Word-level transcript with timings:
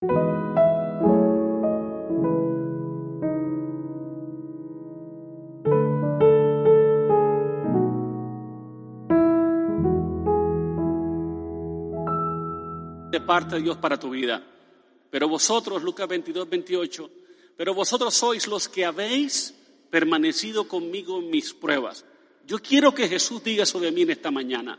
de 0.00 0.06
parte 13.26 13.56
de 13.56 13.62
Dios 13.62 13.76
para 13.78 13.98
tu 13.98 14.10
vida. 14.10 14.46
Pero 15.10 15.28
vosotros, 15.28 15.82
Lucas 15.82 16.06
22, 16.06 16.48
28, 16.48 17.10
pero 17.56 17.74
vosotros 17.74 18.14
sois 18.14 18.46
los 18.46 18.68
que 18.68 18.84
habéis 18.84 19.52
permanecido 19.90 20.68
conmigo 20.68 21.18
en 21.18 21.28
mis 21.30 21.52
pruebas. 21.52 22.04
Yo 22.46 22.60
quiero 22.60 22.94
que 22.94 23.08
Jesús 23.08 23.42
diga 23.42 23.64
eso 23.64 23.80
de 23.80 23.90
mí 23.90 24.02
en 24.02 24.10
esta 24.10 24.30
mañana. 24.30 24.78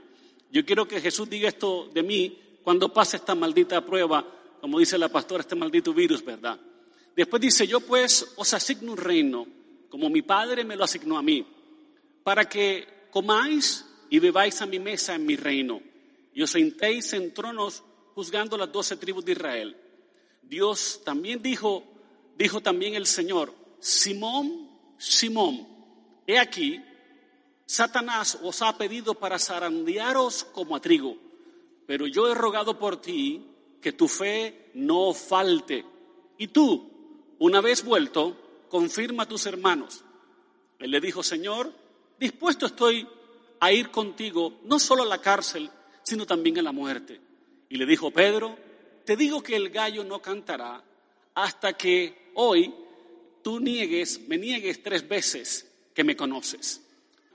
Yo 0.50 0.66
quiero 0.66 0.88
que 0.88 1.02
Jesús 1.02 1.30
diga 1.30 1.50
esto 1.50 1.90
de 1.94 2.04
mí 2.04 2.40
cuando 2.64 2.94
pase 2.94 3.18
esta 3.18 3.36
maldita 3.36 3.86
prueba, 3.86 4.39
como 4.60 4.80
dice 4.80 4.98
la 4.98 5.10
pastora, 5.10 5.42
este 5.42 5.56
maldito 5.56 5.94
virus, 5.94 6.24
¿verdad? 6.24 6.60
Después 7.16 7.42
dice, 7.42 7.68
yo 7.68 7.80
pues 7.82 8.34
os 8.36 8.54
asigno 8.54 8.92
un 8.92 8.98
reino, 8.98 9.48
como 9.90 10.10
mi 10.10 10.22
Padre 10.22 10.64
me 10.64 10.76
lo 10.76 10.84
asignó 10.84 11.18
a 11.18 11.22
mí, 11.24 11.46
para 12.24 12.48
que 12.48 13.08
comáis 13.12 13.86
y 14.10 14.20
bebáis 14.20 14.62
a 14.62 14.66
mi 14.66 14.80
mesa 14.80 15.16
en 15.16 15.26
mi 15.26 15.36
reino, 15.36 15.82
y 16.34 16.42
os 16.42 16.52
sentéis 16.52 17.12
en 17.14 17.34
tronos 17.34 17.84
juzgando 18.16 18.58
las 18.58 18.72
doce 18.72 18.98
tribus 18.98 19.26
de 19.26 19.34
Israel. 19.34 19.78
Dios 20.42 21.02
también 21.04 21.42
dijo, 21.42 21.84
dijo 22.38 22.62
también 22.62 22.96
el 22.96 23.06
Señor, 23.06 23.54
Simón, 23.80 24.70
Simón, 24.98 25.68
he 26.26 26.38
aquí, 26.38 26.82
Satanás 27.66 28.40
os 28.42 28.62
ha 28.62 28.78
pedido 28.78 29.14
para 29.14 29.40
zarandearos 29.40 30.44
como 30.44 30.76
a 30.76 30.82
trigo, 30.82 31.18
pero 31.86 32.08
yo 32.08 32.28
he 32.28 32.36
rogado 32.36 32.78
por 32.78 33.02
ti 33.02 33.49
que 33.82 33.94
tu 33.94 34.08
fe 34.08 34.72
no 34.76 35.14
falte. 35.14 35.86
Y 36.38 36.48
tú, 36.48 36.90
una 37.40 37.62
vez 37.62 37.84
vuelto, 37.84 38.66
confirma 38.70 39.24
a 39.24 39.28
tus 39.28 39.46
hermanos. 39.46 40.04
Él 40.80 40.92
le 40.92 41.02
dijo, 41.02 41.24
Señor, 41.24 41.74
dispuesto 42.20 42.66
estoy 42.66 43.08
a 43.60 43.72
ir 43.72 43.92
contigo, 43.92 44.60
no 44.64 44.80
solo 44.80 45.04
a 45.04 45.08
la 45.08 45.22
cárcel, 45.22 45.70
sino 46.04 46.26
también 46.26 46.58
a 46.60 46.62
la 46.62 46.72
muerte. 46.72 47.20
Y 47.70 47.78
le 47.78 47.86
dijo, 47.86 48.12
Pedro, 48.12 48.58
te 49.06 49.16
digo 49.16 49.44
que 49.44 49.56
el 49.56 49.70
gallo 49.70 50.04
no 50.04 50.22
cantará 50.22 50.84
hasta 51.36 51.74
que 51.74 52.32
hoy 52.36 52.74
tú 53.42 53.60
niegues, 53.60 54.22
me 54.28 54.38
niegues 54.38 54.82
tres 54.82 55.08
veces 55.08 55.70
que 55.94 56.04
me 56.04 56.16
conoces. 56.16 56.82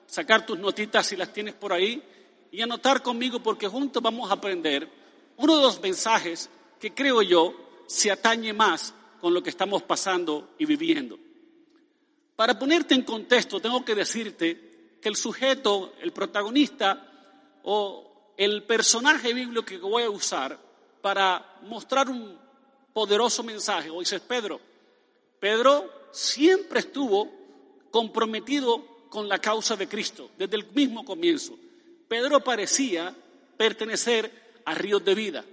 Sacar 0.07 0.47
tus 0.47 0.59
notitas 0.59 1.07
si 1.07 1.17
las 1.17 1.33
tienes 1.33 1.55
por 1.55 1.73
ahí 1.73 2.03
y 2.51 2.63
anotar 2.63 3.03
conmigo 3.03 3.41
porque 3.41 3.67
juntos 3.67 4.03
vamos 4.03 4.31
a 4.31 4.35
aprender 4.35 4.89
uno 5.37 5.57
de 5.57 5.63
los 5.63 5.81
mensajes 5.81 6.49
que 6.81 6.93
creo 6.93 7.23
yo 7.23 7.55
se 7.87 8.11
atañe 8.11 8.53
más 8.53 8.95
con 9.21 9.33
lo 9.33 9.43
que 9.43 9.51
estamos 9.51 9.83
pasando 9.83 10.51
y 10.59 10.67
viviendo. 10.67 11.19
Para 12.37 12.59
ponerte 12.59 12.95
en 12.95 13.03
contexto, 13.03 13.61
tengo 13.61 13.85
que 13.85 13.95
decirte 13.95 14.99
que 15.01 15.09
el 15.09 15.17
sujeto, 15.17 15.95
el 16.01 16.13
protagonista 16.13 17.11
o 17.63 18.33
el 18.37 18.65
personaje 18.65 19.33
bíblico 19.33 19.65
que 19.65 19.79
voy 19.79 20.03
a 20.03 20.11
usar 20.11 20.59
para 21.01 21.59
mostrar 21.63 22.09
un 22.09 22.37
poderoso 22.93 23.43
mensaje 23.43 23.91
hoy 23.91 24.05
es 24.05 24.21
Pedro. 24.21 24.61
Pedro 25.39 25.91
siempre 26.11 26.81
estuvo 26.81 27.31
comprometido 27.91 29.07
con 29.09 29.29
la 29.29 29.39
causa 29.39 29.77
de 29.77 29.89
Cristo 29.89 30.31
desde 30.37 30.57
el 30.57 30.67
mismo 30.73 31.05
comienzo. 31.05 31.57
Pedro 32.09 32.43
parecía 32.43 33.15
pertenecer 33.57 34.44
a 34.65 34.75
Ríos 34.75 35.05
de 35.05 35.15
Vida. 35.15 35.45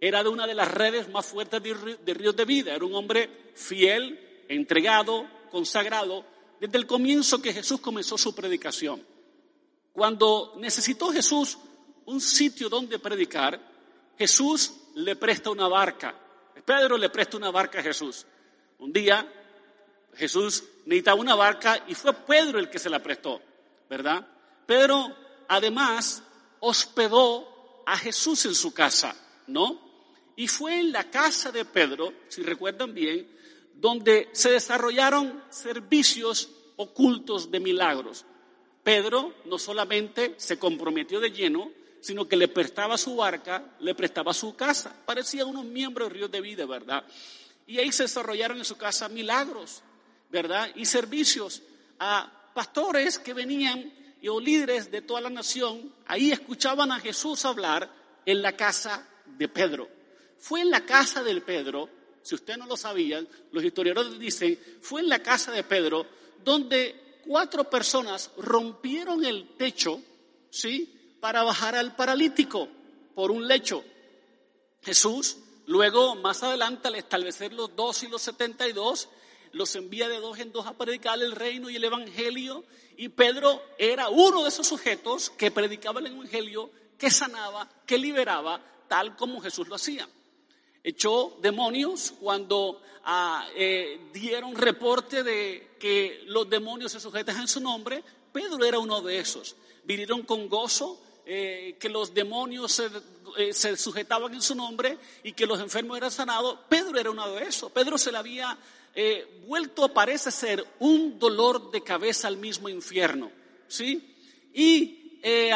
Era 0.00 0.22
de 0.22 0.28
una 0.28 0.46
de 0.46 0.54
las 0.54 0.70
redes 0.70 1.08
más 1.08 1.26
fuertes 1.26 1.62
de 1.62 2.14
Ríos 2.14 2.36
de 2.36 2.44
Vida. 2.44 2.74
Era 2.74 2.84
un 2.84 2.94
hombre 2.94 3.50
fiel, 3.54 4.44
entregado, 4.48 5.26
consagrado, 5.50 6.24
desde 6.60 6.78
el 6.78 6.86
comienzo 6.86 7.40
que 7.40 7.52
Jesús 7.52 7.80
comenzó 7.80 8.18
su 8.18 8.34
predicación. 8.34 9.04
Cuando 9.92 10.54
necesitó 10.58 11.10
Jesús 11.12 11.58
un 12.06 12.20
sitio 12.20 12.68
donde 12.68 12.98
predicar, 12.98 13.60
Jesús 14.18 14.74
le 14.94 15.16
presta 15.16 15.50
una 15.50 15.68
barca. 15.68 16.14
Pedro 16.64 16.96
le 16.96 17.10
presta 17.10 17.36
una 17.36 17.50
barca 17.50 17.80
a 17.80 17.82
Jesús. 17.82 18.26
Un 18.78 18.92
día 18.92 19.26
Jesús 20.16 20.64
necesitaba 20.86 21.20
una 21.20 21.34
barca 21.34 21.84
y 21.86 21.94
fue 21.94 22.12
Pedro 22.12 22.58
el 22.58 22.70
que 22.70 22.78
se 22.78 22.90
la 22.90 23.02
prestó, 23.02 23.40
¿verdad? 23.88 24.26
Pedro 24.66 25.14
además 25.48 26.22
hospedó 26.60 27.53
a 27.86 27.96
Jesús 27.96 28.44
en 28.46 28.54
su 28.54 28.72
casa, 28.72 29.16
¿no? 29.46 29.80
Y 30.36 30.48
fue 30.48 30.80
en 30.80 30.92
la 30.92 31.10
casa 31.10 31.52
de 31.52 31.64
Pedro, 31.64 32.12
si 32.28 32.42
recuerdan 32.42 32.94
bien, 32.94 33.28
donde 33.74 34.28
se 34.32 34.50
desarrollaron 34.50 35.42
servicios 35.50 36.50
ocultos 36.76 37.50
de 37.50 37.60
milagros. 37.60 38.24
Pedro 38.82 39.34
no 39.46 39.58
solamente 39.58 40.34
se 40.36 40.58
comprometió 40.58 41.20
de 41.20 41.30
lleno, 41.30 41.70
sino 42.00 42.28
que 42.28 42.36
le 42.36 42.48
prestaba 42.48 42.98
su 42.98 43.16
barca, 43.16 43.76
le 43.80 43.94
prestaba 43.94 44.34
su 44.34 44.54
casa. 44.54 44.94
Parecía 45.06 45.46
unos 45.46 45.64
miembros 45.64 46.08
de 46.08 46.14
Ríos 46.14 46.30
de 46.30 46.40
Vida, 46.40 46.66
¿verdad? 46.66 47.04
Y 47.66 47.78
ahí 47.78 47.90
se 47.92 48.02
desarrollaron 48.02 48.58
en 48.58 48.64
su 48.64 48.76
casa 48.76 49.08
milagros, 49.08 49.82
¿verdad? 50.30 50.70
Y 50.74 50.84
servicios 50.84 51.62
a 51.98 52.50
pastores 52.54 53.18
que 53.18 53.32
venían 53.32 53.92
y 54.24 54.28
o 54.28 54.40
líderes 54.40 54.90
de 54.90 55.02
toda 55.02 55.20
la 55.20 55.28
nación, 55.28 55.94
ahí 56.06 56.32
escuchaban 56.32 56.90
a 56.90 56.98
Jesús 56.98 57.44
hablar 57.44 57.92
en 58.24 58.40
la 58.40 58.56
casa 58.56 59.06
de 59.26 59.48
Pedro. 59.48 59.86
Fue 60.38 60.62
en 60.62 60.70
la 60.70 60.86
casa 60.86 61.22
del 61.22 61.42
Pedro, 61.42 61.90
si 62.22 62.34
usted 62.34 62.56
no 62.56 62.64
lo 62.64 62.74
sabía, 62.74 63.22
los 63.52 63.62
historiadores 63.62 64.18
dicen, 64.18 64.58
fue 64.80 65.02
en 65.02 65.10
la 65.10 65.18
casa 65.18 65.52
de 65.52 65.62
Pedro 65.62 66.06
donde 66.42 67.20
cuatro 67.26 67.68
personas 67.68 68.30
rompieron 68.38 69.26
el 69.26 69.58
techo, 69.58 70.00
¿sí? 70.48 71.18
para 71.20 71.42
bajar 71.42 71.74
al 71.74 71.94
paralítico 71.94 72.66
por 73.14 73.30
un 73.30 73.46
lecho. 73.46 73.84
Jesús, 74.80 75.36
luego, 75.66 76.14
más 76.14 76.42
adelante, 76.42 76.88
al 76.88 76.94
establecer 76.94 77.52
los 77.52 77.76
dos 77.76 78.02
y 78.02 78.08
los 78.08 78.22
setenta 78.22 78.66
y 78.66 78.72
dos, 78.72 79.10
los 79.52 79.76
envía 79.76 80.08
de 80.08 80.18
dos 80.18 80.38
en 80.38 80.50
dos 80.50 80.66
a 80.66 80.78
predicar 80.78 81.22
el 81.22 81.32
reino 81.32 81.68
y 81.68 81.76
el 81.76 81.84
evangelio. 81.84 82.64
Y 82.96 83.08
Pedro 83.08 83.62
era 83.78 84.08
uno 84.08 84.42
de 84.42 84.48
esos 84.48 84.66
sujetos 84.66 85.30
que 85.30 85.50
predicaba 85.50 86.00
el 86.00 86.06
evangelio, 86.06 86.70
que 86.98 87.10
sanaba, 87.10 87.68
que 87.86 87.98
liberaba, 87.98 88.60
tal 88.88 89.16
como 89.16 89.40
Jesús 89.40 89.68
lo 89.68 89.74
hacía. 89.74 90.08
Echó 90.82 91.36
demonios 91.40 92.14
cuando 92.20 92.80
ah, 93.04 93.46
eh, 93.56 94.08
dieron 94.12 94.54
reporte 94.54 95.22
de 95.22 95.76
que 95.78 96.22
los 96.26 96.48
demonios 96.48 96.92
se 96.92 97.00
sujetan 97.00 97.40
en 97.40 97.48
su 97.48 97.60
nombre. 97.60 98.04
Pedro 98.32 98.64
era 98.64 98.78
uno 98.78 99.00
de 99.00 99.18
esos. 99.18 99.56
Vinieron 99.84 100.22
con 100.22 100.48
gozo, 100.48 101.00
eh, 101.26 101.76
que 101.80 101.88
los 101.88 102.12
demonios 102.12 102.82
eh, 103.38 103.54
se, 103.54 103.78
sujetaban 103.78 104.34
en 104.34 104.42
su 104.42 104.54
nombre 104.54 104.98
y 105.22 105.32
que 105.32 105.46
los 105.46 105.58
enfermos 105.58 105.96
eran 105.96 106.10
sanados, 106.10 106.58
Pedro 106.68 106.98
era 106.98 107.10
uno 107.10 107.30
de 107.32 107.44
esos. 107.44 107.72
Pedro 107.72 107.96
se 107.96 108.12
le 108.12 108.18
había 108.18 108.58
eh, 108.94 109.42
vuelto, 109.46 109.92
parece 109.92 110.30
ser, 110.30 110.66
un 110.78 111.18
dolor 111.18 111.70
de 111.70 111.82
cabeza 111.82 112.28
al 112.28 112.36
mismo 112.36 112.68
infierno. 112.68 113.30
¿sí? 113.68 114.16
Y 114.52 115.00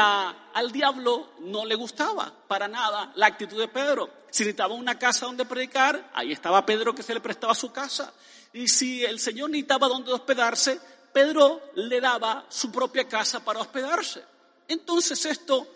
al 0.05 0.73
diablo 0.73 1.35
no 1.41 1.67
le 1.67 1.75
gustaba 1.75 2.33
para 2.49 2.69
nada 2.69 3.13
la 3.17 3.27
actitud 3.27 3.59
de 3.59 3.69
Pedro. 3.69 4.09
Si 4.31 4.43
necesitaba 4.43 4.75
una 4.75 4.99
casa 4.99 5.27
donde 5.27 5.45
predicar, 5.45 6.11
ahí 6.15 6.33
estaba 6.33 6.65
Pedro 6.65 6.95
que 6.95 7.03
se 7.03 7.13
le 7.13 7.21
prestaba 7.21 7.55
su 7.55 7.71
casa. 7.71 8.13
Y 8.53 8.67
si 8.69 9.05
el 9.05 9.21
Señor 9.21 9.51
necesitaba 9.51 9.89
donde 9.89 10.13
hospedarse, 10.13 10.81
Pedro 11.13 11.61
le 11.75 12.01
daba 12.01 12.47
su 12.49 12.71
propia 12.71 13.07
casa 13.07 13.45
para 13.45 13.61
hospedarse. 13.61 14.23
Entonces 14.69 15.25
esto 15.27 15.67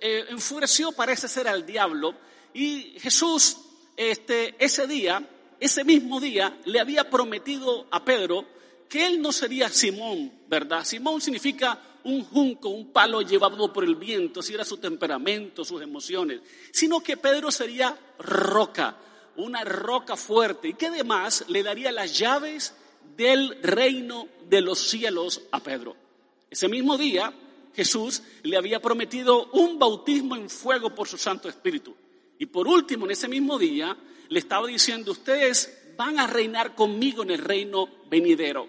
eh, 0.00 0.26
enfureció, 0.28 0.92
parece 0.92 1.28
ser, 1.28 1.48
al 1.48 1.64
diablo 1.64 2.14
y 2.54 2.98
Jesús 2.98 3.58
este, 3.96 4.54
ese 4.62 4.86
día, 4.86 5.26
ese 5.62 5.84
mismo 5.84 6.20
día, 6.20 6.58
le 6.64 6.80
había 6.80 7.08
prometido 7.08 7.86
a 7.92 8.04
Pedro 8.04 8.44
que 8.88 9.06
él 9.06 9.22
no 9.22 9.30
sería 9.30 9.68
Simón, 9.68 10.32
¿verdad? 10.48 10.84
Simón 10.84 11.20
significa 11.20 11.80
un 12.02 12.24
junco, 12.24 12.68
un 12.68 12.92
palo 12.92 13.22
llevado 13.22 13.72
por 13.72 13.84
el 13.84 13.94
viento, 13.94 14.42
si 14.42 14.54
era 14.54 14.64
su 14.64 14.78
temperamento, 14.78 15.64
sus 15.64 15.80
emociones, 15.80 16.40
sino 16.72 17.00
que 17.00 17.16
Pedro 17.16 17.52
sería 17.52 17.96
roca, 18.18 18.96
una 19.36 19.62
roca 19.62 20.16
fuerte 20.16 20.68
y 20.68 20.74
que 20.74 20.88
además 20.88 21.44
le 21.46 21.62
daría 21.62 21.92
las 21.92 22.18
llaves 22.18 22.74
del 23.16 23.62
reino 23.62 24.26
de 24.48 24.62
los 24.62 24.80
cielos 24.80 25.42
a 25.52 25.60
Pedro. 25.60 25.96
Ese 26.50 26.68
mismo 26.68 26.98
día, 26.98 27.32
Jesús 27.72 28.22
le 28.42 28.56
había 28.56 28.82
prometido 28.82 29.48
un 29.52 29.78
bautismo 29.78 30.34
en 30.34 30.50
fuego 30.50 30.92
por 30.92 31.06
su 31.06 31.16
Santo 31.16 31.48
Espíritu. 31.48 31.94
Y 32.36 32.46
por 32.46 32.66
último, 32.66 33.04
en 33.04 33.12
ese 33.12 33.28
mismo 33.28 33.58
día, 33.58 33.96
le 34.32 34.38
estaba 34.38 34.66
diciendo, 34.66 35.12
ustedes 35.12 35.92
van 35.96 36.18
a 36.18 36.26
reinar 36.26 36.74
conmigo 36.74 37.22
en 37.22 37.30
el 37.30 37.38
reino 37.38 37.86
venidero. 38.08 38.66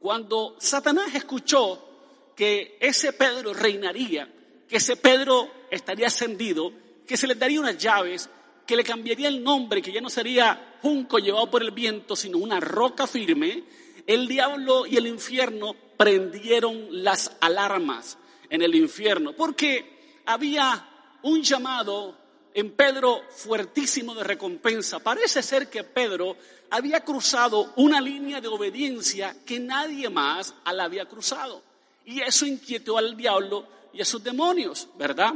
Cuando 0.00 0.56
Satanás 0.58 1.14
escuchó 1.14 2.32
que 2.34 2.78
ese 2.80 3.12
Pedro 3.12 3.54
reinaría, 3.54 4.28
que 4.68 4.78
ese 4.78 4.96
Pedro 4.96 5.48
estaría 5.70 6.08
ascendido, 6.08 6.72
que 7.06 7.16
se 7.16 7.28
le 7.28 7.36
daría 7.36 7.60
unas 7.60 7.78
llaves, 7.78 8.28
que 8.66 8.74
le 8.74 8.82
cambiaría 8.82 9.28
el 9.28 9.42
nombre, 9.42 9.80
que 9.80 9.92
ya 9.92 10.00
no 10.00 10.10
sería 10.10 10.78
junco 10.82 11.18
llevado 11.18 11.48
por 11.48 11.62
el 11.62 11.70
viento, 11.70 12.16
sino 12.16 12.38
una 12.38 12.58
roca 12.58 13.06
firme, 13.06 13.62
el 14.06 14.26
diablo 14.26 14.84
y 14.84 14.96
el 14.96 15.06
infierno 15.06 15.76
prendieron 15.96 17.04
las 17.04 17.36
alarmas 17.40 18.18
en 18.50 18.62
el 18.62 18.74
infierno, 18.74 19.32
porque 19.32 20.20
había 20.26 20.88
un 21.22 21.42
llamado 21.42 22.18
en 22.54 22.72
Pedro 22.72 23.22
fuertísimo 23.30 24.14
de 24.14 24.24
recompensa. 24.24 24.98
Parece 24.98 25.42
ser 25.42 25.68
que 25.68 25.84
Pedro 25.84 26.36
había 26.70 27.00
cruzado 27.00 27.72
una 27.76 28.00
línea 28.00 28.40
de 28.40 28.48
obediencia 28.48 29.36
que 29.44 29.58
nadie 29.58 30.08
más 30.08 30.54
la 30.64 30.84
había 30.84 31.06
cruzado. 31.06 31.62
Y 32.04 32.20
eso 32.20 32.46
inquietó 32.46 32.98
al 32.98 33.16
diablo 33.16 33.66
y 33.92 34.00
a 34.00 34.04
sus 34.04 34.22
demonios, 34.22 34.88
¿verdad? 34.96 35.34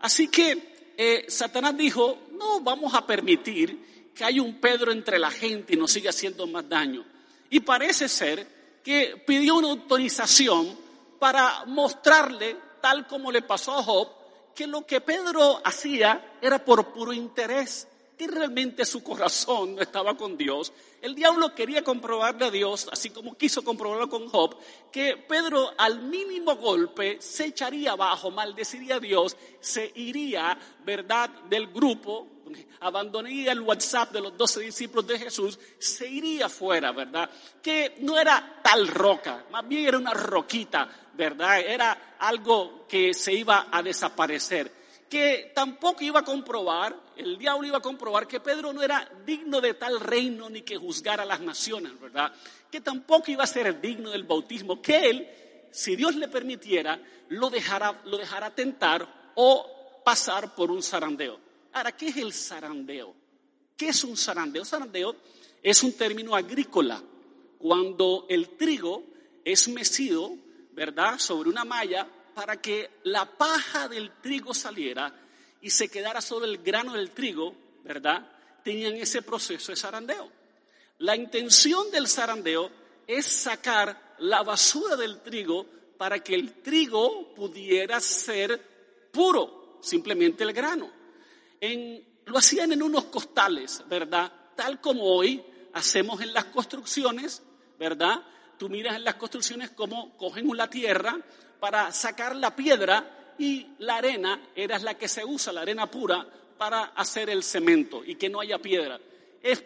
Así 0.00 0.28
que 0.28 0.94
eh, 0.96 1.26
Satanás 1.28 1.76
dijo, 1.76 2.18
no 2.32 2.60
vamos 2.60 2.94
a 2.94 3.06
permitir 3.06 4.12
que 4.14 4.24
haya 4.24 4.42
un 4.42 4.60
Pedro 4.60 4.90
entre 4.90 5.18
la 5.18 5.30
gente 5.30 5.74
y 5.74 5.76
nos 5.76 5.92
siga 5.92 6.10
haciendo 6.10 6.46
más 6.46 6.68
daño. 6.68 7.04
Y 7.50 7.60
parece 7.60 8.08
ser 8.08 8.46
que 8.82 9.22
pidió 9.26 9.56
una 9.56 9.68
autorización 9.68 10.76
para 11.18 11.64
mostrarle, 11.66 12.56
tal 12.80 13.06
como 13.06 13.30
le 13.30 13.42
pasó 13.42 13.78
a 13.78 13.82
Job, 13.82 14.08
que 14.58 14.66
lo 14.66 14.84
que 14.84 15.00
Pedro 15.00 15.60
hacía 15.64 16.34
era 16.42 16.64
por 16.64 16.92
puro 16.92 17.12
interés, 17.12 17.86
que 18.18 18.26
realmente 18.26 18.84
su 18.84 19.02
corazón 19.02 19.76
no 19.76 19.80
estaba 19.80 20.16
con 20.16 20.36
Dios. 20.36 20.72
El 21.00 21.14
diablo 21.14 21.54
quería 21.54 21.84
comprobarle 21.84 22.46
a 22.46 22.50
Dios, 22.50 22.88
así 22.90 23.10
como 23.10 23.38
quiso 23.38 23.62
comprobarlo 23.62 24.10
con 24.10 24.28
Job, 24.28 24.56
que 24.90 25.16
Pedro 25.16 25.70
al 25.78 26.02
mínimo 26.02 26.56
golpe 26.56 27.18
se 27.20 27.46
echaría 27.46 27.92
abajo, 27.92 28.32
maldeciría 28.32 28.96
a 28.96 29.00
Dios, 29.00 29.36
se 29.60 29.92
iría, 29.94 30.58
¿verdad?, 30.84 31.30
del 31.48 31.68
grupo, 31.68 32.26
abandonaría 32.80 33.52
el 33.52 33.60
WhatsApp 33.60 34.10
de 34.10 34.20
los 34.20 34.36
doce 34.36 34.60
discípulos 34.60 35.06
de 35.06 35.20
Jesús, 35.20 35.58
se 35.78 36.08
iría 36.08 36.48
fuera, 36.48 36.90
¿verdad? 36.90 37.30
Que 37.62 37.94
no 38.00 38.18
era 38.18 38.60
tal 38.64 38.88
roca, 38.88 39.44
más 39.52 39.66
bien 39.68 39.86
era 39.86 39.98
una 39.98 40.14
roquita, 40.14 40.88
¿verdad? 41.14 41.60
Era 41.60 42.16
algo 42.18 42.84
que 42.88 43.14
se 43.14 43.32
iba 43.32 43.68
a 43.70 43.80
desaparecer, 43.80 44.72
que 45.08 45.52
tampoco 45.54 46.02
iba 46.02 46.20
a 46.20 46.24
comprobar, 46.24 47.07
el 47.18 47.36
diablo 47.38 47.66
iba 47.66 47.78
a 47.78 47.82
comprobar 47.82 48.26
que 48.26 48.40
Pedro 48.40 48.72
no 48.72 48.82
era 48.82 49.10
digno 49.26 49.60
de 49.60 49.74
tal 49.74 50.00
reino 50.00 50.48
ni 50.48 50.62
que 50.62 50.76
juzgara 50.76 51.24
a 51.24 51.26
las 51.26 51.40
naciones, 51.40 51.98
¿verdad? 52.00 52.32
Que 52.70 52.80
tampoco 52.80 53.30
iba 53.30 53.44
a 53.44 53.46
ser 53.46 53.80
digno 53.80 54.10
del 54.10 54.24
bautismo, 54.24 54.80
que 54.80 55.10
él, 55.10 55.28
si 55.70 55.96
Dios 55.96 56.14
le 56.16 56.28
permitiera, 56.28 57.00
lo 57.28 57.50
dejara, 57.50 58.00
lo 58.04 58.16
dejara 58.16 58.54
tentar 58.54 59.32
o 59.34 60.02
pasar 60.04 60.54
por 60.54 60.70
un 60.70 60.82
zarandeo. 60.82 61.38
Ahora, 61.72 61.92
¿qué 61.92 62.08
es 62.08 62.16
el 62.16 62.32
zarandeo? 62.32 63.14
¿Qué 63.76 63.88
es 63.90 64.04
un 64.04 64.16
zarandeo? 64.16 64.64
Zarandeo 64.64 65.16
es 65.62 65.82
un 65.82 65.92
término 65.92 66.34
agrícola. 66.34 67.02
Cuando 67.58 68.26
el 68.28 68.50
trigo 68.56 69.02
es 69.44 69.68
mecido 69.68 70.32
¿verdad?, 70.78 71.18
sobre 71.18 71.50
una 71.50 71.64
malla 71.64 72.06
para 72.34 72.60
que 72.60 73.00
la 73.02 73.26
paja 73.26 73.88
del 73.88 74.12
trigo 74.20 74.54
saliera 74.54 75.12
y 75.60 75.70
se 75.70 75.88
quedara 75.88 76.20
sobre 76.20 76.46
el 76.46 76.58
grano 76.58 76.94
del 76.94 77.10
trigo, 77.10 77.54
¿verdad? 77.84 78.30
Tenían 78.62 78.96
ese 78.96 79.22
proceso 79.22 79.72
de 79.72 79.76
zarandeo. 79.76 80.30
La 80.98 81.16
intención 81.16 81.90
del 81.90 82.08
zarandeo 82.08 82.70
es 83.06 83.26
sacar 83.26 84.16
la 84.18 84.42
basura 84.42 84.96
del 84.96 85.20
trigo 85.20 85.66
para 85.96 86.18
que 86.20 86.34
el 86.34 86.62
trigo 86.62 87.34
pudiera 87.34 88.00
ser 88.00 88.60
puro, 89.12 89.78
simplemente 89.80 90.44
el 90.44 90.52
grano. 90.52 90.90
lo 92.26 92.38
hacían 92.38 92.72
en 92.72 92.82
unos 92.82 93.04
costales, 93.04 93.82
¿verdad? 93.88 94.32
Tal 94.54 94.80
como 94.80 95.04
hoy 95.04 95.42
hacemos 95.72 96.20
en 96.20 96.32
las 96.32 96.46
construcciones, 96.46 97.42
¿verdad? 97.78 98.22
tú 98.58 98.68
miras 98.68 98.96
en 98.96 99.04
las 99.04 99.14
construcciones 99.14 99.70
cómo 99.70 100.16
cogen 100.16 100.54
la 100.54 100.68
tierra 100.68 101.18
para 101.60 101.90
sacar 101.92 102.36
la 102.36 102.54
piedra 102.54 103.17
y 103.38 103.66
la 103.78 103.96
arena 103.96 104.40
era 104.54 104.78
la 104.78 104.94
que 104.94 105.08
se 105.08 105.24
usa, 105.24 105.52
la 105.52 105.62
arena 105.62 105.90
pura, 105.90 106.26
para 106.58 106.84
hacer 106.86 107.30
el 107.30 107.42
cemento 107.42 108.02
y 108.04 108.16
que 108.16 108.28
no 108.28 108.40
haya 108.40 108.58
piedra. 108.58 109.00
Es, 109.42 109.62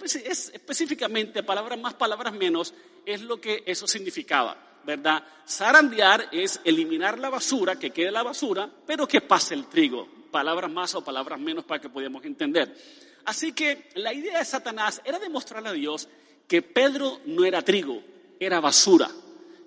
específicamente, 0.53 1.43
palabras 1.43 1.79
más, 1.81 1.95
palabras 1.95 2.35
menos, 2.35 2.75
es 3.07 3.23
lo 3.23 3.41
que 3.41 3.63
eso 3.67 3.87
significaba, 3.87 4.81
¿verdad? 4.85 5.25
Zarandear 5.49 6.29
es 6.31 6.61
eliminar 6.65 7.19
la 7.19 7.31
basura, 7.31 7.77
que 7.77 7.91
quede 7.91 8.11
la 8.11 8.23
basura, 8.23 8.71
pero 8.87 9.09
que 9.09 9.23
pase 9.23 9.55
el 9.55 9.67
trigo. 9.67 10.07
Palabras 10.31 10.71
más 10.71 10.95
o 10.95 11.03
palabras 11.03 11.41
menos 11.41 11.65
para 11.65 11.81
que 11.81 11.89
podamos 11.89 12.25
entender. 12.25 12.77
Así 13.25 13.53
que 13.53 13.89
la 13.95 14.13
idea 14.13 14.39
de 14.39 14.45
Satanás 14.45 15.01
era 15.05 15.19
demostrarle 15.19 15.71
a 15.71 15.73
Dios 15.73 16.09
que 16.47 16.61
Pedro 16.61 17.21
no 17.27 17.45
era 17.45 17.63
trigo, 17.63 18.03
era 18.39 18.61
basura, 18.61 19.11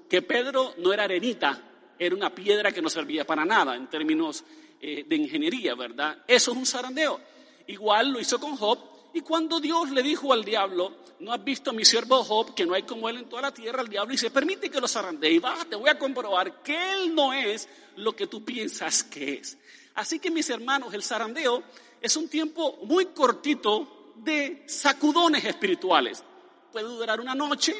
que 0.09 0.21
Pedro 0.21 0.73
no 0.77 0.93
era 0.93 1.05
arenita, 1.05 1.64
era 1.97 2.15
una 2.15 2.33
piedra 2.33 2.71
que 2.71 2.81
no 2.81 2.89
servía 2.89 3.25
para 3.25 3.45
nada 3.45 3.75
en 3.75 3.87
términos 3.87 4.43
eh, 4.81 5.05
de 5.07 5.15
ingeniería, 5.15 5.75
¿verdad? 5.75 6.23
Eso 6.27 6.51
es 6.51 6.57
un 6.57 6.65
zarandeo. 6.65 7.19
Igual 7.67 8.11
lo 8.11 8.19
hizo 8.19 8.39
con 8.39 8.55
Job. 8.55 8.79
Y 9.13 9.21
cuando 9.21 9.59
Dios 9.59 9.91
le 9.91 10.03
dijo 10.03 10.33
al 10.33 10.43
diablo, 10.43 10.97
no 11.19 11.31
has 11.31 11.43
visto 11.43 11.69
a 11.69 11.73
mi 11.73 11.85
siervo 11.85 12.23
Job, 12.23 12.53
que 12.53 12.65
no 12.65 12.73
hay 12.73 12.83
como 12.83 13.07
él 13.07 13.17
en 13.17 13.29
toda 13.29 13.43
la 13.43 13.53
tierra, 13.53 13.81
el 13.81 13.87
diablo 13.87 14.11
dice, 14.11 14.29
permite 14.29 14.69
que 14.69 14.81
lo 14.81 14.87
zarandee 14.87 15.31
y 15.31 15.39
va, 15.39 15.65
te 15.69 15.75
voy 15.75 15.89
a 15.89 15.97
comprobar 15.97 16.61
que 16.61 16.93
él 16.93 17.15
no 17.15 17.31
es 17.31 17.69
lo 17.95 18.13
que 18.15 18.27
tú 18.27 18.43
piensas 18.43 19.03
que 19.03 19.35
es. 19.35 19.57
Así 19.95 20.19
que 20.19 20.29
mis 20.29 20.49
hermanos, 20.49 20.93
el 20.93 21.03
zarandeo 21.03 21.63
es 22.01 22.17
un 22.17 22.27
tiempo 22.27 22.77
muy 22.83 23.07
cortito 23.07 24.11
de 24.15 24.63
sacudones 24.67 25.45
espirituales. 25.45 26.23
Puede 26.71 26.85
durar 26.85 27.21
una 27.21 27.33
noche, 27.33 27.73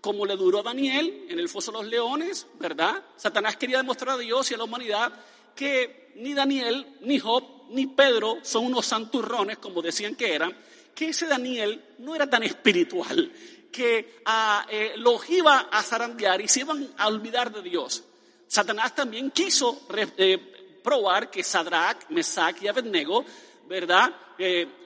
como 0.00 0.24
le 0.26 0.36
duró 0.36 0.60
a 0.60 0.62
Daniel 0.62 1.26
en 1.28 1.38
el 1.38 1.48
foso 1.48 1.72
de 1.72 1.78
los 1.78 1.86
leones, 1.86 2.46
¿verdad? 2.58 3.02
Satanás 3.16 3.56
quería 3.56 3.78
demostrar 3.78 4.14
a 4.14 4.18
Dios 4.18 4.50
y 4.50 4.54
a 4.54 4.58
la 4.58 4.64
humanidad 4.64 5.12
que 5.54 6.12
ni 6.16 6.34
Daniel, 6.34 6.96
ni 7.02 7.18
Job, 7.18 7.44
ni 7.70 7.86
Pedro 7.86 8.38
son 8.42 8.66
unos 8.66 8.86
santurrones, 8.86 9.58
como 9.58 9.82
decían 9.82 10.14
que 10.14 10.34
eran, 10.34 10.56
que 10.94 11.08
ese 11.08 11.26
Daniel 11.26 11.82
no 11.98 12.14
era 12.14 12.28
tan 12.28 12.42
espiritual, 12.42 13.32
que 13.70 14.20
ah, 14.24 14.66
eh, 14.68 14.94
los 14.96 15.28
iba 15.30 15.68
a 15.70 15.82
zarandear 15.82 16.40
y 16.40 16.48
se 16.48 16.60
iban 16.60 16.92
a 16.96 17.08
olvidar 17.08 17.52
de 17.52 17.62
Dios. 17.62 18.04
Satanás 18.46 18.94
también 18.94 19.30
quiso 19.30 19.86
eh, 20.16 20.38
probar 20.82 21.30
que 21.30 21.44
Sadrach, 21.44 22.08
Mesach 22.10 22.60
y 22.62 22.68
Abednego 22.68 23.24
¿verdad? 23.70 24.12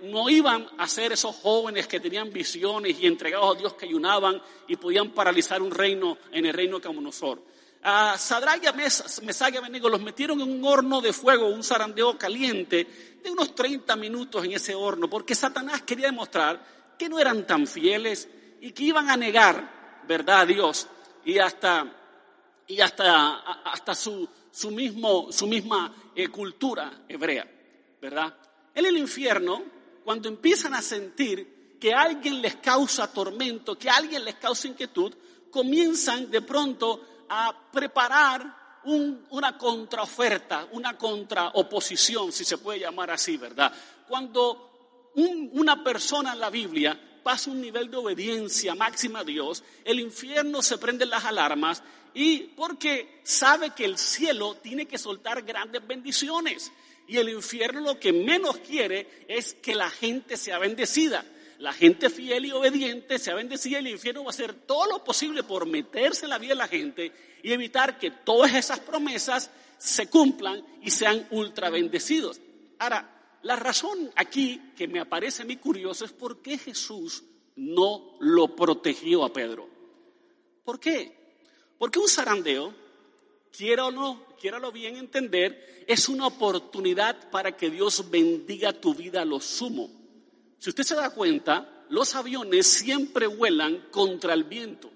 no 0.03 0.29
iban 0.29 0.69
a 0.77 0.87
ser 0.87 1.13
esos 1.13 1.35
jóvenes 1.37 1.87
que 1.87 2.01
tenían 2.01 2.31
visiones 2.31 2.99
y 3.01 3.07
entregados 3.07 3.57
a 3.57 3.59
Dios 3.59 3.73
que 3.75 3.87
ayunaban 3.87 4.43
y 4.69 4.77
podían 4.77 5.13
paralizar 5.13 5.63
un 5.63 5.71
reino 5.71 6.19
en 6.31 6.45
el 6.45 6.53
reino 6.53 6.77
de 6.77 6.83
Camonosor. 6.83 7.41
A 7.83 8.19
Sadrach 8.19 8.63
y 8.63 8.67
a 8.67 8.75
y 8.77 9.81
los 9.81 10.01
metieron 10.03 10.39
en 10.43 10.51
un 10.51 10.65
horno 10.67 11.01
de 11.01 11.15
fuego, 11.15 11.47
un 11.47 11.65
zarandeo 11.65 12.19
caliente, 12.19 12.87
de 13.23 13.31
unos 13.31 13.55
30 13.55 13.97
minutos 13.97 14.45
en 14.45 14.53
ese 14.53 14.75
horno, 14.75 15.09
porque 15.09 15.35
Satanás 15.35 15.81
quería 15.83 16.09
demostrar 16.09 16.95
que 16.99 17.09
no 17.09 17.19
eran 17.19 17.47
tan 17.47 17.67
fieles 17.67 18.29
y 18.61 18.73
que 18.73 18.83
iban 18.83 19.09
a 19.09 19.17
negar, 19.17 20.03
¿verdad?, 20.07 20.43
a 20.43 20.47
Dios 20.47 20.89
y 21.25 21.39
hasta, 21.39 21.91
y 22.67 22.81
hasta, 22.83 23.37
hasta 23.65 23.95
su, 23.95 24.29
su, 24.51 24.71
mismo, 24.71 25.33
su 25.33 25.47
misma 25.47 25.91
eh, 26.15 26.29
cultura 26.29 27.05
hebrea, 27.09 27.49
¿verdad? 28.03 28.35
En 28.75 28.87
el 28.87 28.97
infierno, 28.99 29.63
cuando 30.05 30.29
empiezan 30.29 30.75
a 30.75 30.83
sentir 30.83 31.77
que 31.81 31.93
alguien 31.93 32.41
les 32.41 32.57
causa 32.57 33.13
tormento, 33.13 33.79
que 33.79 33.91
alguien 33.91 34.25
les 34.25 34.37
causa 34.37 34.69
inquietud, 34.69 35.15
comienzan 35.51 36.31
de 36.31 36.43
pronto 36.43 37.27
a 37.29 37.71
preparar 37.73 38.81
una 38.85 39.57
contraoferta, 39.57 40.69
una 40.73 40.99
contraoposición, 40.99 42.33
si 42.33 42.45
se 42.45 42.59
puede 42.59 42.81
llamar 42.81 43.11
así, 43.11 43.37
¿verdad? 43.37 43.73
Cuando 44.07 45.11
una 45.15 45.83
persona 45.83 46.33
en 46.33 46.41
la 46.41 46.51
Biblia 46.51 46.99
pasa 47.23 47.51
un 47.51 47.61
nivel 47.61 47.91
de 47.91 47.97
obediencia 47.97 48.75
máxima 48.75 49.21
a 49.21 49.25
Dios, 49.25 49.63
el 49.85 50.01
infierno 50.01 50.61
se 50.61 50.77
prende 50.77 51.07
las 51.07 51.25
alarmas 51.25 51.83
y 52.13 52.41
porque 52.41 53.21
sabe 53.25 53.71
que 53.71 53.85
el 53.85 53.97
cielo 53.97 54.57
tiene 54.57 54.87
que 54.87 54.99
soltar 54.99 55.43
grandes 55.43 55.87
bendiciones. 55.87 56.71
Y 57.07 57.19
el 57.19 57.29
infierno 57.29 57.81
lo 57.81 58.01
que 58.01 58.13
menos 58.13 58.59
quiere 58.59 59.25
es 59.29 59.55
que 59.55 59.75
la 59.75 59.91
gente 59.91 60.37
sea 60.37 60.59
bendecida. 60.59 61.25
La 61.59 61.73
gente 61.73 62.11
fiel 62.11 62.47
y 62.47 62.53
obediente 62.53 63.19
sea 63.19 63.35
bendecida 63.35 63.79
y 63.79 63.87
el 63.87 63.93
infierno 63.93 64.23
va 64.25 64.29
a 64.29 64.31
hacer 64.31 64.55
todo 64.55 64.87
lo 64.87 65.05
posible 65.05 65.45
por 65.45 65.67
meterse 65.67 66.27
la 66.27 66.39
vida 66.39 66.51
de 66.51 66.57
la 66.57 66.69
gente 66.69 67.13
y 67.43 67.53
evitar 67.53 67.99
que 67.99 68.11
todas 68.11 68.55
esas 68.55 68.81
promesas 68.81 69.51
se 69.79 70.09
cumplan 70.09 70.65
y 70.83 70.91
sean 70.91 71.27
ultra 71.31 71.71
bendecidos. 71.71 72.41
Ahora, 72.79 73.39
la 73.43 73.57
razón 73.57 74.11
aquí 74.17 74.73
que 74.77 74.89
me 74.89 75.01
aparece 75.01 75.45
muy 75.45 75.57
curioso 75.57 76.05
es 76.05 76.13
por 76.13 76.41
qué 76.41 76.59
Jesús 76.59 77.23
no 77.57 78.17
lo 78.21 78.57
protegió 78.57 79.25
a 79.25 79.33
Pedro. 79.33 79.69
¿Por 80.65 80.81
qué? 80.81 81.15
Porque 81.79 81.99
un 81.99 82.09
zarandeo 82.09 82.75
quiera 83.57 83.87
o 83.87 83.91
no, 83.91 84.27
quiéralo 84.41 84.73
bien 84.73 84.97
entender, 84.97 85.85
es 85.87 86.09
una 86.09 86.27
oportunidad 86.27 87.31
para 87.31 87.57
que 87.57 87.71
Dios 87.71 88.11
bendiga 88.11 88.73
tu 88.73 88.95
vida 88.95 89.23
a 89.23 89.25
lo 89.25 89.41
sumo. 89.41 89.91
Si 90.59 90.71
usted 90.71 90.83
se 90.83 90.95
da 90.95 91.11
cuenta, 91.11 91.85
los 91.91 92.15
aviones 92.15 92.67
siempre 92.67 93.27
vuelan 93.27 93.87
contra 93.91 94.35
el 94.35 94.45
viento. 94.45 94.91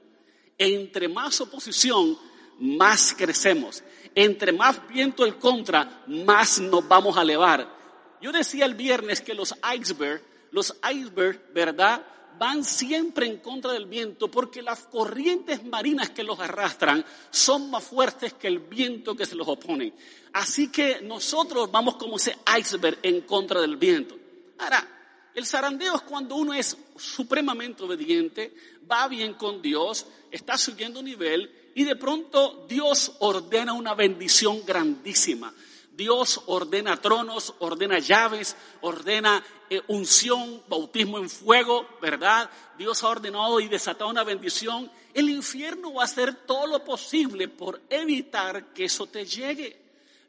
Entre 0.56 1.08
más 1.08 1.40
oposición, 1.40 2.18
más 2.58 3.14
crecemos. 3.16 3.84
Entre 4.14 4.52
más 4.52 4.86
viento 4.88 5.24
el 5.24 5.36
contra, 5.36 6.02
más 6.08 6.58
nos 6.58 6.86
vamos 6.88 7.16
a 7.16 7.22
elevar. 7.22 7.76
Yo 8.20 8.32
decía 8.32 8.64
el 8.64 8.74
viernes 8.74 9.20
que 9.20 9.34
los 9.34 9.54
icebergs, 9.76 10.24
los 10.50 10.74
icebergs, 10.90 11.40
¿verdad? 11.52 12.04
Van 12.38 12.64
siempre 12.64 13.26
en 13.26 13.38
contra 13.38 13.72
del 13.72 13.86
viento 13.86 14.30
porque 14.30 14.62
las 14.62 14.80
corrientes 14.80 15.64
marinas 15.64 16.10
que 16.10 16.22
los 16.22 16.38
arrastran 16.38 17.04
son 17.30 17.70
más 17.70 17.84
fuertes 17.84 18.34
que 18.34 18.46
el 18.46 18.60
viento 18.60 19.16
que 19.16 19.26
se 19.26 19.34
los 19.34 19.48
opone. 19.48 19.92
Así 20.32 20.70
que 20.70 21.00
nosotros 21.02 21.70
vamos 21.70 21.96
como 21.96 22.16
ese 22.16 22.36
iceberg 22.58 22.98
en 23.02 23.22
contra 23.22 23.60
del 23.60 23.76
viento. 23.76 24.16
Ahora, 24.58 24.86
el 25.34 25.46
zarandeo 25.46 25.94
es 25.96 26.02
cuando 26.02 26.36
uno 26.36 26.52
es 26.52 26.76
supremamente 26.96 27.84
obediente, 27.84 28.54
va 28.90 29.06
bien 29.08 29.34
con 29.34 29.62
Dios, 29.62 30.06
está 30.30 30.58
subiendo 30.58 31.02
nivel 31.02 31.70
y 31.74 31.84
de 31.84 31.96
pronto 31.96 32.66
Dios 32.68 33.12
ordena 33.20 33.72
una 33.72 33.94
bendición 33.94 34.64
grandísima. 34.66 35.54
Dios 35.98 36.42
ordena 36.46 36.96
tronos, 36.96 37.52
ordena 37.58 37.98
llaves, 37.98 38.54
ordena 38.82 39.44
eh, 39.68 39.82
unción, 39.88 40.62
bautismo 40.68 41.18
en 41.18 41.28
fuego, 41.28 41.88
¿verdad? 42.00 42.48
Dios 42.78 43.02
ha 43.02 43.08
ordenado 43.08 43.58
y 43.58 43.66
desatado 43.66 44.08
una 44.08 44.22
bendición. 44.22 44.88
El 45.12 45.28
infierno 45.28 45.92
va 45.94 46.02
a 46.02 46.04
hacer 46.04 46.46
todo 46.46 46.68
lo 46.68 46.84
posible 46.84 47.48
por 47.48 47.80
evitar 47.90 48.66
que 48.66 48.84
eso 48.84 49.08
te 49.08 49.26
llegue. 49.26 49.76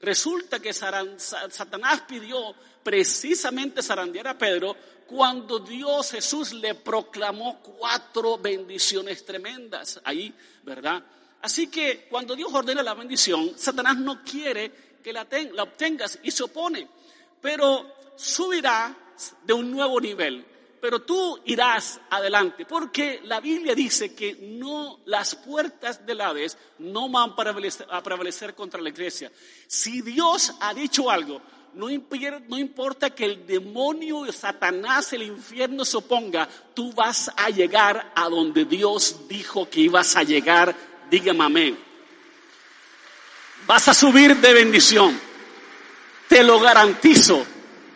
Resulta 0.01 0.59
que 0.59 0.73
Satanás 0.73 2.01
pidió 2.07 2.55
precisamente 2.81 3.83
zarandear 3.83 4.29
a 4.29 4.37
Pedro 4.39 4.75
cuando 5.05 5.59
Dios 5.59 6.09
Jesús 6.09 6.51
le 6.51 6.73
proclamó 6.73 7.59
cuatro 7.59 8.39
bendiciones 8.39 9.23
tremendas 9.23 10.01
ahí, 10.03 10.33
¿verdad? 10.63 11.03
Así 11.43 11.67
que 11.67 12.07
cuando 12.09 12.35
Dios 12.35 12.49
ordena 12.51 12.81
la 12.81 12.95
bendición, 12.95 13.53
Satanás 13.55 13.97
no 13.97 14.23
quiere 14.23 14.88
que 15.03 15.13
la, 15.13 15.27
obtengas 15.61 16.19
y 16.23 16.31
se 16.31 16.43
opone, 16.43 16.87
pero 17.41 17.95
subirá 18.15 18.95
de 19.43 19.53
un 19.53 19.71
nuevo 19.71 19.99
nivel. 19.99 20.45
Pero 20.81 21.01
tú 21.01 21.39
irás 21.45 21.99
adelante, 22.09 22.65
porque 22.65 23.19
la 23.25 23.41
Biblia 23.41 23.75
dice 23.75 24.15
que 24.15 24.37
no 24.41 24.99
las 25.05 25.35
puertas 25.35 26.05
del 26.05 26.21
Hades 26.21 26.57
no 26.77 27.09
van 27.09 27.33
a 27.89 28.01
prevalecer 28.01 28.55
contra 28.55 28.79
la 28.79 28.87
iglesia. 28.87 29.29
Si 29.67 30.01
Dios 30.01 30.53
ha 30.61 30.73
dicho 30.73 31.09
algo, 31.09 31.41
no, 31.73 31.89
importa 31.89 33.09
que 33.11 33.25
el 33.25 33.45
demonio, 33.45 34.31
Satanás, 34.31 35.13
el 35.13 35.23
infierno 35.23 35.85
se 35.85 35.97
oponga, 35.97 36.47
tú 36.73 36.91
vas 36.93 37.31
a 37.35 37.49
llegar 37.49 38.11
a 38.15 38.29
donde 38.29 38.65
Dios 38.65 39.27
dijo 39.27 39.69
que 39.69 39.81
ibas 39.81 40.15
a 40.15 40.23
llegar. 40.23 40.75
Dígame 41.09 41.43
amén. 41.43 41.88
Vas 43.69 43.87
a 43.87 43.93
subir 43.93 44.35
de 44.37 44.51
bendición. 44.51 45.17
Te 46.27 46.43
lo 46.43 46.59
garantizo 46.59 47.45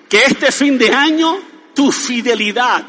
que 0.08 0.24
este 0.24 0.52
fin 0.52 0.78
de 0.78 0.94
año 0.94 1.40
tu 1.74 1.92
fidelidad 1.92 2.86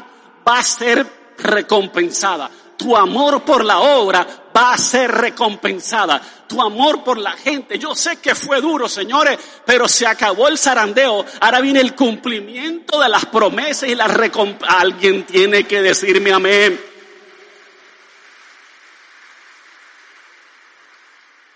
va 0.47 0.59
a 0.59 0.63
ser 0.63 1.05
recompensada 1.39 2.49
tu 2.77 2.95
amor 2.95 3.43
por 3.43 3.63
la 3.63 3.79
obra 3.79 4.27
va 4.55 4.73
a 4.73 4.77
ser 4.77 5.11
recompensada. 5.11 6.21
Tu 6.47 6.61
amor 6.61 7.03
por 7.03 7.17
la 7.17 7.31
gente. 7.31 7.79
Yo 7.79 7.95
sé 7.95 8.17
que 8.17 8.35
fue 8.35 8.61
duro, 8.61 8.87
señores, 8.87 9.37
pero 9.65 9.87
se 9.87 10.05
acabó 10.07 10.47
el 10.47 10.57
zarandeo. 10.57 11.25
Ahora 11.39 11.61
viene 11.61 11.81
el 11.81 11.95
cumplimiento 11.95 13.01
de 13.01 13.09
las 13.09 13.25
promesas 13.25 13.89
y 13.89 13.95
la 13.95 14.07
recompensa. 14.07 14.79
Alguien 14.79 15.25
tiene 15.25 15.65
que 15.65 15.81
decirme 15.81 16.31
amén. 16.31 16.79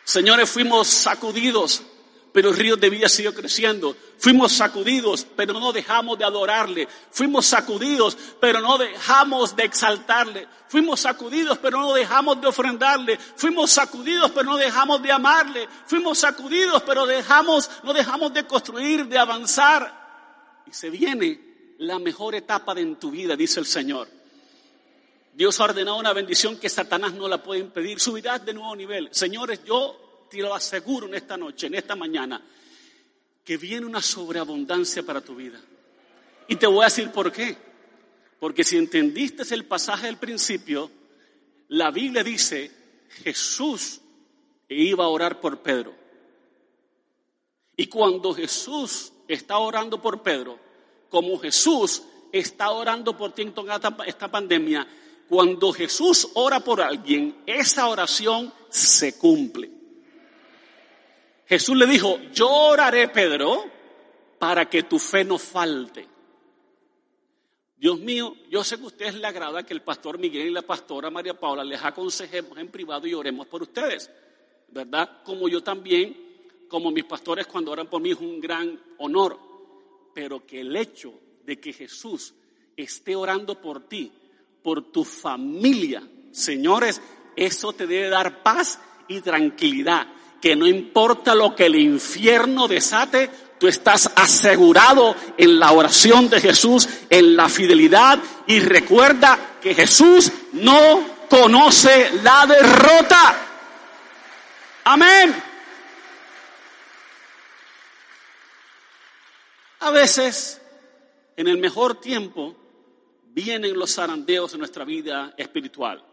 Señores, 0.10 0.50
fuimos 0.50 0.88
sacudidos 0.88 1.84
pero 2.32 2.50
el 2.50 2.58
río 2.58 2.76
de 2.76 2.90
vida 2.90 3.10
siguió 3.10 3.34
creciendo. 3.34 3.96
Fuimos 4.18 4.52
sacudidos, 4.52 5.26
pero 5.36 5.54
no 5.54 5.72
dejamos 5.72 6.18
de 6.18 6.26
adorarle. 6.26 6.88
Fuimos 7.12 7.46
sacudidos, 7.46 8.18
pero 8.40 8.60
no 8.60 8.78
dejamos 8.78 9.56
de 9.56 9.64
exaltarle. 9.64 10.48
Fuimos 10.68 11.00
sacudidos, 11.00 11.58
pero 11.58 11.80
no 11.80 11.94
dejamos 11.94 12.40
de 12.40 12.48
ofrendarle. 12.48 13.18
Fuimos 13.18 13.72
sacudidos, 13.72 14.32
pero 14.32 14.46
no 14.46 14.58
dejamos 14.58 15.02
de 15.02 15.12
amarle. 15.12 15.68
Fuimos 15.86 16.20
sacudidos, 16.20 16.84
pero 16.84 17.06
dejamos, 17.06 17.70
no 17.84 17.94
dejamos 17.94 18.34
de 18.34 18.46
construir, 18.46 19.08
de 19.08 19.18
avanzar. 19.18 20.62
Y 20.68 20.74
se 20.74 20.90
viene 20.90 21.76
la 21.80 21.98
mejor 21.98 22.36
etapa 22.36 22.76
de 22.76 22.82
en 22.82 22.96
tu 22.98 23.10
vida, 23.10 23.36
dice 23.36 23.60
el 23.60 23.66
Señor. 23.66 24.19
Dios 25.34 25.60
ha 25.60 25.66
ordenado 25.66 25.98
una 25.98 26.14
bendición 26.14 26.58
que 26.58 26.70
Satanás 26.70 27.14
no 27.14 27.28
la 27.28 27.42
puede 27.42 27.62
impedir. 27.62 28.00
Subirás 28.00 28.46
de 28.46 28.54
nuevo 28.54 28.76
nivel. 28.76 29.10
Señores, 29.12 29.64
yo 29.64 30.28
te 30.30 30.38
lo 30.38 30.54
aseguro 30.54 31.08
en 31.08 31.16
esta 31.16 31.38
noche, 31.38 31.68
en 31.68 31.76
esta 31.76 31.96
mañana, 31.96 32.42
que 33.44 33.58
viene 33.58 33.86
una 33.86 34.02
sobreabundancia 34.02 35.04
para 35.04 35.22
tu 35.22 35.36
vida. 35.36 35.60
Y 36.48 36.56
te 36.56 36.68
voy 36.68 36.82
a 36.82 36.86
decir 36.86 37.12
por 37.12 37.32
qué. 37.32 37.58
Porque 38.40 38.64
si 38.64 38.78
entendiste 38.78 39.44
el 39.54 39.66
pasaje 39.66 40.08
del 40.08 40.18
principio, 40.18 40.90
la 41.70 41.92
Biblia 41.92 42.24
dice, 42.24 42.72
Jesús 43.24 44.02
iba 44.70 45.06
a 45.06 45.10
orar 45.10 45.40
por 45.40 45.60
Pedro. 45.60 45.94
Y 47.76 47.88
cuando 47.88 48.34
Jesús 48.34 49.12
está 49.28 49.58
orando 49.58 50.02
por 50.02 50.22
Pedro, 50.22 50.60
como 51.10 51.40
Jesús 51.40 52.04
está 52.32 52.72
orando 52.72 53.18
por 53.18 53.34
ti 53.34 53.44
en 53.44 53.54
esta 54.06 54.30
pandemia, 54.30 54.88
cuando 55.30 55.72
Jesús 55.72 56.28
ora 56.34 56.60
por 56.60 56.82
alguien, 56.82 57.44
esa 57.46 57.88
oración 57.88 58.52
se 58.70 59.18
cumple. 59.18 59.70
Jesús 61.46 61.78
le 61.78 61.86
dijo, 61.86 62.20
yo 62.34 62.50
oraré, 62.50 63.08
Pedro, 63.10 63.66
para 64.40 64.68
que 64.68 64.84
tu 64.84 64.98
fe 64.98 65.24
no 65.24 65.38
falte. 65.38 66.08
Dios 67.78 68.00
mío, 68.00 68.36
yo 68.50 68.64
sé 68.64 68.78
que 68.78 68.84
a 68.84 68.88
ustedes 68.88 69.16
les 69.16 69.24
agrada 69.24 69.64
que 69.64 69.74
el 69.74 69.82
pastor 69.82 70.18
Miguel 70.18 70.48
y 70.48 70.52
la 70.52 70.64
pastora 70.64 71.10
María 71.10 71.40
Paula 71.40 71.64
les 71.64 71.82
aconsejemos 71.84 72.58
en 72.58 72.68
privado 72.70 73.08
y 73.08 73.14
oremos 73.14 73.48
por 73.48 73.62
ustedes, 73.62 74.12
¿verdad? 74.68 75.22
Como 75.24 75.48
yo 75.48 75.62
también, 75.62 76.18
como 76.68 76.92
mis 76.92 77.06
pastores 77.06 77.48
cuando 77.48 77.72
oran 77.72 77.88
por 77.88 78.02
mí 78.02 78.12
es 78.12 78.20
un 78.20 78.42
gran 78.42 78.80
honor, 78.98 79.40
pero 80.14 80.46
que 80.46 80.62
el 80.62 80.76
hecho 80.76 81.14
de 81.46 81.60
que 81.60 81.72
Jesús 81.72 82.34
esté 82.76 83.16
orando 83.16 83.62
por 83.62 83.88
ti, 83.88 84.12
por 84.64 84.92
tu 84.92 85.04
familia, 85.04 86.04
señores, 86.32 87.02
eso 87.36 87.74
te 87.74 87.88
debe 87.88 88.10
dar 88.10 88.44
paz 88.44 88.80
y 89.08 89.22
tranquilidad 89.22 90.08
que 90.42 90.56
no 90.56 90.68
importa 90.68 91.36
lo 91.36 91.56
que 91.56 91.66
el 91.66 91.76
infierno 91.76 92.68
desate, 92.68 93.30
tú 93.60 93.68
estás 93.68 94.10
asegurado 94.16 95.16
en 95.38 95.60
la 95.60 95.72
oración 95.72 96.30
de 96.30 96.40
Jesús, 96.40 96.88
en 97.10 97.36
la 97.36 97.50
fidelidad 97.50 98.20
y 98.48 98.60
recuerda 98.60 99.58
que 99.62 99.76
Jesús 99.76 100.32
no 100.54 101.02
conoce 101.30 102.10
la 102.24 102.46
derrota. 102.46 103.38
Amén. 104.86 105.44
A 109.82 109.92
veces, 109.92 110.62
en 111.38 111.48
el 111.48 111.58
mejor 111.58 112.00
tiempo, 112.00 112.56
vienen 113.30 113.78
los 113.78 113.96
zarandeos 113.96 114.52
de 114.52 114.58
nuestra 114.58 114.84
vida 114.86 115.34
espiritual. 115.38 116.04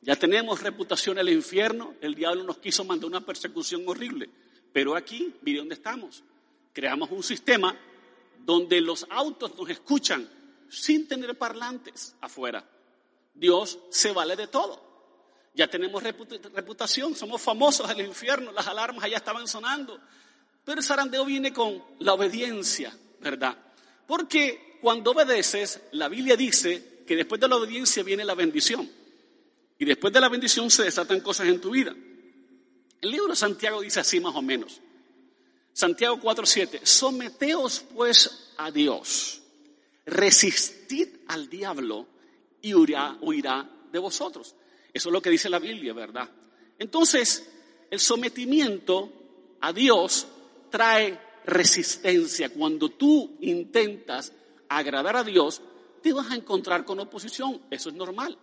Ya 0.00 0.16
tenemos 0.16 0.62
reputación 0.62 1.18
en 1.18 1.26
el 1.26 1.34
infierno, 1.34 1.94
el 2.00 2.14
diablo 2.14 2.44
nos 2.44 2.58
quiso 2.58 2.84
mandar 2.84 3.08
una 3.08 3.20
persecución 3.20 3.82
horrible, 3.86 4.30
pero 4.72 4.94
aquí, 4.94 5.34
mire 5.42 5.58
dónde 5.58 5.74
estamos. 5.74 6.22
Creamos 6.72 7.10
un 7.10 7.22
sistema 7.22 7.76
donde 8.44 8.80
los 8.80 9.06
autos 9.10 9.56
nos 9.56 9.68
escuchan 9.70 10.28
sin 10.68 11.08
tener 11.08 11.36
parlantes 11.36 12.14
afuera. 12.20 12.64
Dios 13.34 13.78
se 13.90 14.12
vale 14.12 14.36
de 14.36 14.46
todo. 14.46 14.84
Ya 15.54 15.68
tenemos 15.68 16.02
reputación, 16.02 17.16
somos 17.16 17.40
famosos 17.40 17.90
en 17.90 17.98
el 18.00 18.06
infierno, 18.06 18.52
las 18.52 18.66
alarmas 18.66 19.04
allá 19.04 19.16
estaban 19.16 19.48
sonando. 19.48 19.98
Pero 20.64 20.80
el 20.80 20.84
zarandeo 20.84 21.24
viene 21.24 21.52
con 21.52 21.82
la 22.00 22.12
obediencia, 22.12 22.92
¿verdad? 23.20 23.56
Porque 24.06 24.65
cuando 24.80 25.12
obedeces, 25.12 25.80
la 25.92 26.08
Biblia 26.08 26.36
dice 26.36 27.02
que 27.06 27.16
después 27.16 27.40
de 27.40 27.48
la 27.48 27.56
obediencia 27.56 28.02
viene 28.02 28.24
la 28.24 28.34
bendición. 28.34 28.88
Y 29.78 29.84
después 29.84 30.12
de 30.12 30.20
la 30.20 30.28
bendición 30.28 30.70
se 30.70 30.84
desatan 30.84 31.20
cosas 31.20 31.48
en 31.48 31.60
tu 31.60 31.70
vida. 31.70 31.94
El 33.00 33.10
libro 33.10 33.28
de 33.28 33.36
Santiago 33.36 33.80
dice 33.80 34.00
así 34.00 34.20
más 34.20 34.34
o 34.34 34.42
menos. 34.42 34.80
Santiago 35.72 36.18
4:7, 36.18 36.80
someteos 36.84 37.84
pues 37.94 38.52
a 38.56 38.70
Dios, 38.70 39.42
resistid 40.06 41.08
al 41.28 41.50
diablo 41.50 42.06
y 42.62 42.72
huirá, 42.72 43.18
huirá 43.20 43.70
de 43.92 43.98
vosotros. 43.98 44.54
Eso 44.92 45.10
es 45.10 45.12
lo 45.12 45.20
que 45.20 45.28
dice 45.28 45.50
la 45.50 45.58
Biblia, 45.58 45.92
¿verdad? 45.92 46.30
Entonces, 46.78 47.46
el 47.90 48.00
sometimiento 48.00 49.12
a 49.60 49.72
Dios 49.72 50.26
trae 50.70 51.20
resistencia. 51.44 52.48
Cuando 52.48 52.90
tú 52.90 53.36
intentas 53.40 54.32
agradar 54.68 55.16
a 55.16 55.24
Dios, 55.24 55.62
te 56.02 56.12
vas 56.12 56.30
a 56.30 56.36
encontrar 56.36 56.84
con 56.84 57.00
oposición, 57.00 57.60
eso 57.70 57.88
es 57.88 57.94
normal. 57.94 58.38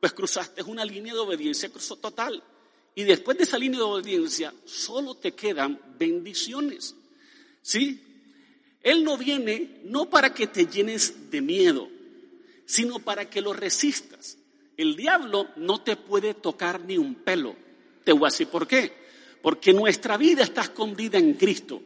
Pues 0.00 0.12
cruzaste 0.12 0.62
una 0.62 0.84
línea 0.84 1.12
de 1.12 1.20
obediencia 1.20 1.70
total. 2.00 2.42
Y 2.94 3.04
después 3.04 3.36
de 3.38 3.44
esa 3.44 3.58
línea 3.58 3.78
de 3.78 3.84
obediencia, 3.84 4.52
solo 4.64 5.14
te 5.14 5.32
quedan 5.32 5.80
bendiciones. 5.98 6.94
¿Sí? 7.62 8.02
Él 8.82 9.04
no 9.04 9.16
viene 9.16 9.80
no 9.84 10.10
para 10.10 10.34
que 10.34 10.46
te 10.46 10.66
llenes 10.66 11.30
de 11.30 11.40
miedo, 11.40 11.88
sino 12.66 12.98
para 12.98 13.30
que 13.30 13.40
lo 13.40 13.52
resistas. 13.52 14.38
El 14.76 14.96
diablo 14.96 15.48
no 15.56 15.82
te 15.82 15.96
puede 15.96 16.34
tocar 16.34 16.80
ni 16.80 16.98
un 16.98 17.14
pelo. 17.14 17.54
Te 18.04 18.12
voy 18.12 18.24
a 18.24 18.30
decir 18.30 18.48
por 18.48 18.66
qué. 18.66 18.92
Porque 19.40 19.72
nuestra 19.72 20.16
vida 20.16 20.42
está 20.42 20.62
escondida 20.62 21.18
en 21.18 21.34
Cristo. 21.34 21.80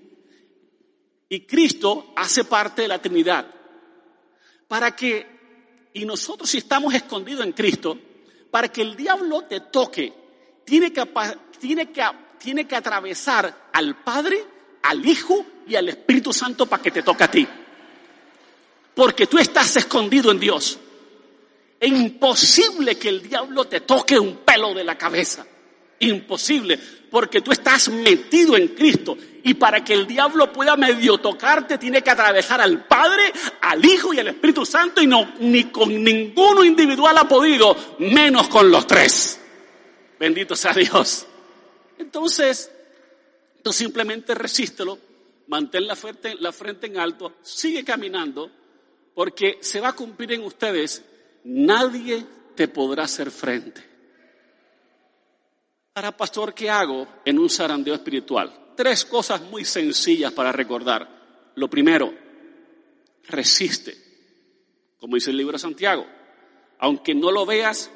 Y 1.29 1.41
Cristo 1.41 2.13
hace 2.17 2.45
parte 2.45 2.83
de 2.83 2.89
la 2.89 3.03
Trinidad. 3.03 3.56
Para 4.69 4.95
que, 4.95 5.27
y 5.95 6.05
nosotros 6.05 6.51
si 6.51 6.59
estamos 6.59 6.95
escondidos 6.95 7.45
en 7.45 7.53
Cristo, 7.53 7.99
para 8.51 8.69
que 8.69 8.83
el 8.83 8.97
diablo 8.97 9.43
te 9.43 9.61
toque, 9.61 10.13
tiene 10.65 10.93
que, 10.93 11.09
tiene 11.61 11.91
que, 11.91 12.05
tiene 12.39 12.67
que 12.67 12.77
atravesar 12.77 13.69
al 13.73 14.03
Padre, 14.03 14.45
al 14.83 15.05
Hijo 15.05 15.45
y 15.67 15.75
al 15.75 15.89
Espíritu 15.89 16.33
Santo 16.33 16.67
para 16.67 16.83
que 16.83 16.91
te 16.91 17.03
toque 17.03 17.25
a 17.25 17.31
ti. 17.31 17.47
Porque 18.95 19.27
tú 19.27 19.39
estás 19.39 19.77
escondido 19.77 20.31
en 20.31 20.41
Dios. 20.41 20.79
Es 21.79 21.91
imposible 21.91 22.97
que 22.99 23.11
el 23.11 23.23
diablo 23.23 23.67
te 23.67 23.81
toque 23.81 24.19
un 24.19 24.39
pelo 24.39 24.73
de 24.73 24.85
la 24.85 24.97
cabeza. 24.97 25.47
Imposible, 25.99 26.79
porque 27.11 27.41
tú 27.41 27.53
estás 27.53 27.89
metido 27.89 28.57
en 28.57 28.69
Cristo. 28.69 29.17
Y 29.43 29.55
para 29.55 29.85
que 29.85 29.95
el 29.95 30.07
diablo 30.07 30.53
pueda 30.53 30.77
medio 30.77 31.19
tocarte, 31.19 31.79
tiene 31.79 32.03
que 32.03 32.11
atravesar 32.11 32.61
al 32.61 32.85
Padre, 32.87 33.33
al 33.61 33.85
Hijo 33.85 34.13
y 34.13 34.19
al 34.19 34.29
Espíritu 34.29 34.67
Santo. 34.67 35.01
Y 35.01 35.07
no, 35.07 35.35
ni 35.39 35.65
con 35.65 36.03
ninguno 36.03 36.65
individual 36.65 37.17
ha 37.17 37.29
podido, 37.29 37.77
menos 38.01 38.49
con 38.49 38.71
los 38.71 38.87
tres. 38.87 39.41
Bendito 40.19 40.57
sea 40.57 40.73
Dios. 40.73 41.27
Entonces, 41.99 42.71
tú 43.63 43.73
simplemente 43.73 44.35
resístelo, 44.35 44.99
mantén 45.49 45.87
la 45.87 45.97
frente, 45.97 46.35
la 46.35 46.53
frente 46.53 46.87
en 46.87 46.99
alto, 46.99 47.35
sigue 47.43 47.85
caminando, 47.85 48.51
porque 49.15 49.59
se 49.61 49.81
va 49.81 49.89
a 49.89 49.93
cumplir 49.95 50.33
en 50.33 50.43
ustedes, 50.43 51.03
nadie 51.45 52.27
te 52.55 52.69
podrá 52.69 53.05
hacer 53.05 53.31
frente. 53.31 53.96
Para 55.97 56.15
pastor, 56.15 56.53
¿qué 56.53 56.69
hago 56.69 57.09
en 57.25 57.39
un 57.39 57.49
zarandeo 57.49 57.95
espiritual? 57.95 58.53
Tres 58.77 59.07
cosas 59.07 59.41
muy 59.41 59.65
sencillas 59.65 60.31
para 60.31 60.53
recordar. 60.53 61.09
Lo 61.55 61.71
primero, 61.71 62.13
resiste, 63.29 63.97
como 65.01 65.15
dice 65.15 65.31
el 65.31 65.39
libro 65.39 65.53
de 65.55 65.59
Santiago. 65.59 66.07
Aunque 66.81 67.15
no 67.15 67.31
lo 67.31 67.47
veas 67.47 67.91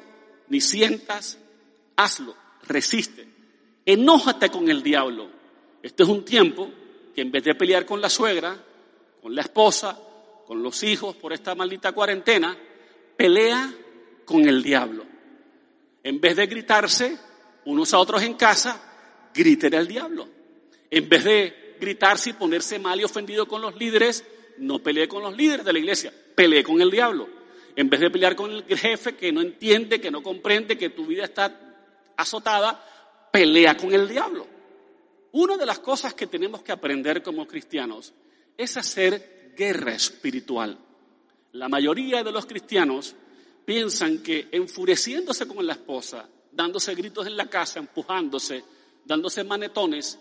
ni 0.47 0.59
sientas, 0.61 1.37
hazlo, 1.95 2.35
resiste. 2.63 3.27
Enójate 3.85 4.49
con 4.49 4.67
el 4.71 4.81
diablo. 4.81 5.29
Este 5.83 6.01
es 6.01 6.09
un 6.09 6.25
tiempo 6.25 6.71
que 7.13 7.21
en 7.21 7.31
vez 7.31 7.43
de 7.43 7.53
pelear 7.53 7.85
con 7.85 8.01
la 8.01 8.09
suegra, 8.09 8.57
con 9.21 9.35
la 9.35 9.41
esposa, 9.41 9.95
con 10.47 10.63
los 10.63 10.81
hijos 10.81 11.15
por 11.17 11.33
esta 11.33 11.53
maldita 11.53 11.91
cuarentena, 11.91 12.57
pelea 13.15 13.71
con 14.25 14.47
el 14.49 14.63
diablo. 14.63 15.05
En 16.01 16.19
vez 16.19 16.35
de 16.35 16.47
gritarse, 16.47 17.30
unos 17.65 17.93
a 17.93 17.99
otros 17.99 18.23
en 18.23 18.33
casa, 18.33 18.81
griten 19.33 19.75
al 19.75 19.87
diablo. 19.87 20.27
En 20.89 21.07
vez 21.07 21.23
de 21.23 21.75
gritarse 21.79 22.31
y 22.31 22.33
ponerse 22.33 22.79
mal 22.79 22.99
y 22.99 23.03
ofendido 23.03 23.47
con 23.47 23.61
los 23.61 23.75
líderes, 23.75 24.23
no 24.57 24.79
pelee 24.79 25.07
con 25.07 25.23
los 25.23 25.35
líderes 25.35 25.65
de 25.65 25.73
la 25.73 25.79
iglesia, 25.79 26.13
pelee 26.35 26.63
con 26.63 26.81
el 26.81 26.91
diablo. 26.91 27.27
En 27.75 27.89
vez 27.89 27.99
de 27.99 28.11
pelear 28.11 28.35
con 28.35 28.51
el 28.51 28.77
jefe 28.77 29.15
que 29.15 29.31
no 29.31 29.41
entiende, 29.41 30.01
que 30.01 30.11
no 30.11 30.21
comprende, 30.21 30.77
que 30.77 30.89
tu 30.89 31.05
vida 31.05 31.23
está 31.23 31.59
azotada, 32.17 32.85
pelea 33.31 33.77
con 33.77 33.93
el 33.93 34.07
diablo. 34.07 34.45
Una 35.31 35.55
de 35.55 35.65
las 35.65 35.79
cosas 35.79 36.13
que 36.13 36.27
tenemos 36.27 36.61
que 36.61 36.73
aprender 36.73 37.23
como 37.23 37.47
cristianos 37.47 38.13
es 38.57 38.75
hacer 38.75 39.53
guerra 39.55 39.93
espiritual. 39.93 40.77
La 41.53 41.69
mayoría 41.69 42.23
de 42.23 42.31
los 42.31 42.45
cristianos 42.45 43.15
piensan 43.65 44.21
que 44.21 44.49
enfureciéndose 44.51 45.47
con 45.47 45.65
la 45.65 45.73
esposa, 45.73 46.27
dándose 46.51 46.95
gritos 46.95 47.27
en 47.27 47.37
la 47.37 47.49
casa, 47.49 47.79
empujándose, 47.79 48.63
dándose 49.05 49.43
manetones, 49.43 50.19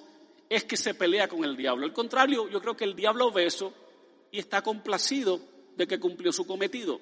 es 0.49 0.65
que 0.65 0.77
se 0.77 0.95
pelea 0.95 1.29
con 1.29 1.45
el 1.45 1.57
diablo. 1.57 1.87
Al 1.87 1.93
contrario, 1.93 2.49
yo 2.49 2.61
creo 2.61 2.77
que 2.77 2.85
el 2.85 2.97
diablo 2.97 3.31
ve 3.31 3.47
eso 3.47 3.73
y 4.31 4.39
está 4.39 4.63
complacido 4.63 5.41
de 5.77 5.87
que 5.87 6.01
cumplió 6.01 6.33
su 6.33 6.47
cometido. 6.47 7.01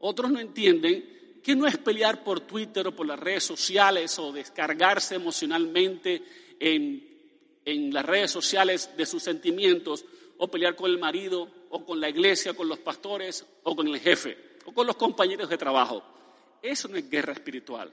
Otros 0.00 0.30
no 0.30 0.38
entienden 0.38 1.40
que 1.42 1.56
no 1.56 1.66
es 1.66 1.76
pelear 1.78 2.22
por 2.22 2.40
Twitter 2.40 2.86
o 2.86 2.94
por 2.94 3.06
las 3.06 3.18
redes 3.18 3.44
sociales 3.44 4.18
o 4.18 4.32
descargarse 4.32 5.16
emocionalmente 5.16 6.22
en, 6.60 7.06
en 7.64 7.92
las 7.92 8.04
redes 8.04 8.30
sociales 8.30 8.90
de 8.96 9.06
sus 9.06 9.22
sentimientos 9.22 10.04
o 10.38 10.48
pelear 10.48 10.76
con 10.76 10.90
el 10.90 10.98
marido 10.98 11.48
o 11.70 11.84
con 11.84 12.00
la 12.00 12.08
iglesia, 12.08 12.54
con 12.54 12.68
los 12.68 12.78
pastores 12.78 13.44
o 13.64 13.74
con 13.74 13.88
el 13.88 13.98
jefe 13.98 14.36
o 14.64 14.72
con 14.72 14.86
los 14.86 14.96
compañeros 14.96 15.48
de 15.48 15.58
trabajo. 15.58 16.02
Eso 16.62 16.88
no 16.88 16.96
es 16.96 17.08
guerra 17.08 17.32
espiritual. 17.32 17.92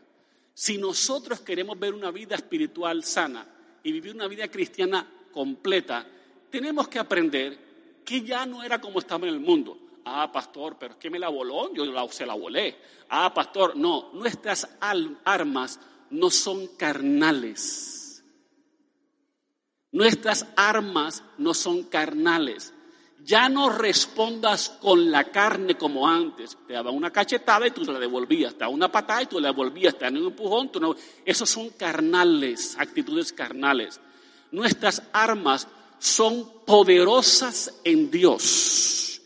Si 0.55 0.77
nosotros 0.77 1.41
queremos 1.41 1.77
ver 1.77 1.93
una 1.93 2.11
vida 2.11 2.35
espiritual 2.35 3.03
sana 3.03 3.45
y 3.83 3.91
vivir 3.91 4.15
una 4.15 4.29
vida 4.29 4.47
cristiana 4.47 5.05
completa, 5.33 6.07
tenemos 6.49 6.87
que 6.87 6.97
aprender 6.97 8.01
que 8.05 8.21
ya 8.21 8.45
no 8.45 8.63
era 8.63 8.79
como 8.79 8.99
estaba 8.99 9.27
en 9.27 9.33
el 9.33 9.41
mundo. 9.41 9.77
Ah, 10.05 10.31
pastor, 10.31 10.77
pero 10.79 10.93
es 10.93 10.99
que 10.99 11.09
me 11.09 11.19
la 11.19 11.27
voló, 11.27 11.73
yo 11.73 11.83
se 12.09 12.25
la 12.25 12.35
volé. 12.35 12.77
Ah, 13.09 13.33
pastor, 13.33 13.75
no, 13.75 14.11
nuestras 14.13 14.65
armas 14.79 15.77
no 16.09 16.29
son 16.29 16.67
carnales. 16.77 18.23
Nuestras 19.91 20.47
armas 20.55 21.21
no 21.37 21.53
son 21.53 21.83
carnales 21.83 22.73
ya 23.25 23.49
no 23.49 23.69
respondas 23.69 24.77
con 24.79 25.09
la 25.09 25.23
carne 25.25 25.75
como 25.75 26.07
antes. 26.07 26.55
Te 26.67 26.73
daba 26.73 26.91
una 26.91 27.11
cachetada 27.11 27.65
y 27.65 27.71
tú 27.71 27.83
la 27.83 27.99
devolvías, 27.99 28.53
te 28.53 28.59
daba 28.59 28.71
una 28.71 28.91
patada 28.91 29.23
y 29.23 29.25
tú 29.25 29.39
la 29.39 29.47
devolvías, 29.47 29.97
te 29.97 30.05
daba 30.05 30.19
un 30.19 30.27
empujón. 30.27 30.69
Tú. 30.69 30.95
Esos 31.25 31.49
son 31.49 31.69
carnales, 31.71 32.77
actitudes 32.77 33.33
carnales. 33.33 33.99
Nuestras 34.51 35.01
armas 35.11 35.67
son 35.97 36.65
poderosas 36.65 37.73
en 37.83 38.11
Dios 38.11 39.21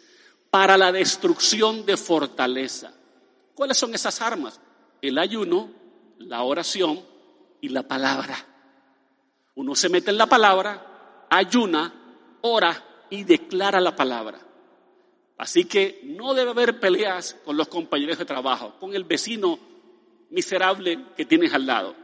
para 0.49 0.77
la 0.77 0.93
destrucción 0.93 1.85
de 1.85 1.97
fortaleza. 1.97 2.93
¿Cuáles 3.53 3.77
son 3.77 3.93
esas 3.93 4.21
armas? 4.21 4.61
El 5.01 5.17
ayuno, 5.17 5.71
la 6.19 6.43
oración 6.43 7.01
y 7.59 7.67
la 7.67 7.83
palabra. 7.83 8.37
Uno 9.55 9.75
se 9.75 9.89
mete 9.89 10.11
en 10.11 10.17
la 10.17 10.27
palabra, 10.27 11.27
ayuna, 11.29 11.93
ora 12.41 12.85
y 13.09 13.23
declara 13.23 13.79
la 13.79 13.95
palabra. 13.95 14.39
Así 15.37 15.65
que 15.65 16.01
no 16.03 16.33
debe 16.33 16.51
haber 16.51 16.79
peleas 16.79 17.35
con 17.45 17.55
los 17.55 17.69
compañeros 17.69 18.17
de 18.17 18.25
trabajo, 18.25 18.75
con 18.79 18.93
el 18.93 19.05
vecino 19.05 19.57
miserable 20.31 21.05
que 21.15 21.25
tienes 21.25 21.53
al 21.53 21.65
lado, 21.65 21.95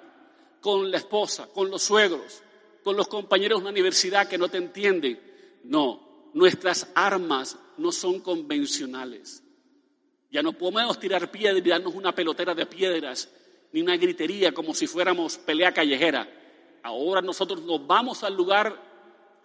con 0.62 0.89
la 0.89 0.98
esposa, 0.98 1.48
con 1.54 1.70
los 1.70 1.84
suegros, 1.84 2.41
con 2.84 2.96
los 2.96 3.08
compañeros 3.08 3.60
de 3.60 3.63
una 3.63 3.72
universidad 3.72 4.28
que 4.28 4.38
no 4.38 4.48
te 4.48 4.58
entienden. 4.58 5.20
No, 5.65 6.30
nuestras 6.34 6.88
armas 6.96 7.58
no 7.78 7.91
son 7.91 8.22
convencionales. 8.22 9.44
Ya 10.32 10.41
no 10.41 10.54
podemos 10.54 11.00
tirar 11.00 11.30
piedras 11.30 11.65
y 11.65 11.70
darnos 11.70 11.94
una 11.94 12.13
pelotera 12.15 12.56
de 12.56 12.65
piedras, 12.65 13.30
ni 13.72 13.82
una 13.82 13.98
gritería 13.98 14.54
como 14.54 14.74
si 14.74 14.88
fuéramos 14.88 15.38
pelea 15.38 15.74
callejera. 15.74 16.28
Ahora 16.84 17.22
nosotros 17.22 17.62
nos 17.63 17.86
vamos 17.86 18.24
al 18.24 18.36
lugar 18.36 18.94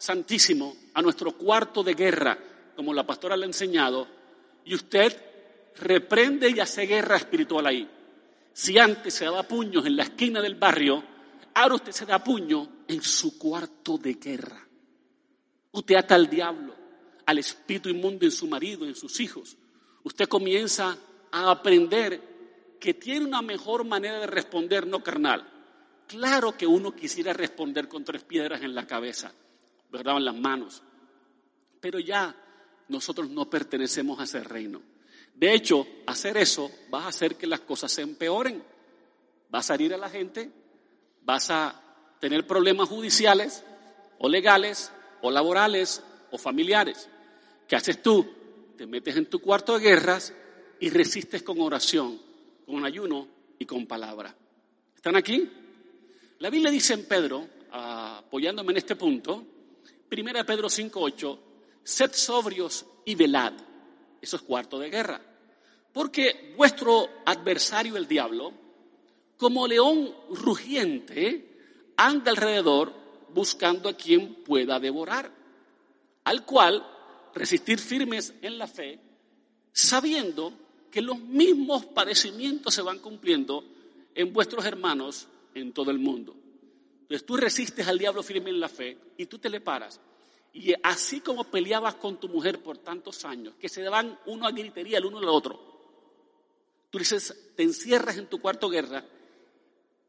santísimo, 0.01 0.75
a 0.95 1.03
nuestro 1.03 1.33
cuarto 1.33 1.83
de 1.83 1.93
guerra, 1.93 2.39
como 2.75 2.95
la 2.95 3.07
pastora 3.07 3.37
le 3.37 3.45
ha 3.45 3.47
enseñado, 3.47 4.09
y 4.65 4.75
usted 4.75 5.15
reprende 5.77 6.49
y 6.49 6.59
hace 6.59 6.87
guerra 6.87 7.17
espiritual 7.17 7.67
ahí. 7.67 7.89
Si 8.53 8.79
antes 8.79 9.13
se 9.13 9.27
daba 9.27 9.43
puños 9.43 9.85
en 9.85 9.97
la 9.97 10.05
esquina 10.05 10.41
del 10.41 10.55
barrio, 10.55 11.05
ahora 11.55 11.75
usted 11.75 11.93
se 11.93 12.07
da 12.07 12.25
puño 12.25 12.85
en 12.89 13.03
su 13.03 13.39
cuarto 13.39 13.99
de 13.99 14.15
guerra. 14.15 14.67
Usted 15.73 15.95
ata 15.97 16.15
al 16.15 16.31
diablo, 16.31 16.75
al 17.27 17.39
espíritu 17.39 17.91
inmundo 17.91 18.25
en 18.25 18.33
su 18.33 18.49
marido, 18.49 18.87
en 18.87 18.95
sus 18.95 19.21
hijos. 19.21 19.57
Usted 20.03 20.29
comienza 20.29 20.97
a 21.31 21.51
aprender 21.51 22.77
que 22.81 22.95
tiene 22.95 23.27
una 23.27 23.43
mejor 23.43 23.85
manera 23.85 24.19
de 24.19 24.27
responder 24.27 24.87
no 24.87 25.03
carnal. 25.03 25.47
Claro 26.07 26.57
que 26.57 26.67
uno 26.67 26.97
quisiera 26.97 27.35
responder 27.35 27.87
con 27.87 28.03
tres 28.03 28.25
piedras 28.25 28.63
en 28.63 28.75
la 28.75 28.87
cabeza, 28.87 29.33
¿verdad? 29.91 30.19
Las 30.21 30.35
manos. 30.35 30.83
Pero 31.81 31.99
ya 31.99 32.35
nosotros 32.89 33.31
no 33.31 33.49
pertenecemos 33.49 34.19
a 34.21 34.25
ese 34.25 34.43
reino. 34.43 34.83
De 35.35 35.55
hecho, 35.55 35.87
hacer 36.07 36.37
eso 36.37 36.71
va 36.93 37.05
a 37.05 37.09
hacer 37.09 37.37
que 37.37 37.47
las 37.47 37.61
cosas 37.61 37.91
se 37.91 38.03
empeoren. 38.03 38.63
Vas 39.49 39.71
a 39.71 39.75
herir 39.75 39.95
a 39.95 39.99
la 39.99 40.11
gente, 40.11 40.51
vas 41.23 41.51
a 41.51 41.81
tener 42.21 42.47
problemas 42.47 42.89
judiciales 42.89 43.65
o 44.19 44.29
legales 44.29 44.93
o 45.23 45.31
laborales 45.31 46.03
o 46.31 46.39
familiares. 46.39 47.09
¿Qué 47.67 47.77
haces 47.77 48.03
tú? 48.03 48.27
Te 48.77 48.87
metes 48.87 49.17
en 49.17 49.27
tu 49.27 49.41
cuarto 49.41 49.79
de 49.79 49.85
guerras 49.85 50.35
y 50.79 50.91
resistes 50.91 51.43
con 51.43 51.61
oración, 51.61 52.21
con 52.67 52.85
ayuno 52.85 53.29
y 53.59 53.65
con 53.65 53.87
palabra. 53.87 54.35
¿Están 54.95 55.17
aquí? 55.17 55.51
La 56.39 56.51
Biblia 56.51 56.71
dice 56.71 56.95
en 56.95 57.05
Pedro, 57.05 57.47
apoyándome 57.71 58.73
en 58.73 58.79
este 58.79 58.97
punto, 58.97 59.45
1 60.11 60.45
Pedro 60.45 60.69
5.8, 60.69 61.39
sed 61.85 62.13
sobrios 62.13 62.85
y 63.05 63.15
velad. 63.15 63.53
Eso 64.21 64.37
es 64.37 64.43
cuarto 64.43 64.79
de 64.79 64.91
guerra. 64.91 65.21
Porque 65.93 66.55
vuestro 66.57 67.09
adversario, 67.25 67.97
el 67.97 68.07
diablo, 68.07 68.53
como 69.37 69.67
león 69.67 70.15
rugiente, 70.31 71.93
anda 71.97 72.31
alrededor 72.31 72.93
buscando 73.33 73.89
a 73.89 73.97
quien 73.97 74.43
pueda 74.43 74.81
devorar, 74.81 75.33
al 76.25 76.45
cual 76.45 76.87
resistir 77.35 77.79
firmes 77.79 78.35
en 78.43 78.59
la 78.59 78.67
fe, 78.67 78.99
sabiendo 79.73 80.53
que 80.91 81.01
los 81.01 81.19
mismos 81.21 81.87
padecimientos 81.87 82.75
se 82.75 82.83
van 82.83 82.99
cumpliendo 82.99 83.65
en 84.15 84.33
vuestros 84.33 84.65
hermanos 84.65 85.29
en 85.55 85.73
todo 85.73 85.91
el 85.91 85.99
mundo. 85.99 86.40
Entonces 87.11 87.27
tú 87.27 87.37
resistes 87.37 87.89
al 87.89 87.99
diablo 87.99 88.23
firme 88.23 88.51
en 88.51 88.61
la 88.61 88.69
fe 88.69 88.97
y 89.17 89.27
tú 89.27 89.41
te 89.41 89.51
le 89.51 89.61
paras. 89.61 90.01
Y 90.53 90.73
así 90.81 91.19
como 91.19 91.43
peleabas 91.43 91.97
con 91.97 92.21
tu 92.21 92.29
mujer 92.29 92.63
por 92.63 92.79
tantos 92.79 93.25
años, 93.25 93.57
que 93.59 93.69
se 93.69 93.83
daban 93.83 94.17
uno 94.27 94.47
a 94.47 94.53
gritería 94.53 94.99
el 94.99 95.07
uno 95.07 95.19
al 95.19 95.29
otro, 95.29 95.59
tú 96.89 97.01
dices, 97.01 97.53
te 97.57 97.65
encierras 97.65 98.17
en 98.17 98.29
tu 98.29 98.41
cuarto 98.41 98.69
guerra, 98.69 99.05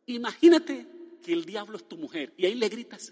imagínate 0.06 0.86
que 1.24 1.34
el 1.34 1.44
diablo 1.44 1.78
es 1.78 1.88
tu 1.88 1.98
mujer 1.98 2.36
y 2.38 2.46
ahí 2.46 2.54
le 2.54 2.70
gritas. 2.70 3.12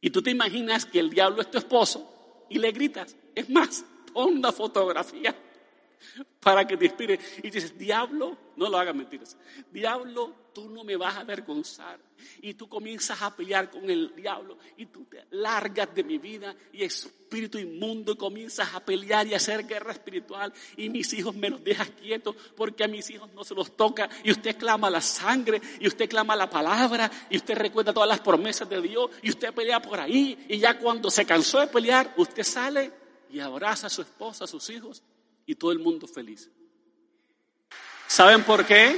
Y 0.00 0.10
tú 0.10 0.22
te 0.22 0.32
imaginas 0.32 0.86
que 0.86 0.98
el 0.98 1.08
diablo 1.08 1.40
es 1.40 1.52
tu 1.52 1.58
esposo 1.58 2.46
y 2.50 2.58
le 2.58 2.72
gritas. 2.72 3.14
Es 3.32 3.48
más, 3.48 3.84
pon 4.12 4.38
una 4.38 4.50
fotografía 4.50 5.36
para 6.40 6.66
que 6.66 6.76
te 6.76 6.86
inspire. 6.86 7.18
Y 7.42 7.50
dices, 7.50 7.76
diablo, 7.76 8.36
no 8.56 8.68
lo 8.68 8.78
hagas 8.78 8.94
mentiras. 8.94 9.36
Diablo, 9.70 10.34
tú 10.52 10.68
no 10.70 10.84
me 10.84 10.96
vas 10.96 11.16
a 11.16 11.20
avergonzar. 11.20 11.98
Y 12.40 12.54
tú 12.54 12.68
comienzas 12.68 13.20
a 13.20 13.34
pelear 13.34 13.70
con 13.70 13.88
el 13.90 14.14
diablo 14.16 14.56
y 14.78 14.86
tú 14.86 15.04
te 15.04 15.26
largas 15.32 15.94
de 15.94 16.02
mi 16.02 16.16
vida 16.16 16.54
y 16.72 16.82
espíritu 16.82 17.58
inmundo 17.58 18.12
y 18.12 18.16
comienzas 18.16 18.74
a 18.74 18.80
pelear 18.80 19.26
y 19.26 19.34
a 19.34 19.36
hacer 19.36 19.66
guerra 19.66 19.92
espiritual. 19.92 20.52
Y 20.76 20.88
mis 20.88 21.12
hijos 21.12 21.34
me 21.34 21.50
los 21.50 21.62
dejas 21.62 21.90
quietos 21.90 22.34
porque 22.56 22.84
a 22.84 22.88
mis 22.88 23.10
hijos 23.10 23.30
no 23.34 23.44
se 23.44 23.54
los 23.54 23.76
toca. 23.76 24.08
Y 24.24 24.30
usted 24.30 24.56
clama 24.56 24.88
la 24.88 25.02
sangre 25.02 25.60
y 25.78 25.86
usted 25.86 26.08
clama 26.08 26.34
la 26.34 26.48
palabra 26.48 27.10
y 27.28 27.36
usted 27.36 27.56
recuerda 27.56 27.92
todas 27.92 28.08
las 28.08 28.20
promesas 28.20 28.68
de 28.68 28.80
Dios 28.80 29.10
y 29.22 29.28
usted 29.28 29.52
pelea 29.52 29.82
por 29.82 30.00
ahí. 30.00 30.46
Y 30.48 30.58
ya 30.58 30.78
cuando 30.78 31.10
se 31.10 31.26
cansó 31.26 31.60
de 31.60 31.66
pelear, 31.66 32.14
usted 32.16 32.44
sale 32.44 32.92
y 33.30 33.40
abraza 33.40 33.88
a 33.88 33.90
su 33.90 34.00
esposa, 34.00 34.44
a 34.44 34.46
sus 34.46 34.70
hijos 34.70 35.02
y 35.46 35.54
todo 35.54 35.72
el 35.72 35.78
mundo 35.78 36.06
feliz. 36.06 36.50
¿Saben 38.06 38.44
por 38.44 38.66
qué? 38.66 38.96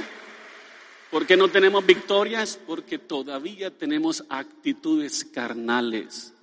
Porque 1.11 1.37
no 1.37 1.49
tenemos 1.49 1.85
victorias, 1.85 2.59
porque 2.67 2.99
todavía 2.99 3.75
tenemos 3.75 4.23
actitudes 4.29 5.25
carnales. 5.25 6.33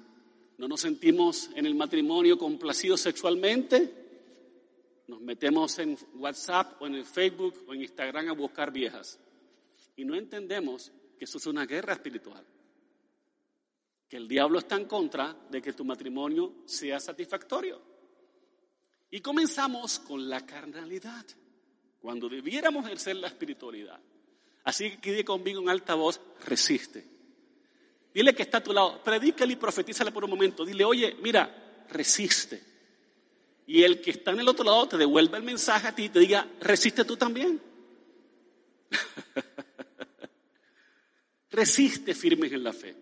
No 0.58 0.68
nos 0.68 0.80
sentimos 0.80 1.50
en 1.54 1.66
el 1.66 1.74
matrimonio 1.74 2.38
complacidos 2.38 3.00
sexualmente. 3.00 3.92
Nos 5.06 5.20
metemos 5.20 5.78
en 5.78 5.96
WhatsApp 6.14 6.80
o 6.80 6.86
en 6.86 7.04
Facebook 7.04 7.54
o 7.68 7.74
en 7.74 7.82
Instagram 7.82 8.28
a 8.30 8.32
buscar 8.32 8.72
viejas. 8.72 9.20
Y 9.94 10.04
no 10.04 10.14
entendemos 10.14 10.90
que 11.18 11.24
eso 11.24 11.38
es 11.38 11.46
una 11.46 11.66
guerra 11.66 11.92
espiritual. 11.92 12.44
Que 14.08 14.16
el 14.16 14.26
diablo 14.26 14.58
está 14.58 14.76
en 14.76 14.86
contra 14.86 15.36
de 15.50 15.62
que 15.62 15.72
tu 15.72 15.84
matrimonio 15.84 16.54
sea 16.64 16.98
satisfactorio. 16.98 17.95
Y 19.10 19.20
comenzamos 19.20 20.00
con 20.00 20.28
la 20.28 20.44
carnalidad, 20.44 21.24
cuando 22.00 22.28
debiéramos 22.28 22.84
ejercer 22.84 23.16
la 23.16 23.28
espiritualidad. 23.28 23.98
Así 24.64 24.90
que 24.90 24.98
quede 24.98 25.24
conmigo 25.24 25.60
en 25.60 25.68
alta 25.68 25.94
voz, 25.94 26.20
resiste. 26.44 27.06
Dile 28.12 28.34
que 28.34 28.42
está 28.42 28.58
a 28.58 28.62
tu 28.62 28.72
lado, 28.72 29.02
predícale 29.02 29.52
y 29.52 29.56
profetízale 29.56 30.10
por 30.10 30.24
un 30.24 30.30
momento. 30.30 30.64
Dile, 30.64 30.84
oye, 30.84 31.16
mira, 31.22 31.84
resiste. 31.90 32.62
Y 33.66 33.82
el 33.82 34.00
que 34.00 34.12
está 34.12 34.30
en 34.30 34.40
el 34.40 34.48
otro 34.48 34.64
lado 34.64 34.88
te 34.88 34.96
devuelve 34.96 35.36
el 35.36 35.42
mensaje 35.42 35.88
a 35.88 35.94
ti 35.94 36.04
y 36.04 36.08
te 36.08 36.20
diga, 36.20 36.48
resiste 36.60 37.04
tú 37.04 37.16
también. 37.16 37.60
resiste 41.50 42.14
firmes 42.14 42.52
en 42.52 42.64
la 42.64 42.72
fe. 42.72 42.96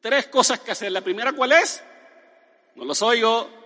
Tres 0.00 0.26
cosas 0.26 0.60
que 0.60 0.72
hacer. 0.72 0.90
La 0.90 1.00
primera, 1.00 1.32
¿cuál 1.32 1.52
es? 1.52 1.82
No 2.74 2.84
los 2.84 3.00
oigo. 3.02 3.61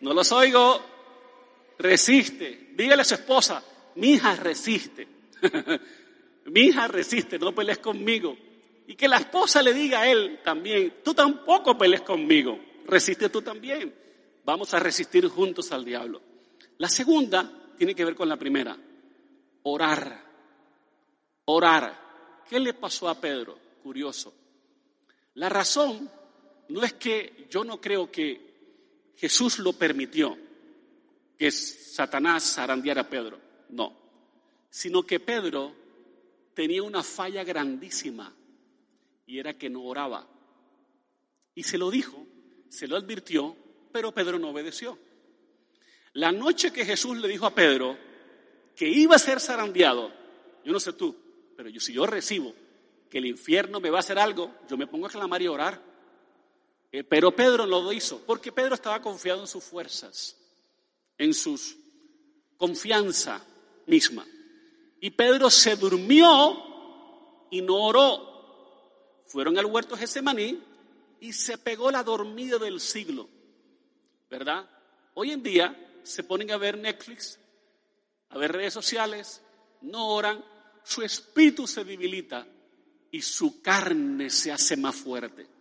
No 0.00 0.12
los 0.12 0.30
oigo. 0.32 0.80
Resiste. 1.78 2.70
Dígale 2.74 3.02
a 3.02 3.04
su 3.04 3.14
esposa, 3.14 3.62
mi 3.96 4.12
hija 4.12 4.36
resiste. 4.36 5.06
mi 6.46 6.62
hija 6.62 6.88
resiste, 6.88 7.38
no 7.38 7.54
pelees 7.54 7.78
conmigo. 7.78 8.36
Y 8.86 8.94
que 8.96 9.08
la 9.08 9.16
esposa 9.16 9.62
le 9.62 9.72
diga 9.72 10.00
a 10.00 10.10
él 10.10 10.40
también, 10.44 10.96
tú 11.02 11.14
tampoco 11.14 11.76
pelees 11.78 12.02
conmigo, 12.02 12.58
resiste 12.86 13.28
tú 13.28 13.42
también. 13.42 13.94
Vamos 14.44 14.74
a 14.74 14.78
resistir 14.78 15.26
juntos 15.28 15.72
al 15.72 15.84
diablo. 15.84 16.20
La 16.78 16.88
segunda 16.88 17.50
tiene 17.78 17.94
que 17.94 18.04
ver 18.04 18.14
con 18.14 18.28
la 18.28 18.36
primera, 18.36 18.76
orar. 19.62 20.22
Orar. 21.46 22.42
¿Qué 22.48 22.58
le 22.58 22.74
pasó 22.74 23.08
a 23.08 23.18
Pedro? 23.20 23.58
Curioso. 23.82 24.34
La 25.34 25.48
razón 25.48 26.10
no 26.68 26.82
es 26.82 26.94
que 26.94 27.46
yo 27.50 27.64
no 27.64 27.80
creo 27.80 28.10
que 28.10 28.53
Jesús 29.16 29.58
lo 29.58 29.72
permitió 29.72 30.36
que 31.38 31.50
Satanás 31.50 32.54
zarandeara 32.54 33.02
a 33.02 33.08
Pedro. 33.08 33.40
No, 33.70 33.96
sino 34.70 35.02
que 35.02 35.20
Pedro 35.20 35.74
tenía 36.54 36.82
una 36.82 37.02
falla 37.02 37.44
grandísima 37.44 38.34
y 39.26 39.38
era 39.38 39.54
que 39.54 39.70
no 39.70 39.84
oraba. 39.84 40.26
Y 41.54 41.62
se 41.62 41.78
lo 41.78 41.90
dijo, 41.90 42.26
se 42.68 42.86
lo 42.88 42.96
advirtió, 42.96 43.56
pero 43.92 44.12
Pedro 44.12 44.38
no 44.38 44.50
obedeció. 44.50 44.98
La 46.14 46.32
noche 46.32 46.72
que 46.72 46.84
Jesús 46.84 47.16
le 47.18 47.28
dijo 47.28 47.46
a 47.46 47.54
Pedro 47.54 47.96
que 48.76 48.88
iba 48.88 49.16
a 49.16 49.20
ser 49.20 49.40
zarandeado, 49.40 50.12
yo 50.64 50.72
no 50.72 50.80
sé 50.80 50.92
tú, 50.92 51.16
pero 51.56 51.68
yo, 51.68 51.80
si 51.80 51.92
yo 51.92 52.06
recibo 52.06 52.54
que 53.08 53.18
el 53.18 53.26
infierno 53.26 53.80
me 53.80 53.90
va 53.90 53.98
a 53.98 54.00
hacer 54.00 54.18
algo, 54.18 54.54
yo 54.68 54.76
me 54.76 54.86
pongo 54.86 55.06
a 55.06 55.10
clamar 55.10 55.40
y 55.42 55.48
orar. 55.48 55.80
Eh, 56.94 57.02
pero 57.02 57.34
Pedro 57.34 57.66
no 57.66 57.82
lo 57.82 57.92
hizo, 57.92 58.20
porque 58.24 58.52
Pedro 58.52 58.76
estaba 58.76 59.02
confiado 59.02 59.40
en 59.40 59.48
sus 59.48 59.64
fuerzas, 59.64 60.36
en 61.18 61.34
su 61.34 61.60
confianza 62.56 63.44
misma. 63.86 64.24
Y 65.00 65.10
Pedro 65.10 65.50
se 65.50 65.74
durmió 65.74 67.48
y 67.50 67.62
no 67.62 67.74
oró. 67.86 69.24
Fueron 69.26 69.58
al 69.58 69.66
huerto 69.66 69.96
Getsemaní 69.96 70.62
y 71.18 71.32
se 71.32 71.58
pegó 71.58 71.90
la 71.90 72.04
dormida 72.04 72.58
del 72.58 72.78
siglo. 72.78 73.28
¿Verdad? 74.30 74.64
Hoy 75.14 75.32
en 75.32 75.42
día 75.42 75.98
se 76.04 76.22
ponen 76.22 76.52
a 76.52 76.58
ver 76.58 76.78
Netflix, 76.78 77.40
a 78.28 78.38
ver 78.38 78.52
redes 78.52 78.72
sociales, 78.72 79.42
no 79.80 80.10
oran, 80.10 80.44
su 80.84 81.02
espíritu 81.02 81.66
se 81.66 81.82
debilita 81.82 82.46
y 83.10 83.20
su 83.20 83.60
carne 83.60 84.30
se 84.30 84.52
hace 84.52 84.76
más 84.76 84.94
fuerte. 84.94 85.53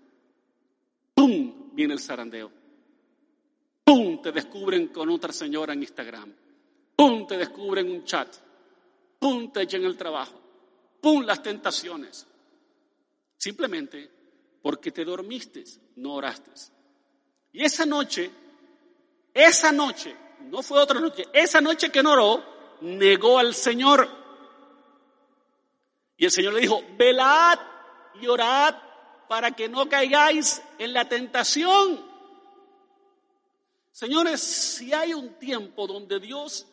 Viene 1.74 1.94
el 1.94 2.00
zarandeo. 2.00 2.52
¡Pum! 3.84 4.22
Te 4.22 4.32
descubren 4.32 4.88
con 4.90 5.10
otra 5.10 5.34
señora 5.34 5.74
en 5.74 5.82
Instagram. 5.82 6.34
¡Pum! 6.96 7.28
Te 7.28 7.38
descubren 7.38 7.90
un 7.90 8.04
chat. 8.06 8.34
¡Pum! 9.20 9.52
Te 9.52 9.64
echan 9.64 9.84
el 9.84 9.98
trabajo. 9.98 10.40
¡Pum! 11.02 11.24
Las 11.24 11.42
tentaciones. 11.42 12.28
Simplemente 13.38 14.10
porque 14.62 14.92
te 14.92 15.04
dormiste, 15.04 15.64
no 15.98 16.14
oraste. 16.14 16.52
Y 17.52 17.64
esa 17.66 17.86
noche, 17.86 18.32
esa 19.34 19.72
noche, 19.72 20.16
no 20.50 20.62
fue 20.62 20.80
otra 20.80 21.00
noche, 21.00 21.26
esa 21.34 21.60
noche 21.60 21.92
que 21.92 22.02
no 22.02 22.14
oró, 22.14 22.78
negó 22.82 23.40
al 23.40 23.54
Señor. 23.54 24.08
Y 26.16 26.26
el 26.26 26.32
Señor 26.32 26.54
le 26.54 26.62
dijo, 26.62 26.82
velad 26.98 27.60
y 28.22 28.28
orad 28.28 28.76
para 29.34 29.50
que 29.50 29.68
no 29.68 29.90
caigáis 29.90 30.62
en 30.78 30.94
la 30.94 31.10
tentación. 31.10 32.00
Señores, 33.92 34.40
si 34.40 34.94
hay 34.94 35.16
un 35.16 35.40
tiempo 35.40 35.88
donde 35.88 36.20
Dios 36.20 36.68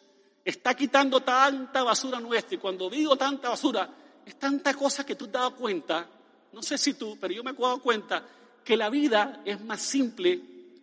está 0.45 0.75
quitando 0.75 1.23
tanta 1.23 1.83
basura 1.83 2.21
nuestra, 2.21 2.57
y 2.57 2.59
cuando 2.59 2.91
digo 2.91 3.17
tanta 3.17 3.49
basura, 3.49 3.89
es 4.27 4.39
tanta 4.39 4.75
cosa 4.75 5.07
que 5.07 5.15
tú 5.15 5.29
te 5.29 5.39
das 5.39 5.53
cuenta, 5.53 6.07
no 6.53 6.63
sé 6.63 6.77
si 6.77 6.93
tú, 6.93 7.17
pero 7.19 7.33
yo 7.33 7.43
me 7.43 7.53
he 7.53 7.55
dado 7.55 7.81
cuenta 7.81 8.27
que 8.63 8.77
la 8.77 8.91
vida 8.91 9.41
es 9.47 9.59
más 9.65 9.81
simple 9.81 10.43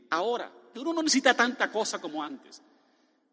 ahora, 0.10 0.52
que 0.74 0.80
uno 0.80 0.94
no 0.94 1.04
necesita 1.04 1.36
tanta 1.36 1.72
cosa 1.72 2.02
como 2.02 2.24
antes, 2.24 2.60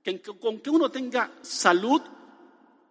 que 0.03 0.21
con 0.21 0.61
que 0.61 0.69
uno 0.69 0.91
tenga 0.91 1.33
salud, 1.41 2.03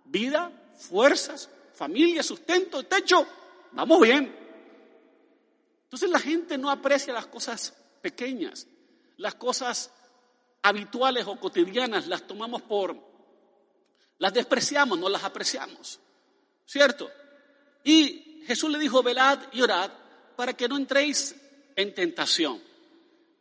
vida, 0.05 0.51
fuerzas, 0.79 1.47
familia, 1.75 2.23
sustento, 2.23 2.81
techo, 2.87 3.23
vamos 3.73 4.01
bien. 4.01 4.42
Entonces 5.93 6.09
la 6.09 6.19
gente 6.19 6.57
no 6.57 6.71
aprecia 6.71 7.13
las 7.13 7.27
cosas 7.27 7.71
pequeñas, 8.01 8.65
las 9.17 9.35
cosas 9.35 9.91
habituales 10.63 11.27
o 11.27 11.39
cotidianas 11.39 12.07
las 12.07 12.25
tomamos 12.25 12.63
por, 12.63 12.97
las 14.17 14.33
despreciamos, 14.33 14.97
no 14.97 15.07
las 15.07 15.23
apreciamos. 15.23 15.99
¿Cierto? 16.65 17.11
Y 17.83 18.41
Jesús 18.47 18.71
le 18.71 18.79
dijo, 18.79 19.03
velad 19.03 19.37
y 19.51 19.61
orad 19.61 19.91
para 20.35 20.53
que 20.53 20.67
no 20.67 20.77
entréis 20.77 21.35
en 21.75 21.93
tentación. 21.93 22.59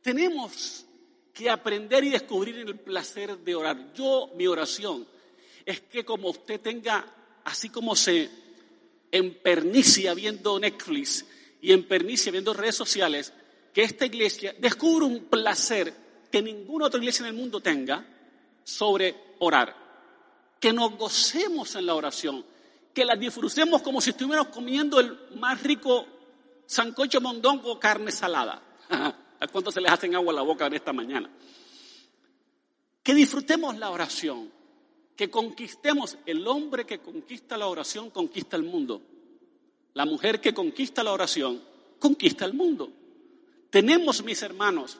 Tenemos 0.02 0.84
que 1.32 1.48
aprender 1.48 2.04
y 2.04 2.10
descubrir 2.10 2.58
el 2.58 2.78
placer 2.78 3.38
de 3.38 3.54
orar. 3.54 3.94
Yo, 3.94 4.30
mi 4.36 4.46
oración 4.46 5.08
es 5.64 5.80
que 5.80 6.04
como 6.04 6.28
usted 6.28 6.60
tenga, 6.60 7.06
así 7.44 7.70
como 7.70 7.96
se 7.96 8.28
empernicia 9.10 10.12
viendo 10.12 10.60
Netflix 10.60 11.24
y 11.62 11.72
empernicia 11.72 12.32
viendo 12.32 12.52
redes 12.52 12.74
sociales, 12.74 13.32
que 13.72 13.84
esta 13.84 14.04
iglesia 14.04 14.54
descubra 14.58 15.06
un 15.06 15.24
placer 15.26 15.94
que 16.30 16.42
ninguna 16.42 16.86
otra 16.86 16.98
iglesia 16.98 17.22
en 17.22 17.34
el 17.34 17.40
mundo 17.40 17.60
tenga 17.60 18.04
sobre 18.64 19.14
orar. 19.38 19.74
Que 20.60 20.72
nos 20.72 20.96
gocemos 20.96 21.74
en 21.76 21.86
la 21.86 21.94
oración, 21.94 22.44
que 22.92 23.04
la 23.04 23.16
disfrutemos 23.16 23.80
como 23.80 24.00
si 24.00 24.10
estuviéramos 24.10 24.52
comiendo 24.52 25.00
el 25.00 25.16
más 25.36 25.62
rico 25.62 26.06
sancocho 26.66 27.20
mondongo 27.20 27.78
carne 27.78 28.10
salada. 28.10 28.60
¿A 29.40 29.48
cuánto 29.48 29.70
se 29.70 29.80
les 29.80 29.90
hacen 29.90 30.14
agua 30.14 30.32
a 30.32 30.36
la 30.36 30.42
boca 30.42 30.66
en 30.66 30.74
esta 30.74 30.92
mañana? 30.92 31.30
Que 33.02 33.14
disfrutemos 33.14 33.76
la 33.78 33.90
oración, 33.90 34.50
que 35.16 35.30
conquistemos. 35.30 36.16
El 36.26 36.46
hombre 36.46 36.84
que 36.84 37.00
conquista 37.00 37.56
la 37.56 37.66
oración 37.66 38.10
conquista 38.10 38.56
el 38.56 38.62
mundo. 38.64 39.02
La 39.94 40.04
mujer 40.04 40.40
que 40.40 40.54
conquista 40.54 41.02
la 41.02 41.12
oración 41.12 41.62
conquista 41.98 42.44
el 42.44 42.54
mundo. 42.54 42.90
Tenemos, 43.70 44.22
mis 44.24 44.42
hermanos, 44.42 44.98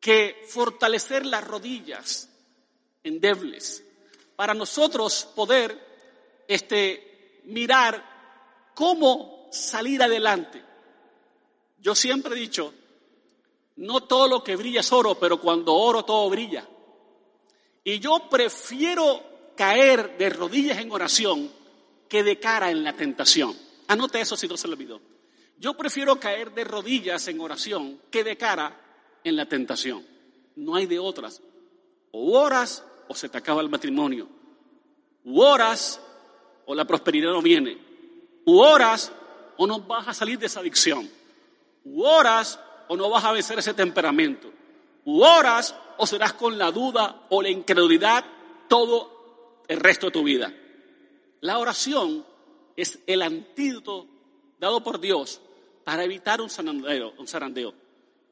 que 0.00 0.44
fortalecer 0.48 1.24
las 1.24 1.42
rodillas 1.42 2.28
endebles 3.02 3.82
para 4.36 4.54
nosotros 4.54 5.28
poder 5.34 5.78
este, 6.46 7.40
mirar 7.44 8.72
cómo 8.74 9.48
salir 9.50 10.02
adelante. 10.02 10.62
Yo 11.78 11.94
siempre 11.94 12.34
he 12.34 12.38
dicho, 12.38 12.74
no 13.76 14.02
todo 14.04 14.28
lo 14.28 14.44
que 14.44 14.56
brilla 14.56 14.80
es 14.80 14.92
oro, 14.92 15.18
pero 15.18 15.40
cuando 15.40 15.74
oro 15.74 16.04
todo 16.04 16.28
brilla. 16.30 16.68
Y 17.82 17.98
yo 17.98 18.28
prefiero 18.30 19.22
caer 19.56 20.16
de 20.18 20.30
rodillas 20.30 20.78
en 20.78 20.90
oración 20.90 21.50
que 22.08 22.22
de 22.22 22.38
cara 22.38 22.70
en 22.70 22.84
la 22.84 22.92
tentación. 22.92 23.54
Anote 23.88 24.20
eso 24.20 24.36
si 24.36 24.48
no 24.48 24.56
se 24.56 24.68
lo 24.68 24.74
olvidó. 24.74 25.00
Yo 25.58 25.74
prefiero 25.74 26.18
caer 26.18 26.52
de 26.52 26.64
rodillas 26.64 27.26
en 27.28 27.40
oración 27.40 28.00
que 28.10 28.24
de 28.24 28.36
cara 28.36 28.80
en 29.22 29.36
la 29.36 29.46
tentación. 29.46 30.04
No 30.56 30.74
hay 30.74 30.86
de 30.86 30.98
otras. 30.98 31.42
O 32.10 32.38
oras 32.38 32.84
o 33.08 33.14
se 33.14 33.28
te 33.28 33.38
acaba 33.38 33.60
el 33.60 33.68
matrimonio. 33.68 34.28
U 35.24 35.40
oras 35.40 36.00
o 36.66 36.74
la 36.74 36.84
prosperidad 36.84 37.32
no 37.32 37.42
viene. 37.42 37.78
U 38.44 38.58
oras 38.58 39.12
o 39.56 39.66
no 39.66 39.80
vas 39.80 40.08
a 40.08 40.14
salir 40.14 40.38
de 40.38 40.46
esa 40.46 40.60
adicción. 40.60 41.08
U 41.84 42.02
oras 42.02 42.58
o 42.88 42.96
no 42.96 43.08
vas 43.10 43.24
a 43.24 43.32
vencer 43.32 43.58
ese 43.58 43.74
temperamento. 43.74 44.52
U 45.04 45.22
oras 45.22 45.74
o 45.98 46.06
serás 46.06 46.32
con 46.34 46.58
la 46.58 46.70
duda 46.70 47.26
o 47.30 47.42
la 47.42 47.50
incredulidad 47.50 48.24
todo 48.68 49.62
el 49.68 49.80
resto 49.80 50.06
de 50.06 50.12
tu 50.12 50.22
vida. 50.22 50.52
La 51.44 51.58
oración 51.58 52.24
es 52.74 53.00
el 53.06 53.20
antídoto 53.20 54.06
dado 54.58 54.82
por 54.82 54.98
Dios 54.98 55.42
para 55.84 56.02
evitar 56.02 56.40
un 56.40 56.48
zarandeo. 56.48 57.74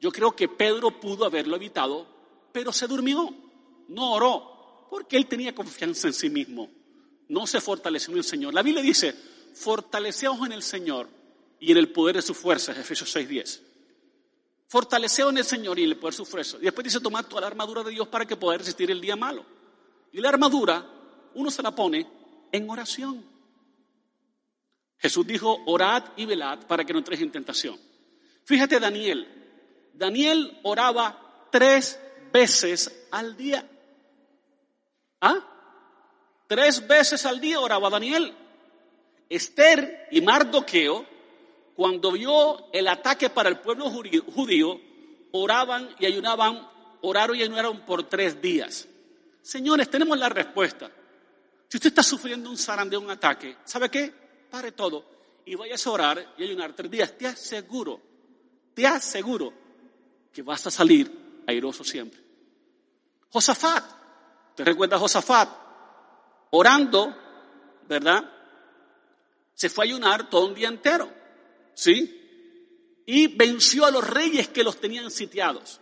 Yo 0.01 0.11
creo 0.11 0.35
que 0.35 0.47
Pedro 0.47 0.99
pudo 0.99 1.23
haberlo 1.23 1.55
evitado, 1.55 2.07
pero 2.51 2.73
se 2.73 2.87
durmió, 2.87 3.31
no 3.89 4.13
oró, 4.13 4.87
porque 4.89 5.15
él 5.15 5.27
tenía 5.27 5.53
confianza 5.53 6.07
en 6.07 6.15
sí 6.15 6.27
mismo, 6.31 6.71
no 7.27 7.45
se 7.45 7.61
fortaleció 7.61 8.13
en 8.13 8.17
el 8.17 8.23
Señor. 8.23 8.51
La 8.51 8.63
Biblia 8.63 8.81
dice, 8.81 9.13
fortaleceos 9.53 10.43
en 10.47 10.53
el 10.53 10.63
Señor 10.63 11.07
y 11.59 11.71
en 11.71 11.77
el 11.77 11.91
poder 11.91 12.15
de 12.15 12.23
sus 12.23 12.35
fuerzas, 12.35 12.75
Efesios 12.79 13.15
6:10. 13.15 13.61
Fortaleceos 14.69 15.29
en 15.29 15.37
el 15.37 15.45
Señor 15.45 15.77
y 15.77 15.83
en 15.83 15.89
el 15.91 15.97
poder 15.97 16.13
de 16.15 16.17
sus 16.17 16.29
fuerzas. 16.29 16.59
Y 16.59 16.63
después 16.63 16.83
dice, 16.83 16.99
tomad 16.99 17.27
toda 17.27 17.41
la 17.41 17.47
armadura 17.47 17.83
de 17.83 17.91
Dios 17.91 18.07
para 18.07 18.25
que 18.25 18.35
podáis 18.35 18.61
resistir 18.61 18.89
el 18.89 18.99
día 18.99 19.15
malo. 19.15 19.45
Y 20.11 20.19
la 20.19 20.29
armadura, 20.29 20.83
uno 21.35 21.51
se 21.51 21.61
la 21.61 21.75
pone 21.75 22.22
en 22.53 22.69
oración. 22.69 23.25
Jesús 24.99 25.27
dijo, 25.27 25.61
orad 25.65 26.03
y 26.15 26.25
velad 26.25 26.65
para 26.65 26.85
que 26.85 26.93
no 26.93 26.99
entréis 26.99 27.21
en 27.21 27.31
tentación. 27.31 27.77
Fíjate 28.45 28.79
Daniel. 28.79 29.27
Daniel 29.93 30.59
oraba 30.63 31.47
tres 31.51 31.99
veces 32.31 33.07
al 33.11 33.35
día. 33.35 33.67
¿Ah? 35.19 35.45
Tres 36.47 36.87
veces 36.87 37.25
al 37.25 37.41
día 37.41 37.59
oraba 37.59 37.89
Daniel. 37.89 38.33
Esther 39.27 40.07
y 40.11 40.21
Mardoqueo, 40.21 41.05
cuando 41.75 42.11
vio 42.11 42.71
el 42.71 42.87
ataque 42.87 43.29
para 43.29 43.49
el 43.49 43.59
pueblo 43.59 43.89
judío, 43.89 44.79
oraban 45.31 45.89
y 45.99 46.05
ayunaban, 46.05 46.69
oraron 47.01 47.35
y 47.35 47.41
ayunaron 47.41 47.81
por 47.81 48.07
tres 48.07 48.41
días. 48.41 48.87
Señores, 49.41 49.89
tenemos 49.89 50.17
la 50.17 50.29
respuesta. 50.29 50.91
Si 51.67 51.77
usted 51.77 51.89
está 51.89 52.03
sufriendo 52.03 52.49
un 52.49 52.57
zarandeo, 52.57 52.99
un 52.99 53.09
ataque, 53.09 53.57
¿sabe 53.65 53.89
qué? 53.89 54.13
Pare 54.49 54.73
todo 54.73 55.05
y 55.45 55.55
vayas 55.55 55.85
a 55.85 55.91
orar 55.91 56.35
y 56.37 56.43
ayunar 56.43 56.73
tres 56.73 56.89
días. 56.89 57.17
Te 57.17 57.27
aseguro, 57.27 57.99
te 58.73 58.85
aseguro 58.85 59.53
que 60.31 60.41
vas 60.41 60.65
a 60.67 60.71
salir 60.71 61.43
airoso 61.47 61.83
siempre. 61.83 62.21
Josafat, 63.29 63.83
¿te 64.55 64.63
recuerdas 64.63 64.99
Josafat? 64.99 65.49
Orando, 66.51 67.15
¿verdad? 67.87 68.29
Se 69.55 69.69
fue 69.69 69.85
a 69.85 69.87
ayunar 69.87 70.29
todo 70.29 70.45
un 70.45 70.53
día 70.53 70.67
entero, 70.67 71.11
¿sí? 71.73 73.01
Y 73.05 73.27
venció 73.35 73.85
a 73.85 73.91
los 73.91 74.07
reyes 74.07 74.47
que 74.49 74.63
los 74.63 74.79
tenían 74.79 75.09
sitiados. 75.09 75.81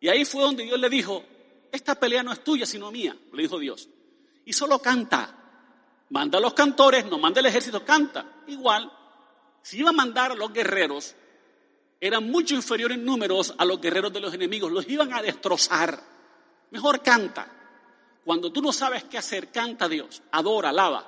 Y 0.00 0.08
ahí 0.08 0.24
fue 0.24 0.42
donde 0.42 0.64
Dios 0.64 0.78
le 0.78 0.88
dijo, 0.88 1.24
esta 1.72 1.98
pelea 1.98 2.22
no 2.22 2.32
es 2.32 2.44
tuya, 2.44 2.66
sino 2.66 2.90
mía, 2.92 3.16
le 3.32 3.42
dijo 3.42 3.58
Dios 3.58 3.88
y 4.48 4.54
solo 4.54 4.78
canta. 4.78 5.34
Manda 6.08 6.38
a 6.38 6.40
los 6.40 6.54
cantores, 6.54 7.04
no 7.04 7.18
manda 7.18 7.38
el 7.40 7.46
ejército, 7.46 7.84
canta. 7.84 8.24
Igual, 8.46 8.90
si 9.60 9.78
iba 9.78 9.90
a 9.90 9.92
mandar 9.92 10.32
a 10.32 10.34
los 10.34 10.50
guerreros, 10.54 11.14
eran 12.00 12.30
mucho 12.30 12.54
inferiores 12.54 12.96
en 12.96 13.04
números 13.04 13.54
a 13.58 13.66
los 13.66 13.78
guerreros 13.78 14.10
de 14.10 14.20
los 14.20 14.32
enemigos, 14.32 14.72
los 14.72 14.88
iban 14.88 15.12
a 15.12 15.20
destrozar. 15.20 16.02
Mejor 16.70 17.02
canta. 17.02 17.46
Cuando 18.24 18.50
tú 18.50 18.62
no 18.62 18.72
sabes 18.72 19.04
qué 19.04 19.18
hacer, 19.18 19.52
canta 19.52 19.84
a 19.84 19.88
Dios, 19.90 20.22
adora, 20.30 20.70
alaba. 20.70 21.06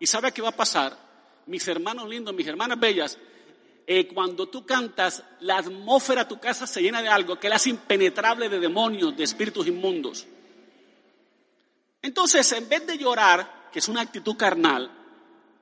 ¿Y 0.00 0.08
sabes 0.08 0.32
qué 0.32 0.42
va 0.42 0.48
a 0.48 0.56
pasar? 0.56 0.98
Mis 1.46 1.68
hermanos 1.68 2.08
lindos, 2.08 2.34
mis 2.34 2.48
hermanas 2.48 2.80
bellas, 2.80 3.16
eh, 3.86 4.08
cuando 4.08 4.48
tú 4.48 4.66
cantas, 4.66 5.22
la 5.38 5.58
atmósfera 5.58 6.24
de 6.24 6.28
tu 6.28 6.40
casa 6.40 6.66
se 6.66 6.82
llena 6.82 7.00
de 7.02 7.08
algo 7.08 7.38
que 7.38 7.48
la 7.48 7.54
hace 7.54 7.70
impenetrable 7.70 8.48
de 8.48 8.58
demonios, 8.58 9.16
de 9.16 9.22
espíritus 9.22 9.68
inmundos. 9.68 10.26
Entonces, 12.04 12.52
en 12.52 12.68
vez 12.68 12.86
de 12.86 12.98
llorar, 12.98 13.70
que 13.72 13.78
es 13.78 13.88
una 13.88 14.02
actitud 14.02 14.36
carnal, 14.36 14.90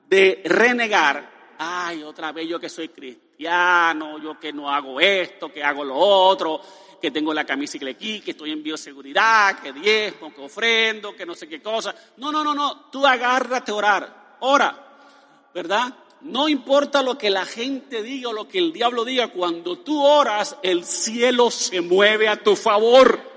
de 0.09 0.41
renegar, 0.43 1.55
ay, 1.57 2.03
otra 2.03 2.33
vez 2.33 2.49
yo 2.49 2.59
que 2.59 2.67
soy 2.67 2.89
cristiano, 2.89 4.19
yo 4.21 4.37
que 4.37 4.51
no 4.51 4.69
hago 4.69 4.99
esto, 4.99 5.53
que 5.53 5.63
hago 5.63 5.85
lo 5.85 5.95
otro, 5.95 6.59
que 7.01 7.11
tengo 7.11 7.33
la 7.33 7.45
camisa 7.45 7.77
y 7.79 7.87
aquí, 7.87 8.19
que 8.19 8.31
estoy 8.31 8.51
en 8.51 8.61
bioseguridad, 8.61 9.57
que 9.61 9.71
diezmo, 9.71 10.33
que 10.35 10.41
ofrendo, 10.41 11.15
que 11.15 11.25
no 11.25 11.33
sé 11.33 11.47
qué 11.47 11.61
cosa. 11.61 11.95
No, 12.17 12.29
no, 12.29 12.43
no, 12.43 12.53
no, 12.53 12.89
tú 12.91 13.07
agárrate 13.07 13.71
a 13.71 13.75
orar, 13.75 14.35
ora, 14.41 15.47
¿verdad? 15.53 15.93
No 16.23 16.49
importa 16.49 17.01
lo 17.01 17.17
que 17.17 17.29
la 17.29 17.45
gente 17.45 18.03
diga 18.03 18.31
o 18.31 18.33
lo 18.33 18.49
que 18.49 18.59
el 18.59 18.73
diablo 18.73 19.05
diga, 19.05 19.29
cuando 19.29 19.77
tú 19.77 20.03
oras, 20.03 20.57
el 20.61 20.83
cielo 20.83 21.49
se 21.49 21.79
mueve 21.79 22.27
a 22.27 22.35
tu 22.35 22.57
favor. 22.57 23.32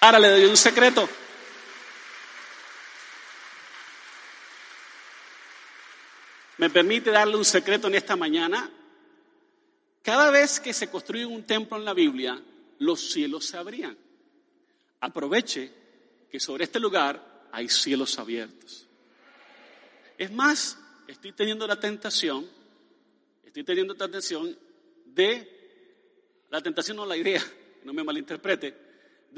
Ahora 0.00 0.18
le 0.18 0.28
doy 0.30 0.44
un 0.44 0.56
secreto. 0.56 1.08
¿Me 6.58 6.70
permite 6.70 7.10
darle 7.10 7.36
un 7.36 7.44
secreto 7.44 7.88
en 7.88 7.94
esta 7.94 8.16
mañana? 8.16 8.70
Cada 10.02 10.30
vez 10.30 10.60
que 10.60 10.72
se 10.72 10.88
construye 10.88 11.26
un 11.26 11.44
templo 11.44 11.76
en 11.76 11.84
la 11.84 11.94
Biblia, 11.94 12.40
los 12.78 13.12
cielos 13.12 13.46
se 13.46 13.56
abrían. 13.56 13.96
Aproveche 15.00 15.72
que 16.30 16.40
sobre 16.40 16.64
este 16.64 16.80
lugar 16.80 17.48
hay 17.52 17.68
cielos 17.68 18.18
abiertos. 18.18 18.86
Es 20.16 20.32
más, 20.32 20.78
estoy 21.06 21.32
teniendo 21.32 21.66
la 21.66 21.78
tentación, 21.78 22.48
estoy 23.44 23.64
teniendo 23.64 23.94
la 23.94 23.98
tentación 23.98 24.58
de, 25.06 26.46
la 26.50 26.60
tentación 26.60 26.96
no 26.96 27.06
la 27.06 27.16
idea, 27.16 27.42
no 27.84 27.92
me 27.92 28.02
malinterprete, 28.02 28.87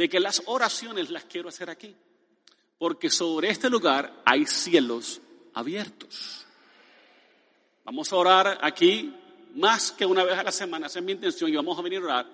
de 0.00 0.08
que 0.08 0.18
las 0.18 0.42
oraciones 0.46 1.10
las 1.10 1.24
quiero 1.24 1.50
hacer 1.50 1.68
aquí, 1.68 1.94
porque 2.78 3.10
sobre 3.10 3.50
este 3.50 3.68
lugar 3.68 4.22
hay 4.24 4.46
cielos 4.46 5.20
abiertos. 5.52 6.46
Vamos 7.84 8.10
a 8.10 8.16
orar 8.16 8.58
aquí 8.62 9.14
más 9.56 9.92
que 9.92 10.06
una 10.06 10.24
vez 10.24 10.38
a 10.38 10.42
la 10.42 10.52
semana, 10.52 10.86
esa 10.86 11.00
es 11.00 11.04
mi 11.04 11.12
intención, 11.12 11.50
y 11.50 11.56
vamos 11.56 11.78
a 11.78 11.82
venir 11.82 11.98
a 11.98 12.04
orar 12.04 12.26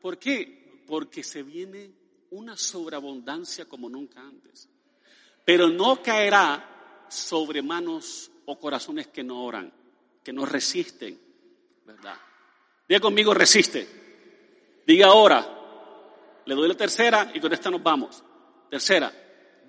¿Por 0.00 0.18
qué? 0.18 0.84
Porque 0.86 1.24
se 1.24 1.42
viene 1.42 1.90
una 2.30 2.56
sobreabundancia 2.56 3.64
como 3.64 3.88
nunca 3.88 4.20
antes. 4.20 4.68
Pero 5.44 5.68
no 5.68 6.00
caerá 6.00 7.06
sobre 7.08 7.60
manos 7.60 8.30
o 8.46 8.56
corazones 8.56 9.08
que 9.08 9.24
no 9.24 9.42
oran, 9.42 9.72
que 10.22 10.32
no 10.32 10.46
resisten, 10.46 11.20
¿verdad? 11.84 12.14
Diga 12.88 13.00
conmigo, 13.00 13.34
resiste. 13.34 14.82
Diga 14.86 15.08
ahora. 15.08 15.56
Le 16.50 16.56
doy 16.56 16.66
la 16.66 16.74
tercera 16.74 17.30
y 17.32 17.38
con 17.38 17.52
esta 17.52 17.70
nos 17.70 17.80
vamos. 17.80 18.24
Tercera, 18.68 19.12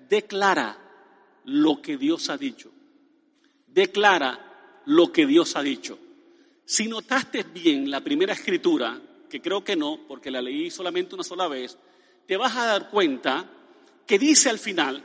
declara 0.08 0.76
lo 1.44 1.80
que 1.80 1.96
Dios 1.96 2.28
ha 2.28 2.36
dicho. 2.36 2.72
Declara 3.68 4.82
lo 4.86 5.12
que 5.12 5.24
Dios 5.24 5.54
ha 5.54 5.62
dicho. 5.62 5.96
Si 6.64 6.88
notaste 6.88 7.44
bien 7.44 7.88
la 7.88 8.00
primera 8.00 8.32
escritura, 8.32 9.00
que 9.30 9.40
creo 9.40 9.62
que 9.62 9.76
no, 9.76 10.00
porque 10.08 10.32
la 10.32 10.42
leí 10.42 10.72
solamente 10.72 11.14
una 11.14 11.22
sola 11.22 11.46
vez, 11.46 11.78
te 12.26 12.36
vas 12.36 12.56
a 12.56 12.66
dar 12.66 12.90
cuenta 12.90 13.48
que 14.04 14.18
dice 14.18 14.50
al 14.50 14.58
final, 14.58 15.04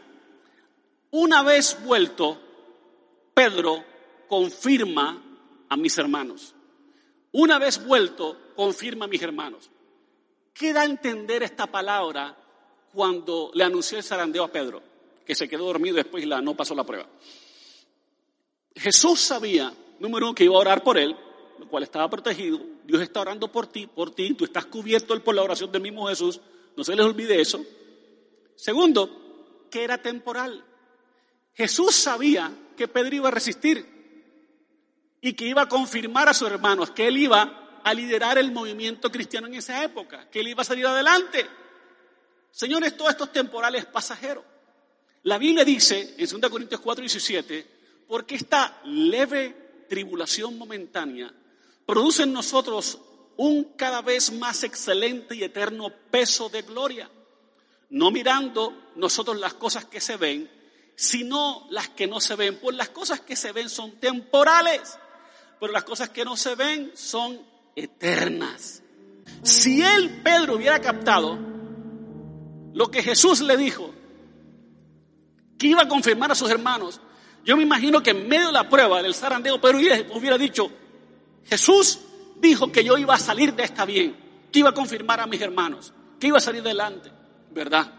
una 1.11 1.43
vez 1.43 1.77
vuelto, 1.85 2.41
Pedro 3.35 3.85
confirma 4.27 5.21
a 5.69 5.77
mis 5.77 5.95
hermanos. 5.99 6.55
Una 7.33 7.59
vez 7.59 7.85
vuelto, 7.85 8.53
confirma 8.55 9.05
a 9.05 9.09
mis 9.09 9.21
hermanos. 9.21 9.69
¿Qué 10.57 10.73
da 10.73 10.81
a 10.81 10.85
entender 10.85 11.43
esta 11.43 11.67
palabra 11.67 12.35
cuando 12.91 13.51
le 13.53 13.63
anunció 13.63 13.97
el 13.97 14.03
zarandeo 14.03 14.43
a 14.43 14.51
Pedro? 14.51 14.81
Que 15.23 15.35
se 15.35 15.47
quedó 15.47 15.65
dormido 15.65 15.95
y 15.95 16.01
después 16.01 16.25
la, 16.25 16.41
no 16.41 16.55
pasó 16.55 16.73
la 16.73 16.83
prueba. 16.83 17.07
Jesús 18.75 19.19
sabía, 19.19 19.71
número 19.99 20.27
uno, 20.27 20.35
que 20.35 20.45
iba 20.45 20.55
a 20.55 20.59
orar 20.59 20.83
por 20.83 20.97
él, 20.97 21.15
lo 21.59 21.67
cual 21.67 21.83
estaba 21.83 22.09
protegido. 22.09 22.59
Dios 22.85 23.01
está 23.01 23.21
orando 23.21 23.51
por 23.51 23.67
ti, 23.67 23.85
por 23.85 24.11
ti, 24.15 24.33
tú 24.33 24.45
estás 24.45 24.65
cubierto 24.65 25.19
por 25.23 25.35
la 25.35 25.43
oración 25.43 25.71
del 25.71 25.81
mismo 25.81 26.07
Jesús. 26.07 26.41
No 26.75 26.83
se 26.83 26.95
les 26.95 27.05
olvide 27.05 27.39
eso. 27.39 27.63
Segundo, 28.55 29.67
que 29.69 29.83
era 29.83 30.01
temporal. 30.01 30.63
Jesús 31.53 31.93
sabía 31.93 32.51
que 32.75 32.87
Pedro 32.87 33.15
iba 33.15 33.27
a 33.27 33.31
resistir 33.31 33.85
y 35.21 35.33
que 35.33 35.45
iba 35.45 35.63
a 35.63 35.69
confirmar 35.69 36.29
a 36.29 36.33
sus 36.33 36.49
hermanos 36.49 36.91
que 36.91 37.07
él 37.07 37.17
iba 37.17 37.66
a 37.87 37.93
liderar 37.93 38.37
el 38.37 38.51
movimiento 38.51 39.09
cristiano 39.09 39.47
en 39.47 39.53
esa 39.53 39.81
época, 39.81 40.29
que 40.29 40.41
él 40.41 40.49
iba 40.49 40.61
a 40.61 40.65
salir 40.65 40.85
adelante. 40.85 41.47
Señores, 42.51 42.97
todo 42.97 43.09
esto 43.09 43.23
es 43.23 43.31
temporal, 43.31 43.75
es 43.75 43.85
pasajero. 43.85 44.43
La 45.23 45.37
Biblia 45.37 45.63
dice 45.63 46.15
en 46.17 46.41
2 46.41 46.51
Corintios 46.51 46.81
4, 46.81 47.01
17, 47.01 47.67
porque 48.05 48.35
esta 48.35 48.81
leve 48.83 49.85
tribulación 49.87 50.57
momentánea 50.57 51.33
produce 51.85 52.23
en 52.23 52.33
nosotros 52.33 52.99
un 53.37 53.63
cada 53.77 54.01
vez 54.01 54.33
más 54.33 54.65
excelente 54.65 55.35
y 55.35 55.43
eterno 55.43 55.89
peso 56.11 56.49
de 56.49 56.63
gloria, 56.63 57.09
no 57.89 58.11
mirando 58.11 58.91
nosotros 58.95 59.37
las 59.39 59.53
cosas 59.53 59.85
que 59.85 60.01
se 60.01 60.17
ven, 60.17 60.51
sino 60.95 61.67
las 61.69 61.87
que 61.89 62.05
no 62.05 62.19
se 62.19 62.35
ven, 62.35 62.59
pues 62.59 62.75
las 62.75 62.89
cosas 62.89 63.21
que 63.21 63.37
se 63.37 63.53
ven 63.53 63.69
son 63.69 63.97
temporales, 63.97 64.97
pero 65.57 65.71
las 65.71 65.85
cosas 65.85 66.09
que 66.09 66.25
no 66.25 66.35
se 66.35 66.55
ven 66.55 66.91
son 66.95 67.55
eternas. 67.77 68.81
Si 69.43 69.81
él, 69.81 70.21
Pedro, 70.23 70.55
hubiera 70.55 70.81
captado 70.81 71.37
lo 72.73 72.91
que 72.91 73.03
Jesús 73.03 73.39
le 73.41 73.55
dijo, 73.55 73.93
que 75.57 75.67
iba 75.67 75.83
a 75.83 75.87
confirmar 75.87 76.31
a 76.31 76.35
sus 76.35 76.49
hermanos, 76.49 76.99
yo 77.45 77.55
me 77.55 77.63
imagino 77.63 78.01
que 78.01 78.11
en 78.11 78.27
medio 78.27 78.47
de 78.47 78.53
la 78.53 78.67
prueba 78.67 79.01
del 79.01 79.13
zarandeo, 79.13 79.61
Pedro 79.61 79.77
hubiera 79.77 80.37
dicho, 80.37 80.69
Jesús 81.45 81.99
dijo 82.41 82.71
que 82.71 82.83
yo 82.83 82.97
iba 82.97 83.13
a 83.13 83.19
salir 83.19 83.53
de 83.53 83.63
esta 83.63 83.85
bien, 83.85 84.15
que 84.51 84.59
iba 84.59 84.69
a 84.69 84.73
confirmar 84.73 85.19
a 85.19 85.27
mis 85.27 85.39
hermanos, 85.39 85.93
que 86.19 86.27
iba 86.27 86.39
a 86.39 86.41
salir 86.41 86.63
delante, 86.63 87.11
¿verdad? 87.51 87.93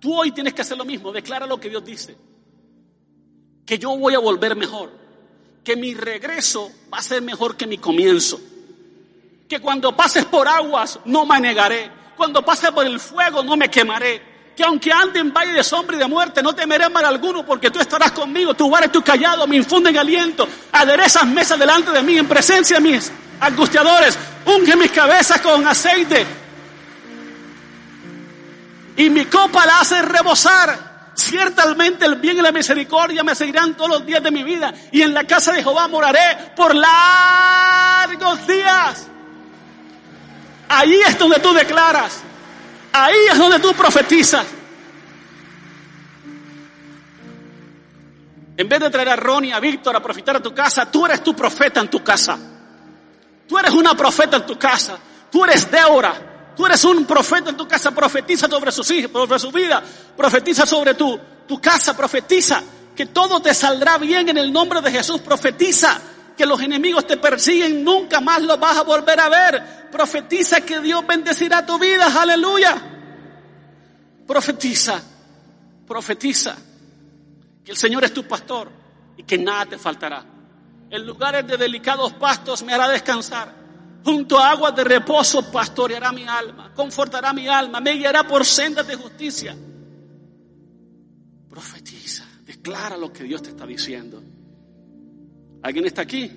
Tú 0.00 0.14
hoy 0.14 0.32
tienes 0.32 0.54
que 0.54 0.62
hacer 0.62 0.76
lo 0.76 0.84
mismo, 0.84 1.12
declara 1.12 1.46
lo 1.46 1.58
que 1.60 1.70
Dios 1.70 1.84
dice, 1.84 2.16
que 3.64 3.78
yo 3.78 3.96
voy 3.96 4.14
a 4.14 4.18
volver 4.18 4.56
mejor, 4.56 4.90
que 5.62 5.76
mi 5.76 5.94
regreso 5.94 6.70
va 6.92 6.98
a 6.98 7.02
ser 7.02 7.22
mejor 7.22 7.56
que 7.56 7.68
mi 7.68 7.78
comienzo, 7.78 8.40
que 9.52 9.60
cuando 9.60 9.94
pases 9.94 10.24
por 10.24 10.48
aguas 10.48 10.98
no 11.04 11.26
me 11.26 11.38
negaré, 11.38 11.90
cuando 12.16 12.42
pases 12.42 12.70
por 12.70 12.86
el 12.86 12.98
fuego 12.98 13.44
no 13.44 13.54
me 13.54 13.68
quemaré, 13.68 14.22
que 14.56 14.64
aunque 14.64 14.90
ande 14.90 15.20
en 15.20 15.30
valle 15.30 15.52
de 15.52 15.62
sombra 15.62 15.94
y 15.94 15.98
de 15.98 16.06
muerte, 16.06 16.42
no 16.42 16.54
temeré 16.54 16.88
mal 16.88 17.04
alguno, 17.04 17.44
porque 17.44 17.70
tú 17.70 17.78
estarás 17.78 18.12
conmigo, 18.12 18.54
tu 18.54 18.70
bar 18.70 18.86
y 18.86 18.88
tu 18.88 19.02
callado 19.02 19.46
me 19.46 19.56
infunden 19.56 19.98
aliento, 19.98 20.48
aderezas 20.72 21.26
mesas 21.26 21.58
delante 21.58 21.90
de 21.90 22.02
mí 22.02 22.16
en 22.16 22.26
presencia 22.26 22.76
de 22.76 22.82
mis 22.82 23.12
angustiadores, 23.40 24.18
unge 24.46 24.74
mis 24.74 24.90
cabezas 24.90 25.38
con 25.42 25.66
aceite 25.66 26.26
y 28.96 29.10
mi 29.10 29.26
copa 29.26 29.66
la 29.66 29.80
hace 29.80 30.00
rebosar. 30.00 30.92
Ciertamente 31.14 32.06
el 32.06 32.16
bien 32.16 32.38
y 32.38 32.40
la 32.40 32.52
misericordia 32.52 33.22
me 33.22 33.34
seguirán 33.34 33.74
todos 33.74 33.90
los 33.90 34.06
días 34.06 34.22
de 34.22 34.30
mi 34.30 34.44
vida 34.44 34.72
y 34.90 35.02
en 35.02 35.12
la 35.12 35.24
casa 35.24 35.52
de 35.52 35.62
Jehová 35.62 35.88
moraré 35.88 36.54
por 36.56 36.74
largos 36.74 38.46
días. 38.46 39.11
Ahí 40.74 41.00
es 41.06 41.18
donde 41.18 41.38
tú 41.38 41.52
declaras, 41.52 42.20
ahí 42.94 43.26
es 43.30 43.36
donde 43.36 43.58
tú 43.58 43.74
profetizas. 43.74 44.46
En 48.56 48.68
vez 48.70 48.80
de 48.80 48.88
traer 48.88 49.10
a 49.10 49.16
Ronnie, 49.16 49.52
a 49.52 49.60
Víctor 49.60 49.94
a 49.94 50.02
profetar 50.02 50.36
a 50.36 50.40
tu 50.40 50.54
casa, 50.54 50.90
tú 50.90 51.04
eres 51.04 51.22
tu 51.22 51.36
profeta 51.36 51.80
en 51.80 51.88
tu 51.88 52.02
casa. 52.02 52.38
Tú 53.46 53.58
eres 53.58 53.72
una 53.72 53.94
profeta 53.94 54.38
en 54.38 54.46
tu 54.46 54.58
casa. 54.58 54.98
Tú 55.30 55.44
eres 55.44 55.70
Débora. 55.70 56.54
Tú 56.56 56.64
eres 56.64 56.82
un 56.84 57.04
profeta 57.04 57.50
en 57.50 57.56
tu 57.56 57.68
casa. 57.68 57.90
Profetiza 57.90 58.48
sobre 58.48 58.72
sus 58.72 58.90
hijos, 58.92 59.12
sobre 59.12 59.38
su 59.38 59.52
vida. 59.52 59.82
Profetiza 60.16 60.64
sobre 60.64 60.94
tu, 60.94 61.20
tu 61.46 61.60
casa. 61.60 61.94
Profetiza 61.94 62.62
que 62.96 63.06
todo 63.06 63.42
te 63.42 63.52
saldrá 63.52 63.98
bien 63.98 64.30
en 64.30 64.38
el 64.38 64.50
nombre 64.50 64.80
de 64.80 64.90
Jesús. 64.90 65.20
Profetiza 65.20 66.00
que 66.42 66.46
los 66.46 66.60
enemigos 66.60 67.06
te 67.06 67.18
persiguen. 67.18 67.84
Nunca 67.84 68.20
más 68.20 68.42
los 68.42 68.58
vas 68.58 68.76
a 68.76 68.82
volver 68.82 69.20
a 69.20 69.28
ver. 69.28 69.88
Profetiza 69.92 70.60
que 70.62 70.80
Dios 70.80 71.06
bendecirá 71.06 71.64
tu 71.64 71.78
vida. 71.78 72.06
Aleluya. 72.20 72.82
Profetiza. 74.26 75.00
Profetiza 75.86 76.56
que 77.64 77.70
el 77.70 77.76
Señor 77.76 78.02
es 78.02 78.12
tu 78.12 78.24
pastor 78.24 78.72
y 79.16 79.22
que 79.22 79.38
nada 79.38 79.66
te 79.66 79.78
faltará. 79.78 80.24
En 80.90 81.06
lugares 81.06 81.46
de 81.46 81.56
delicados 81.56 82.12
pastos 82.14 82.64
me 82.64 82.74
hará 82.74 82.88
descansar. 82.88 83.54
Junto 84.04 84.36
a 84.36 84.50
aguas 84.50 84.74
de 84.74 84.82
reposo 84.82 85.48
pastoreará 85.52 86.10
mi 86.10 86.26
alma, 86.26 86.72
confortará 86.74 87.32
mi 87.32 87.46
alma, 87.46 87.80
me 87.80 87.92
guiará 87.92 88.26
por 88.26 88.44
sendas 88.44 88.84
de 88.84 88.96
justicia. 88.96 89.56
Profetiza, 91.48 92.24
declara 92.44 92.96
lo 92.96 93.12
que 93.12 93.22
Dios 93.22 93.42
te 93.42 93.50
está 93.50 93.64
diciendo. 93.64 94.20
¿Alguien 95.62 95.86
está 95.86 96.02
aquí? 96.02 96.30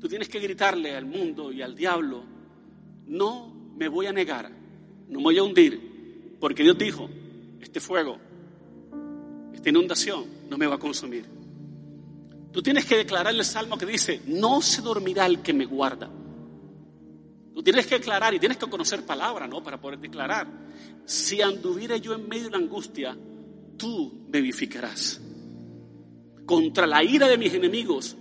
Tú 0.00 0.08
tienes 0.08 0.28
que 0.28 0.40
gritarle 0.40 0.94
al 0.94 1.06
mundo 1.06 1.52
y 1.52 1.62
al 1.62 1.74
diablo, 1.74 2.24
no 3.06 3.54
me 3.76 3.88
voy 3.88 4.06
a 4.06 4.12
negar, 4.12 4.50
no 5.08 5.18
me 5.18 5.24
voy 5.24 5.38
a 5.38 5.42
hundir, 5.42 6.36
porque 6.40 6.62
Dios 6.62 6.76
dijo, 6.76 7.08
este 7.60 7.80
fuego, 7.80 8.18
esta 9.54 9.68
inundación 9.70 10.26
no 10.50 10.58
me 10.58 10.66
va 10.66 10.74
a 10.74 10.78
consumir. 10.78 11.24
Tú 12.52 12.62
tienes 12.62 12.84
que 12.84 12.96
declarar 12.96 13.34
el 13.34 13.44
salmo 13.44 13.78
que 13.78 13.86
dice, 13.86 14.20
no 14.26 14.60
se 14.60 14.82
dormirá 14.82 15.26
el 15.26 15.40
que 15.40 15.52
me 15.52 15.64
guarda. 15.64 16.10
Tú 17.54 17.62
tienes 17.62 17.86
que 17.86 17.98
declarar 17.98 18.34
y 18.34 18.40
tienes 18.40 18.58
que 18.58 18.68
conocer 18.68 19.06
palabra, 19.06 19.46
¿no? 19.46 19.62
Para 19.62 19.80
poder 19.80 19.98
declarar. 20.00 20.46
Si 21.04 21.40
anduviera 21.40 21.96
yo 21.96 22.14
en 22.14 22.28
medio 22.28 22.44
de 22.44 22.50
la 22.50 22.58
angustia, 22.58 23.16
tú 23.76 24.26
me 24.30 24.40
vivificarás. 24.40 25.20
Contra 26.46 26.86
la 26.86 27.02
ira 27.02 27.28
de 27.28 27.38
mis 27.38 27.54
enemigos, 27.54 28.16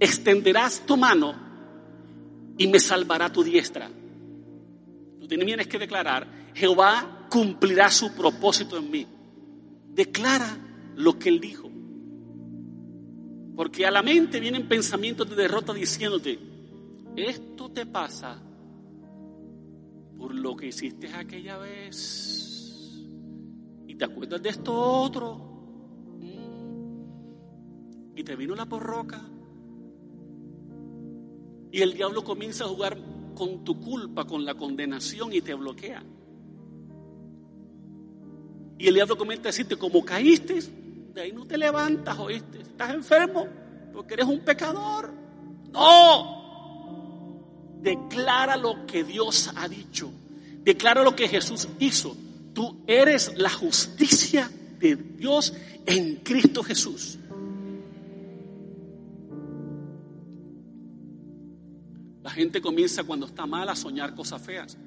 extenderás 0.00 0.84
tu 0.84 0.96
mano 0.96 1.34
y 2.56 2.66
me 2.66 2.80
salvará 2.80 3.32
tu 3.32 3.42
diestra. 3.42 3.90
Tú 5.20 5.26
tienes 5.26 5.66
que 5.66 5.78
declarar, 5.78 6.26
Jehová 6.54 7.26
cumplirá 7.30 7.90
su 7.90 8.12
propósito 8.14 8.76
en 8.76 8.90
mí. 8.90 9.06
Declara 9.90 10.58
lo 10.96 11.18
que 11.18 11.28
él 11.28 11.40
dijo. 11.40 11.70
Porque 13.54 13.86
a 13.86 13.90
la 13.90 14.02
mente 14.02 14.40
vienen 14.40 14.68
pensamientos 14.68 15.28
de 15.28 15.36
derrota 15.36 15.72
diciéndote, 15.72 16.38
esto 17.16 17.70
te 17.70 17.86
pasa 17.86 18.40
por 20.16 20.34
lo 20.34 20.56
que 20.56 20.68
hiciste 20.68 21.12
aquella 21.12 21.58
vez. 21.58 23.04
Y 23.86 23.94
te 23.94 24.04
acuerdas 24.04 24.42
de 24.42 24.48
esto 24.48 24.74
otro. 24.74 25.57
Y 28.18 28.24
te 28.24 28.34
vino 28.34 28.56
la 28.56 28.66
porroca. 28.66 29.22
Y 31.70 31.80
el 31.82 31.94
diablo 31.94 32.24
comienza 32.24 32.64
a 32.64 32.66
jugar 32.66 32.98
con 33.36 33.62
tu 33.62 33.78
culpa, 33.80 34.24
con 34.24 34.44
la 34.44 34.56
condenación 34.56 35.32
y 35.32 35.40
te 35.40 35.54
bloquea. 35.54 36.02
Y 38.76 38.88
el 38.88 38.94
diablo 38.94 39.16
comienza 39.16 39.42
a 39.42 39.52
decirte, 39.52 39.76
como 39.76 40.04
caíste, 40.04 40.58
de 41.14 41.20
ahí 41.20 41.30
no 41.32 41.46
te 41.46 41.56
levantas, 41.56 42.18
oíste. 42.18 42.62
Estás 42.62 42.92
enfermo 42.92 43.46
porque 43.92 44.14
eres 44.14 44.26
un 44.26 44.40
pecador. 44.40 45.12
No. 45.72 47.38
declara 47.80 48.56
lo 48.56 48.84
que 48.84 49.04
Dios 49.04 49.52
ha 49.54 49.68
dicho, 49.68 50.10
declara 50.64 51.04
lo 51.04 51.14
que 51.14 51.28
Jesús 51.28 51.68
hizo. 51.78 52.16
Tú 52.52 52.82
eres 52.88 53.38
la 53.38 53.50
justicia 53.50 54.50
de 54.80 54.96
Dios 54.96 55.54
en 55.86 56.16
Cristo 56.16 56.64
Jesús. 56.64 57.20
Gente 62.38 62.62
comienza 62.62 63.02
cuando 63.02 63.26
está 63.26 63.46
mal 63.46 63.68
a 63.68 63.74
soñar 63.74 64.14
cosas 64.14 64.40
feas. 64.40 64.78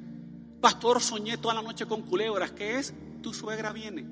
Pastor, 0.62 1.02
soñé 1.02 1.38
toda 1.38 1.56
la 1.56 1.62
noche 1.62 1.86
con 1.86 2.04
culebras. 2.04 2.52
¿Qué 2.52 2.80
es? 2.80 2.93
Tu 3.22 3.34
suegra 3.34 3.74
viene. 3.74 4.08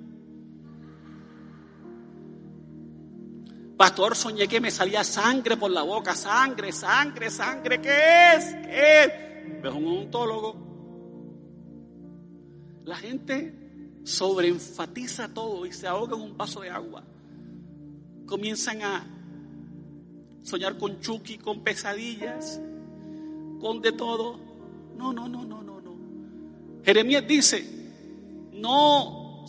Pastor, 3.77 4.17
soñé 4.17 4.45
que 4.49 4.59
me 4.59 4.71
salía 4.71 5.05
sangre 5.05 5.55
por 5.55 5.71
la 5.71 5.83
boca. 5.83 6.15
Sangre, 6.15 6.73
sangre, 6.73 7.29
sangre. 7.29 7.79
¿Qué 7.79 8.35
es? 8.35 8.45
¿Qué 8.55 9.03
es? 9.03 9.11
Es 9.63 9.73
un 9.73 9.87
ontólogo. 9.87 10.57
La 12.83 12.97
gente 12.97 14.01
sobreenfatiza 14.03 15.33
todo 15.33 15.65
y 15.65 15.71
se 15.71 15.87
ahoga 15.87 16.17
en 16.17 16.23
un 16.23 16.37
vaso 16.37 16.59
de 16.59 16.71
agua. 16.71 17.05
Comienzan 18.25 18.81
a 18.81 19.07
soñar 20.43 20.77
con 20.77 20.99
Chucky, 20.99 21.37
con 21.37 21.63
pesadillas 21.63 22.59
con 23.59 23.81
de 23.81 23.91
todo. 23.91 24.39
No, 24.95 25.13
no, 25.13 25.27
no, 25.27 25.45
no, 25.45 25.61
no, 25.61 25.81
no. 25.81 25.97
Jeremías 26.83 27.27
dice, 27.27 28.49
no 28.53 29.45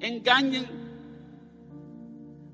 engañen 0.00 0.66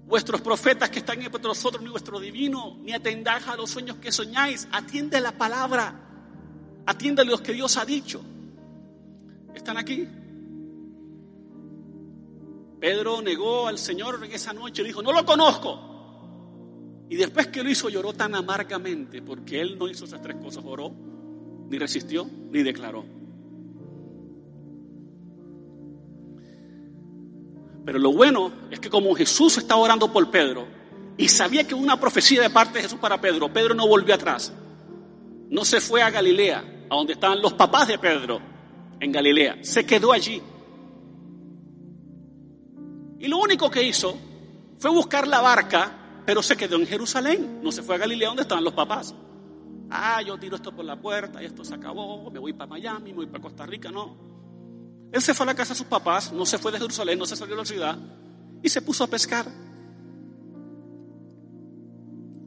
vuestros 0.07 0.41
profetas 0.41 0.91
que 0.91 1.01
están 1.01 1.23
entre 1.23 1.41
vosotros, 1.41 1.83
ni 1.83 1.89
vuestro 1.89 2.21
divino, 2.21 2.79
ni 2.83 2.93
atendáis 2.93 3.47
a 3.49 3.57
los 3.57 3.71
sueños 3.71 3.97
que 3.97 4.13
soñáis. 4.13 4.69
Atiende 4.73 5.21
la 5.21 5.33
palabra, 5.33 5.95
atiende 6.87 7.25
lo 7.25 7.39
que 7.39 7.53
Dios 7.53 7.77
ha 7.77 7.85
dicho. 7.85 8.23
¿Están 9.55 9.79
aquí? 9.79 10.07
Pedro 12.81 13.23
negó 13.23 13.67
al 13.67 13.79
Señor 13.79 14.23
en 14.23 14.33
esa 14.33 14.53
noche, 14.53 14.85
dijo, 14.85 15.03
no 15.03 15.13
lo 15.13 15.25
conozco. 15.25 15.96
Y 17.09 17.17
después 17.17 17.49
que 17.49 17.63
lo 17.63 17.71
hizo 17.71 17.89
lloró 17.89 18.13
tan 18.13 18.35
amargamente 18.35 19.23
porque 19.23 19.61
él 19.61 19.79
no 19.79 19.89
hizo 19.89 20.05
esas 20.05 20.21
tres 20.23 20.37
cosas, 20.37 20.65
oró, 20.67 20.93
ni 21.69 21.79
resistió, 21.79 22.29
ni 22.51 22.63
declaró. 22.63 23.05
Pero 27.85 28.01
lo 28.01 28.13
bueno 28.13 28.53
es 28.71 28.81
que 28.81 28.91
como 28.91 29.15
Jesús 29.15 29.59
estaba 29.59 29.81
orando 29.81 30.13
por 30.13 30.29
Pedro 30.31 30.67
y 31.17 31.29
sabía 31.29 31.65
que 31.65 31.75
una 31.75 31.99
profecía 31.99 32.43
de 32.43 32.51
parte 32.51 32.79
de 32.79 32.83
Jesús 32.83 32.99
para 32.99 33.21
Pedro, 33.21 33.53
Pedro 33.53 33.75
no 33.75 33.87
volvió 33.87 34.15
atrás. 34.15 34.53
No 35.49 35.65
se 35.65 35.81
fue 35.81 36.03
a 36.03 36.11
Galilea, 36.11 36.87
a 36.91 36.95
donde 36.97 37.13
estaban 37.13 37.41
los 37.41 37.53
papás 37.53 37.87
de 37.87 37.99
Pedro, 37.99 38.41
en 38.99 39.13
Galilea. 39.13 39.59
Se 39.63 39.87
quedó 39.87 40.13
allí. 40.13 40.43
Y 43.21 43.29
lo 43.29 43.39
único 43.39 43.71
que 43.71 43.85
hizo 43.85 44.19
fue 44.79 44.91
buscar 44.91 45.29
la 45.29 45.41
barca 45.41 46.06
pero 46.27 46.43
se 46.43 46.57
quedó 46.57 46.77
en 46.77 46.87
Jerusalén, 46.87 47.61
no 47.63 47.71
se 47.71 47.83
fue 47.83 47.95
a 47.95 47.99
Galilea 47.99 48.29
donde 48.29 48.43
estaban 48.43 48.65
los 48.65 48.75
papás. 48.75 49.15
Ah, 49.89 50.21
yo 50.21 50.37
tiro 50.37 50.57
esto 50.57 50.75
por 50.75 50.85
la 50.85 51.01
puerta 51.01 51.41
y 51.41 51.47
esto 51.47 51.65
se 51.65 51.75
acabó, 51.75 52.29
me 52.31 52.41
voy 52.41 52.53
para 52.53 52.69
Miami, 52.69 53.11
me 53.11 53.17
voy 53.19 53.27
para 53.27 53.41
Costa 53.41 53.65
Rica, 53.65 53.93
no. 53.93 54.17
Él 55.13 55.23
se 55.23 55.33
fue 55.33 55.45
a 55.45 55.47
la 55.47 55.55
casa 55.55 55.73
de 55.73 55.79
sus 55.79 55.87
papás, 55.87 56.33
no 56.33 56.45
se 56.45 56.59
fue 56.59 56.73
de 56.73 56.79
Jerusalén, 56.79 57.17
no 57.17 57.27
se 57.27 57.37
salió 57.37 57.55
de 57.55 57.63
la 57.63 57.67
ciudad 57.67 57.97
y 58.61 58.69
se 58.69 58.83
puso 58.83 59.05
a 59.05 59.07
pescar. 59.07 59.47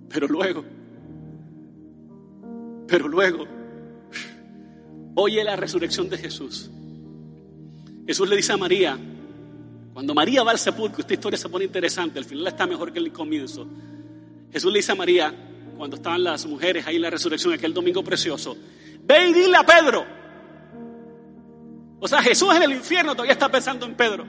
Pero 0.09 0.27
luego, 0.27 0.65
pero 2.85 3.07
luego, 3.07 3.45
oye 5.15 5.41
la 5.41 5.55
resurrección 5.55 6.09
de 6.09 6.17
Jesús. 6.17 6.69
Jesús 8.05 8.27
le 8.27 8.35
dice 8.35 8.51
a 8.51 8.57
María, 8.57 8.99
cuando 9.99 10.13
María 10.13 10.43
va 10.43 10.51
al 10.51 10.57
sepulcro, 10.57 11.01
esta 11.01 11.13
historia 11.13 11.37
se 11.37 11.49
pone 11.49 11.65
interesante, 11.65 12.19
al 12.19 12.23
final 12.23 12.47
está 12.47 12.65
mejor 12.65 12.93
que 12.93 12.99
el 12.99 13.11
comienzo. 13.11 13.67
Jesús 14.49 14.71
le 14.71 14.79
dice 14.79 14.93
a 14.93 14.95
María, 14.95 15.33
cuando 15.75 15.97
estaban 15.97 16.23
las 16.23 16.45
mujeres 16.45 16.87
ahí 16.87 16.95
en 16.95 17.01
la 17.01 17.09
resurrección, 17.09 17.53
aquel 17.53 17.73
domingo 17.73 18.01
precioso, 18.01 18.55
ve 19.03 19.27
y 19.27 19.33
dile 19.33 19.57
a 19.57 19.65
Pedro. 19.65 20.05
O 21.99 22.07
sea, 22.07 22.21
Jesús 22.21 22.55
en 22.55 22.63
el 22.63 22.71
infierno 22.71 23.11
todavía 23.11 23.33
está 23.33 23.49
pensando 23.49 23.85
en 23.85 23.95
Pedro. 23.95 24.25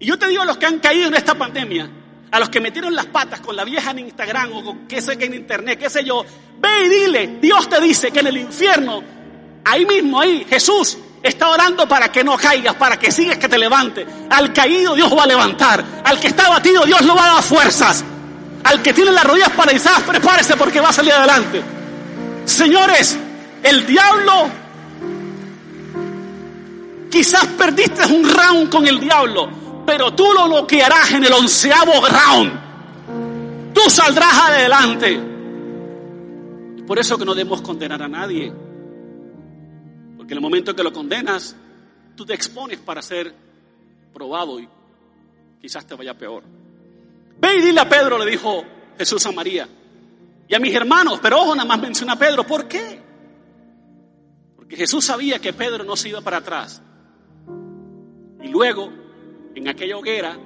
Y 0.00 0.06
yo 0.06 0.18
te 0.18 0.26
digo 0.26 0.42
a 0.42 0.46
los 0.46 0.58
que 0.58 0.66
han 0.66 0.80
caído 0.80 1.06
en 1.06 1.14
esta 1.14 1.38
pandemia, 1.38 1.88
a 2.32 2.40
los 2.40 2.48
que 2.48 2.58
metieron 2.58 2.96
las 2.96 3.06
patas 3.06 3.40
con 3.40 3.54
la 3.54 3.62
vieja 3.62 3.92
en 3.92 4.00
Instagram 4.00 4.52
o 4.52 4.64
con 4.64 4.88
qué 4.88 5.00
sé 5.00 5.16
que 5.16 5.26
en 5.26 5.34
internet, 5.34 5.78
qué 5.78 5.88
sé 5.88 6.02
yo, 6.02 6.24
ve 6.58 6.86
y 6.86 6.88
dile, 6.88 7.38
Dios 7.40 7.68
te 7.68 7.80
dice 7.80 8.10
que 8.10 8.18
en 8.18 8.26
el 8.26 8.38
infierno, 8.38 9.00
ahí 9.64 9.86
mismo, 9.86 10.20
ahí, 10.20 10.44
Jesús 10.50 10.98
Está 11.22 11.48
orando 11.48 11.88
para 11.88 12.10
que 12.12 12.22
no 12.22 12.36
caigas, 12.36 12.74
para 12.76 12.98
que 12.98 13.10
sigas, 13.10 13.38
que 13.38 13.48
te 13.48 13.58
levante. 13.58 14.06
Al 14.30 14.52
caído 14.52 14.94
Dios 14.94 15.12
va 15.16 15.24
a 15.24 15.26
levantar. 15.26 15.84
Al 16.04 16.20
que 16.20 16.28
está 16.28 16.48
batido 16.48 16.84
Dios 16.84 17.02
lo 17.02 17.14
va 17.14 17.24
a 17.24 17.34
dar 17.34 17.42
fuerzas. 17.42 18.04
Al 18.64 18.82
que 18.82 18.92
tiene 18.92 19.10
las 19.10 19.24
rodillas 19.24 19.50
paralizadas, 19.50 20.02
prepárese 20.02 20.56
porque 20.56 20.80
va 20.80 20.90
a 20.90 20.92
salir 20.92 21.12
adelante. 21.12 21.62
Señores, 22.44 23.18
el 23.62 23.86
diablo, 23.86 24.48
quizás 27.10 27.46
perdiste 27.46 28.06
un 28.06 28.28
round 28.28 28.70
con 28.70 28.86
el 28.86 29.00
diablo, 29.00 29.48
pero 29.86 30.12
tú 30.14 30.32
lo 30.32 30.46
bloquearás 30.48 31.12
en 31.12 31.24
el 31.24 31.32
onceavo 31.32 31.92
round. 32.06 33.72
Tú 33.74 33.80
saldrás 33.90 34.34
adelante. 34.34 35.20
Por 36.86 36.98
eso 36.98 37.18
que 37.18 37.24
no 37.24 37.34
debemos 37.34 37.60
condenar 37.60 38.02
a 38.02 38.08
nadie. 38.08 38.52
Que 40.28 40.34
en 40.34 40.38
el 40.38 40.42
momento 40.42 40.76
que 40.76 40.82
lo 40.82 40.92
condenas, 40.92 41.56
tú 42.14 42.26
te 42.26 42.34
expones 42.34 42.78
para 42.78 43.00
ser 43.00 43.34
probado 44.12 44.60
y 44.60 44.68
quizás 45.58 45.86
te 45.86 45.94
vaya 45.94 46.12
peor. 46.12 46.42
Ve 47.40 47.56
y 47.56 47.62
dile 47.62 47.80
a 47.80 47.88
Pedro, 47.88 48.18
le 48.18 48.30
dijo 48.30 48.62
Jesús 48.98 49.24
a 49.24 49.32
María, 49.32 49.66
y 50.46 50.54
a 50.54 50.58
mis 50.58 50.74
hermanos, 50.74 51.18
pero 51.22 51.40
ojo, 51.40 51.54
nada 51.54 51.66
más 51.66 51.80
menciona 51.80 52.12
a 52.12 52.18
Pedro. 52.18 52.44
¿Por 52.44 52.68
qué? 52.68 53.00
Porque 54.54 54.76
Jesús 54.76 55.02
sabía 55.02 55.38
que 55.38 55.54
Pedro 55.54 55.82
no 55.82 55.96
se 55.96 56.10
iba 56.10 56.20
para 56.20 56.36
atrás. 56.38 56.82
Y 58.42 58.48
luego, 58.48 58.92
en 59.54 59.66
aquella 59.66 59.96
hoguera, 59.96 60.38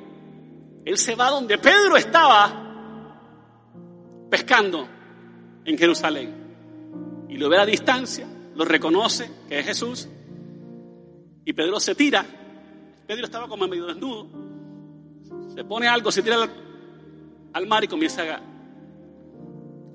él 0.84 0.96
se 0.96 1.16
va 1.16 1.30
donde 1.30 1.58
Pedro 1.58 1.96
estaba 1.96 2.62
pescando 4.30 4.86
en 5.64 5.76
Jerusalén. 5.76 7.26
Y 7.28 7.36
lo 7.36 7.48
ve 7.48 7.58
a 7.58 7.66
distancia 7.66 8.28
lo 8.54 8.64
reconoce, 8.64 9.30
que 9.48 9.58
es 9.58 9.66
Jesús, 9.66 10.08
y 11.44 11.52
Pedro 11.52 11.80
se 11.80 11.94
tira. 11.94 12.24
Pedro 13.06 13.24
estaba 13.24 13.48
como 13.48 13.66
medio 13.66 13.86
desnudo, 13.86 14.26
se 15.54 15.64
pone 15.64 15.88
algo, 15.88 16.10
se 16.10 16.22
tira 16.22 16.48
al, 17.52 17.66
mar 17.66 17.84
y 17.84 17.88
comienza 17.88 18.22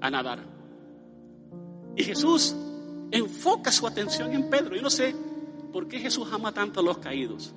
a, 0.01 0.09
nadar. 0.09 0.39
Y 1.95 2.03
Jesús 2.03 2.55
enfoca 3.11 3.71
su 3.71 3.87
atención 3.87 4.33
en 4.33 4.49
Pedro. 4.49 4.75
Yo 4.75 4.81
no 4.81 4.89
sé 4.89 5.15
por 5.71 5.87
qué 5.87 5.99
Jesús 5.99 6.27
ama 6.31 6.51
tanto 6.51 6.79
a 6.79 6.83
los 6.83 6.97
caídos. 6.99 7.53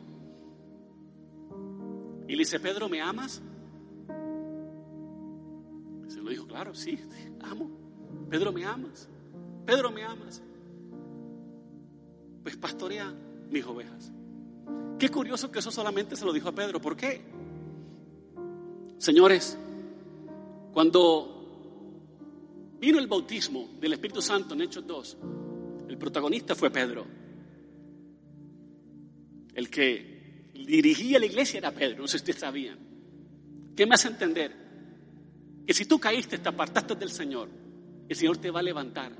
Y 2.27 2.33
le 2.33 2.39
dice, 2.39 2.61
Pedro, 2.61 2.89
¿me 2.89 3.01
amas? 3.01 3.43
Se 6.09 6.21
lo 6.21 6.31
dijo, 6.31 6.47
claro, 6.47 6.75
sí, 6.75 6.99
amo. 7.43 7.71
Pedro, 8.31 8.53
¿me 8.53 8.65
amas? 8.65 9.09
Pedro, 9.67 9.91
¿me 9.91 10.05
amas? 10.05 10.43
Pues 12.43 12.57
pastorea 12.57 13.13
mis 13.51 13.65
ovejas. 13.65 14.13
Qué 14.99 15.09
curioso 15.09 15.51
que 15.51 15.61
eso 15.61 15.71
solamente 15.71 16.17
se 16.17 16.25
lo 16.25 16.33
dijo 16.33 16.49
a 16.49 16.55
Pedro. 16.55 16.81
¿Por 16.81 16.97
qué? 16.97 17.23
Señores, 18.99 19.59
cuando 20.73 21.41
vino 22.79 22.99
el 22.99 23.07
bautismo 23.07 23.71
del 23.81 23.95
Espíritu 23.95 24.21
Santo 24.21 24.55
en 24.55 24.63
Hechos 24.63 24.87
2, 24.87 25.17
el 25.89 25.99
protagonista 25.99 26.55
fue 26.55 26.71
Pedro. 26.71 27.07
El 29.55 29.69
que 29.69 30.51
dirigía 30.53 31.19
la 31.19 31.27
iglesia 31.27 31.59
era 31.59 31.73
Pedro, 31.73 32.03
no 32.03 32.07
sé 32.07 32.19
si 32.19 32.23
ustedes 32.23 32.41
sabían. 32.41 32.79
¿Qué 33.75 33.87
me 33.87 33.95
hace 33.95 34.09
entender? 34.09 34.55
Que 35.67 35.75
si 35.75 35.87
tú 35.87 35.99
caíste, 35.99 36.39
te 36.39 36.49
apartaste 36.49 36.95
del 36.95 37.11
Señor, 37.11 37.49
el 38.09 38.17
Señor 38.17 38.37
te 38.37 38.51
va 38.51 38.61
a 38.61 38.63
levantar. 38.63 39.13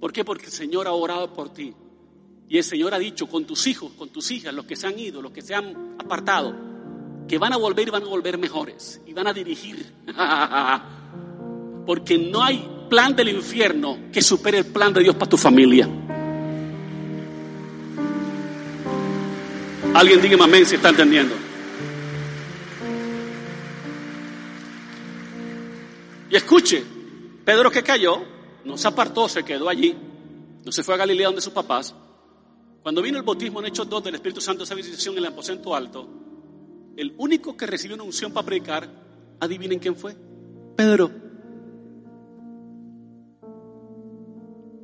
¿Por 0.00 0.12
qué? 0.12 0.24
Porque 0.24 0.46
el 0.46 0.52
Señor 0.52 0.86
ha 0.86 0.92
orado 0.92 1.32
por 1.32 1.52
ti. 1.52 1.74
Y 2.52 2.58
el 2.58 2.64
Señor 2.64 2.92
ha 2.92 2.98
dicho 2.98 3.28
con 3.28 3.46
tus 3.46 3.66
hijos, 3.66 3.92
con 3.96 4.10
tus 4.10 4.30
hijas, 4.30 4.52
los 4.52 4.66
que 4.66 4.76
se 4.76 4.86
han 4.86 4.98
ido, 4.98 5.22
los 5.22 5.32
que 5.32 5.40
se 5.40 5.54
han 5.54 5.96
apartado, 5.98 6.54
que 7.26 7.38
van 7.38 7.54
a 7.54 7.56
volver 7.56 7.88
y 7.88 7.90
van 7.90 8.02
a 8.02 8.08
volver 8.08 8.36
mejores 8.36 9.00
y 9.06 9.14
van 9.14 9.26
a 9.26 9.32
dirigir. 9.32 9.90
Porque 11.86 12.18
no 12.18 12.42
hay 12.42 12.62
plan 12.90 13.16
del 13.16 13.30
infierno 13.30 13.98
que 14.12 14.20
supere 14.20 14.58
el 14.58 14.66
plan 14.66 14.92
de 14.92 15.00
Dios 15.00 15.14
para 15.14 15.30
tu 15.30 15.38
familia. 15.38 15.88
Alguien 19.94 20.20
dígame 20.20 20.44
amén 20.44 20.66
si 20.66 20.74
está 20.74 20.90
entendiendo. 20.90 21.34
Y 26.28 26.36
escuche, 26.36 26.84
Pedro 27.46 27.70
que 27.70 27.82
cayó, 27.82 28.22
no 28.66 28.76
se 28.76 28.88
apartó, 28.88 29.26
se 29.26 29.42
quedó 29.42 29.70
allí, 29.70 29.96
no 30.62 30.70
se 30.70 30.82
fue 30.82 30.96
a 30.96 30.98
Galilea 30.98 31.28
donde 31.28 31.40
sus 31.40 31.54
papás. 31.54 31.94
Cuando 32.82 33.00
vino 33.00 33.16
el 33.16 33.22
bautismo 33.22 33.60
en 33.60 33.66
Hechos 33.66 33.88
2 33.88 34.02
del 34.02 34.16
Espíritu 34.16 34.40
Santo, 34.40 34.64
esa 34.64 34.74
visitación 34.74 35.14
en 35.14 35.18
el 35.18 35.26
aposento 35.26 35.74
alto, 35.74 36.08
el 36.96 37.14
único 37.16 37.56
que 37.56 37.66
recibió 37.66 37.94
una 37.94 38.04
unción 38.04 38.32
para 38.32 38.44
predicar, 38.44 38.88
adivinen 39.38 39.78
quién 39.78 39.94
fue. 39.94 40.16
Pedro. 40.76 41.10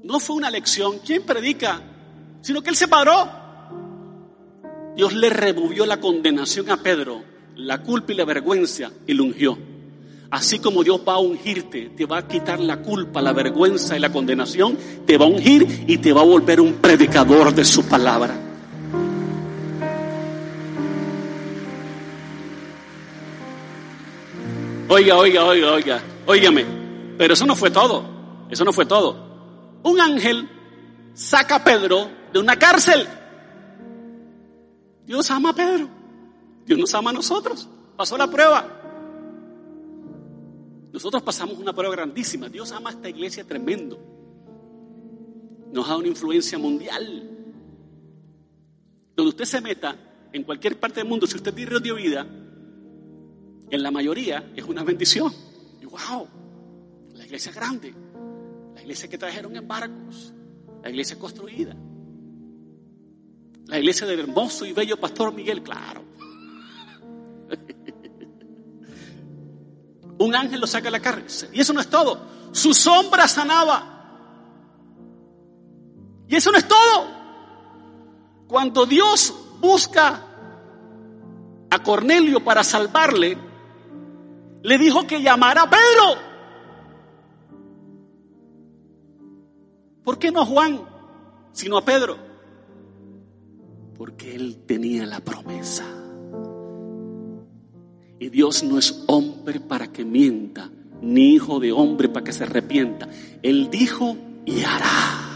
No 0.05 0.21
fue 0.21 0.37
una 0.37 0.49
lección, 0.51 1.01
¿quién 1.05 1.25
predica? 1.27 1.83
Sino 2.41 2.63
que 2.63 2.71
él 2.71 2.77
se 2.77 2.87
paró. 2.87 3.29
Dios 4.95 5.13
le 5.15 5.29
removió 5.29 5.85
la 5.85 5.99
condenación 5.99 6.71
a 6.71 6.77
Pedro, 6.77 7.23
la 7.57 7.83
culpa 7.83 8.13
y 8.13 8.17
la 8.17 8.25
vergüenza 8.25 8.93
y 9.09 9.15
lo 9.15 9.25
ungió. 9.25 9.59
Así 10.31 10.59
como 10.59 10.85
Dios 10.85 11.01
va 11.09 11.15
a 11.15 11.19
ungirte, 11.19 11.91
te 11.97 12.05
va 12.05 12.19
a 12.19 12.29
quitar 12.29 12.61
la 12.61 12.83
culpa, 12.83 13.23
la 13.23 13.33
vergüenza 13.33 13.97
y 13.97 14.01
la 14.01 14.13
condenación, 14.13 14.77
te 15.07 15.17
va 15.17 15.25
a 15.25 15.29
ungir 15.29 15.85
y 15.87 15.99
te 15.99 16.13
va 16.13 16.21
a 16.21 16.25
volver 16.25 16.61
un 16.61 16.75
predicador 16.75 17.55
de 17.55 17.65
su 17.65 17.85
palabra. 17.87 18.49
Oiga, 24.91 25.17
oiga, 25.17 25.45
oiga, 25.45 25.73
oiga, 25.73 26.03
óigame. 26.27 26.67
Pero 27.17 27.35
eso 27.35 27.47
no 27.47 27.57
fue 27.57 27.71
todo. 27.71 28.05
Eso 28.51 28.65
no 28.65 28.73
fue 28.73 28.87
todo. 28.87 29.17
Un 29.83 30.01
ángel 30.01 30.49
saca 31.15 31.57
a 31.57 31.65
Pedro 31.65 32.11
de 32.33 32.39
una 32.39 32.57
cárcel. 32.57 33.07
Dios 35.07 35.31
ama 35.31 35.51
a 35.51 35.55
Pedro. 35.55 35.89
Dios 36.67 36.79
nos 36.79 36.95
ama 36.95 37.11
a 37.11 37.15
nosotros. 37.15 37.69
Pasó 37.97 38.17
la 38.17 38.29
prueba. 38.29 38.78
Nosotros 40.93 41.23
pasamos 41.23 41.59
una 41.59 41.73
prueba 41.73 41.95
grandísima. 41.95 42.49
Dios 42.49 42.73
ama 42.73 42.91
a 42.91 42.93
esta 42.95 43.09
iglesia 43.09 43.45
tremendo. 43.45 43.99
Nos 45.73 45.89
da 45.89 45.97
una 45.97 46.09
influencia 46.09 46.59
mundial. 46.59 47.31
Donde 49.15 49.29
usted 49.29 49.45
se 49.45 49.61
meta, 49.61 49.97
en 50.33 50.45
cualquier 50.45 50.79
parte 50.79 51.01
del 51.01 51.09
mundo, 51.09 51.27
si 51.27 51.37
usted 51.37 51.53
tiene 51.53 51.79
de 51.79 51.93
vida, 51.93 52.27
en 53.71 53.83
la 53.83 53.91
mayoría 53.91 54.53
es 54.57 54.65
una 54.65 54.85
bendición. 54.85 55.33
Wow, 55.91 56.29
la 57.15 57.25
iglesia 57.25 57.51
grande, 57.51 57.95
la 58.75 58.83
iglesia 58.83 59.09
que 59.09 59.19
trajeron 59.19 59.57
en 59.57 59.67
barcos, 59.67 60.33
la 60.83 60.91
iglesia 60.91 61.19
construida, 61.19 61.75
la 63.67 63.79
iglesia 63.79 64.07
del 64.07 64.21
hermoso 64.21 64.67
y 64.67 64.73
bello 64.73 64.99
pastor 64.99 65.35
Miguel, 65.35 65.63
claro. 65.63 66.05
Un 70.19 70.35
ángel 70.35 70.61
lo 70.61 70.67
saca 70.67 70.85
de 70.85 70.91
la 70.91 71.01
cárcel. 71.01 71.51
Y 71.53 71.61
eso 71.61 71.73
no 71.73 71.81
es 71.81 71.89
todo. 71.89 72.21
Su 72.53 72.75
sombra 72.75 73.29
sanaba. 73.29 73.95
Y 76.27 76.37
eso 76.37 76.51
no 76.51 76.59
es 76.59 76.67
todo. 76.67 77.19
Cuando 78.49 78.87
Dios 78.87 79.35
busca 79.61 80.25
a 81.71 81.83
Cornelio 81.83 82.43
para 82.43 82.65
salvarle, 82.65 83.39
le 84.63 84.79
dijo 84.79 85.07
que 85.07 85.23
llamara 85.23 85.63
a 85.63 85.71
Pedro. 85.71 86.29
¿Por 90.03 90.19
qué 90.19 90.33
no 90.33 90.41
a 90.41 90.47
Juan, 90.47 90.81
sino 91.53 91.77
a 91.77 91.85
Pedro? 91.85 92.17
Porque 93.97 94.35
él 94.35 94.65
tenía 94.67 95.05
la 95.07 95.21
promesa. 95.21 95.98
Y 98.21 98.31
Dios 98.31 98.65
no 98.65 98.79
es 98.79 99.05
hombre 99.07 99.61
para 99.61 99.93
que 99.93 100.05
mienta, 100.05 100.69
ni 101.01 101.35
hijo 101.35 101.61
de 101.61 101.71
hombre 101.71 102.09
para 102.09 102.25
que 102.25 102.33
se 102.33 102.45
arrepienta. 102.45 103.09
Él 103.43 103.71
dijo 103.71 104.17
y 104.45 104.65
hará. 104.65 105.29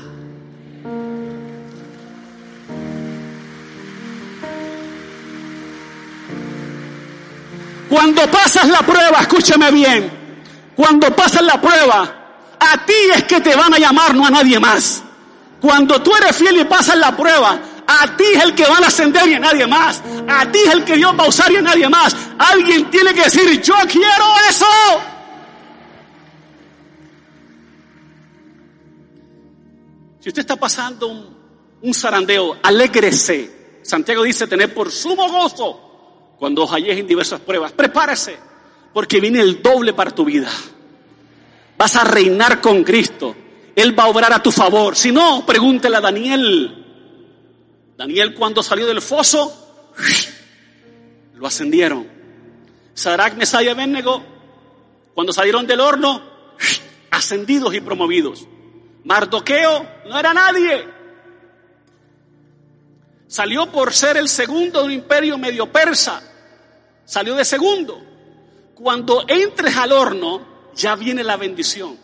Cuando 7.88 8.22
pasas 8.30 8.68
la 8.68 8.80
prueba, 8.80 9.18
escúchame 9.20 9.70
bien, 9.70 10.10
cuando 10.74 11.14
pasas 11.14 11.42
la 11.42 11.60
prueba, 11.60 12.22
a 12.58 12.86
ti 12.86 12.94
es 13.14 13.24
que 13.24 13.40
te 13.40 13.54
van 13.54 13.74
a 13.74 13.78
llamar, 13.78 14.14
no 14.14 14.26
a 14.26 14.30
nadie 14.30 14.58
más. 14.58 15.04
Cuando 15.60 16.02
tú 16.02 16.10
eres 16.16 16.34
fiel 16.34 16.56
y 16.58 16.64
pasas 16.64 16.96
la 16.96 17.16
prueba, 17.16 17.60
a 18.00 18.16
ti 18.16 18.24
es 18.34 18.42
el 18.42 18.54
que 18.54 18.64
van 18.64 18.82
a 18.84 18.86
ascender 18.86 19.28
y 19.28 19.34
a 19.34 19.38
nadie 19.38 19.66
más. 19.66 20.02
A 20.28 20.50
ti 20.50 20.58
es 20.66 20.72
el 20.72 20.84
que 20.84 20.96
Dios 20.96 21.12
va 21.18 21.24
a 21.24 21.28
usar 21.28 21.52
y 21.52 21.56
a 21.56 21.62
nadie 21.62 21.88
más. 21.88 22.16
Alguien 22.38 22.90
tiene 22.90 23.12
que 23.14 23.24
decir, 23.24 23.60
yo 23.60 23.74
quiero 23.88 24.24
eso. 24.48 24.66
Si 30.20 30.28
usted 30.28 30.40
está 30.40 30.56
pasando 30.56 31.08
un, 31.82 31.94
zarandeo, 31.94 32.58
alégrese. 32.62 33.80
Santiago 33.82 34.22
dice 34.22 34.46
tener 34.46 34.72
por 34.72 34.90
sumo 34.90 35.28
gozo 35.28 36.34
cuando 36.38 36.62
os 36.62 36.72
halléis 36.72 37.00
en 37.00 37.06
diversas 37.06 37.40
pruebas, 37.40 37.72
prepárese, 37.72 38.38
porque 38.92 39.20
viene 39.20 39.40
el 39.40 39.60
doble 39.60 39.92
para 39.92 40.12
tu 40.12 40.24
vida. 40.24 40.48
Vas 41.76 41.96
a 41.96 42.04
reinar 42.04 42.60
con 42.60 42.84
Cristo. 42.84 43.34
Él 43.74 43.98
va 43.98 44.04
a 44.04 44.08
obrar 44.08 44.32
a 44.32 44.42
tu 44.42 44.52
favor. 44.52 44.94
Si 44.94 45.10
no, 45.10 45.44
pregúntele 45.44 45.96
a 45.96 46.00
Daniel. 46.00 46.81
Daniel 47.96 48.34
cuando 48.34 48.62
salió 48.62 48.86
del 48.86 49.00
foso, 49.00 49.92
lo 51.34 51.46
ascendieron. 51.46 52.06
Sadrach, 52.94 53.34
Mesaya 53.34 53.70
y 53.70 53.72
Abednego, 53.72 54.22
cuando 55.14 55.32
salieron 55.32 55.66
del 55.66 55.80
horno, 55.80 56.22
ascendidos 57.10 57.74
y 57.74 57.80
promovidos. 57.80 58.46
Mardoqueo 59.04 59.86
no 60.08 60.18
era 60.18 60.32
nadie. 60.34 60.88
Salió 63.26 63.70
por 63.72 63.92
ser 63.92 64.16
el 64.16 64.28
segundo 64.28 64.80
de 64.80 64.86
un 64.86 64.92
imperio 64.92 65.38
medio 65.38 65.70
persa 65.72 66.22
salió 67.04 67.34
de 67.34 67.44
segundo. 67.44 68.02
Cuando 68.74 69.24
entres 69.28 69.76
al 69.76 69.92
horno, 69.92 70.40
ya 70.74 70.96
viene 70.96 71.22
la 71.22 71.36
bendición. 71.36 71.98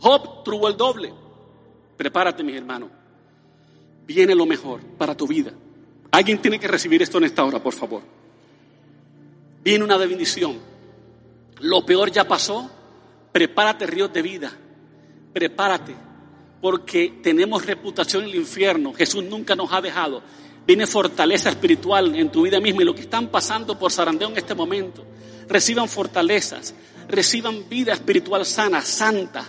Job 0.00 0.42
tuvo 0.42 0.68
el 0.68 0.76
doble. 0.76 1.14
Prepárate, 1.96 2.42
mis 2.42 2.56
hermanos. 2.56 2.90
Viene 4.06 4.34
lo 4.34 4.46
mejor 4.46 4.80
para 4.98 5.16
tu 5.16 5.26
vida. 5.26 5.52
Alguien 6.10 6.40
tiene 6.42 6.58
que 6.58 6.68
recibir 6.68 7.02
esto 7.02 7.18
en 7.18 7.24
esta 7.24 7.44
hora, 7.44 7.62
por 7.62 7.72
favor. 7.72 8.02
Viene 9.64 9.84
una 9.84 9.96
bendición. 9.96 10.58
Lo 11.60 11.86
peor 11.86 12.10
ya 12.10 12.26
pasó. 12.26 12.70
Prepárate, 13.32 13.86
ríos 13.86 14.12
de 14.12 14.22
vida. 14.22 14.52
Prepárate. 15.32 15.94
Porque 16.60 17.20
tenemos 17.22 17.64
reputación 17.64 18.24
en 18.24 18.30
el 18.30 18.36
infierno. 18.36 18.92
Jesús 18.92 19.24
nunca 19.24 19.56
nos 19.56 19.72
ha 19.72 19.80
dejado. 19.80 20.22
Viene 20.66 20.86
fortaleza 20.86 21.50
espiritual 21.50 22.14
en 22.14 22.30
tu 22.30 22.42
vida 22.42 22.60
misma 22.60 22.82
y 22.82 22.84
lo 22.84 22.94
que 22.94 23.02
están 23.02 23.28
pasando 23.28 23.78
por 23.78 23.90
Sarandeo 23.90 24.28
en 24.28 24.36
este 24.36 24.54
momento. 24.54 25.04
Reciban 25.48 25.88
fortalezas, 25.88 26.74
reciban 27.08 27.68
vida 27.68 27.92
espiritual 27.92 28.44
sana, 28.46 28.80
santa. 28.80 29.44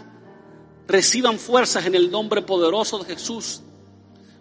Reciban 0.87 1.39
fuerzas 1.39 1.85
en 1.85 1.95
el 1.95 2.11
nombre 2.11 2.41
poderoso 2.41 2.99
de 2.99 3.13
Jesús. 3.15 3.61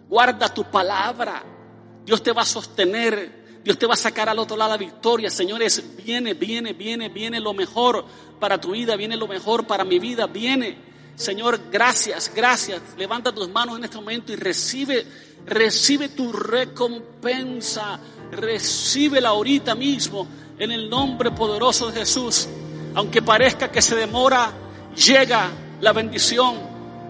Guarda 0.09 0.53
tu 0.53 0.63
palabra. 0.65 1.43
Dios 2.05 2.21
te 2.21 2.31
va 2.31 2.41
a 2.41 2.45
sostener. 2.45 3.61
Dios 3.63 3.77
te 3.77 3.85
va 3.85 3.93
a 3.93 3.97
sacar 3.97 4.27
al 4.27 4.39
otro 4.39 4.57
lado 4.57 4.71
la 4.71 4.77
victoria. 4.77 5.29
Señores, 5.29 5.83
viene, 6.03 6.33
viene, 6.33 6.73
viene, 6.73 7.09
viene 7.09 7.39
lo 7.39 7.53
mejor 7.53 8.05
para 8.39 8.59
tu 8.59 8.71
vida, 8.71 8.95
viene 8.95 9.15
lo 9.15 9.27
mejor 9.27 9.65
para 9.65 9.85
mi 9.85 9.99
vida, 9.99 10.27
viene. 10.27 10.93
Señor, 11.15 11.69
gracias, 11.71 12.31
gracias. 12.35 12.81
Levanta 12.97 13.33
tus 13.33 13.47
manos 13.49 13.77
en 13.77 13.85
este 13.85 13.97
momento 13.97 14.33
y 14.33 14.35
recibe 14.35 15.05
Recibe 15.45 16.09
tu 16.09 16.31
recompensa. 16.31 17.99
Recíbela 18.31 19.29
ahorita 19.29 19.75
mismo 19.75 20.27
en 20.57 20.71
el 20.71 20.89
nombre 20.89 21.31
poderoso 21.31 21.91
de 21.91 21.99
Jesús. 21.99 22.47
Aunque 22.95 23.21
parezca 23.21 23.71
que 23.71 23.81
se 23.81 23.95
demora, 23.95 24.51
llega 24.95 25.49
la 25.83 25.91
bendición. 25.91 26.55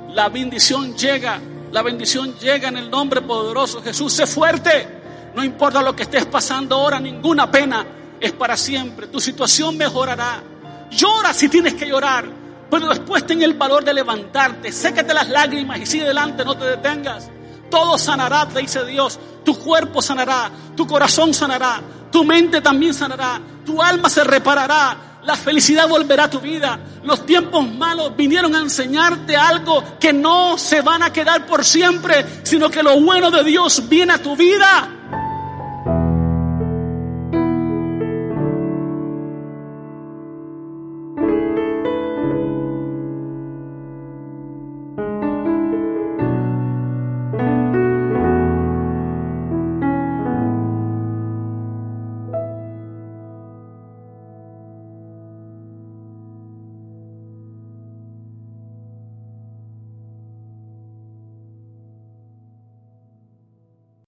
La 0.09 0.29
bendición 0.29 0.97
llega. 0.97 1.39
La 1.71 1.81
bendición 1.83 2.35
llega 2.39 2.69
en 2.69 2.77
el 2.77 2.89
nombre 2.89 3.21
poderoso 3.21 3.77
de 3.79 3.85
Jesús. 3.85 4.11
Sé 4.13 4.25
fuerte. 4.25 5.01
No 5.35 5.43
importa 5.43 5.81
lo 5.81 5.95
que 5.95 6.03
estés 6.03 6.25
pasando 6.25 6.75
ahora, 6.75 6.99
ninguna 6.99 7.49
pena 7.49 7.85
es 8.19 8.31
para 8.31 8.57
siempre. 8.57 9.07
Tu 9.07 9.19
situación 9.19 9.77
mejorará. 9.77 10.43
Llora 10.91 11.33
si 11.33 11.49
tienes 11.49 11.73
que 11.75 11.87
llorar, 11.87 12.25
pero 12.69 12.87
después 12.89 13.25
ten 13.25 13.41
el 13.41 13.53
valor 13.53 13.83
de 13.83 13.93
levantarte. 13.93 14.71
Sécate 14.71 15.13
las 15.13 15.29
lágrimas 15.29 15.79
y 15.79 15.85
sigue 15.85 16.05
adelante, 16.05 16.43
no 16.43 16.55
te 16.57 16.65
detengas 16.65 17.29
todo 17.73 17.97
sanará, 17.97 18.47
te 18.47 18.59
dice 18.59 18.85
Dios. 18.85 19.19
Tu 19.43 19.57
cuerpo 19.57 19.99
sanará, 19.99 20.51
tu 20.75 20.85
corazón 20.85 21.33
sanará, 21.33 21.81
tu 22.11 22.23
mente 22.23 22.61
también 22.61 22.93
sanará, 22.93 23.41
tu 23.65 23.81
alma 23.81 24.11
se 24.11 24.23
reparará, 24.23 24.95
la 25.25 25.35
felicidad 25.35 25.87
volverá 25.87 26.25
a 26.25 26.29
tu 26.29 26.39
vida. 26.39 26.79
Los 27.03 27.25
tiempos 27.25 27.67
malos 27.67 28.15
vinieron 28.15 28.55
a 28.55 28.59
enseñarte 28.59 29.35
algo 29.35 29.83
que 29.99 30.11
no 30.11 30.57
se 30.57 30.81
van 30.81 31.03
a 31.03 31.13
quedar 31.13 31.45
por 31.45 31.63
siempre, 31.63 32.25
sino 32.43 32.69
que 32.69 32.83
lo 32.83 32.99
bueno 32.99 33.31
de 33.31 33.43
Dios 33.43 33.87
viene 33.87 34.13
a 34.13 34.21
tu 34.21 34.35
vida. 34.35 35.02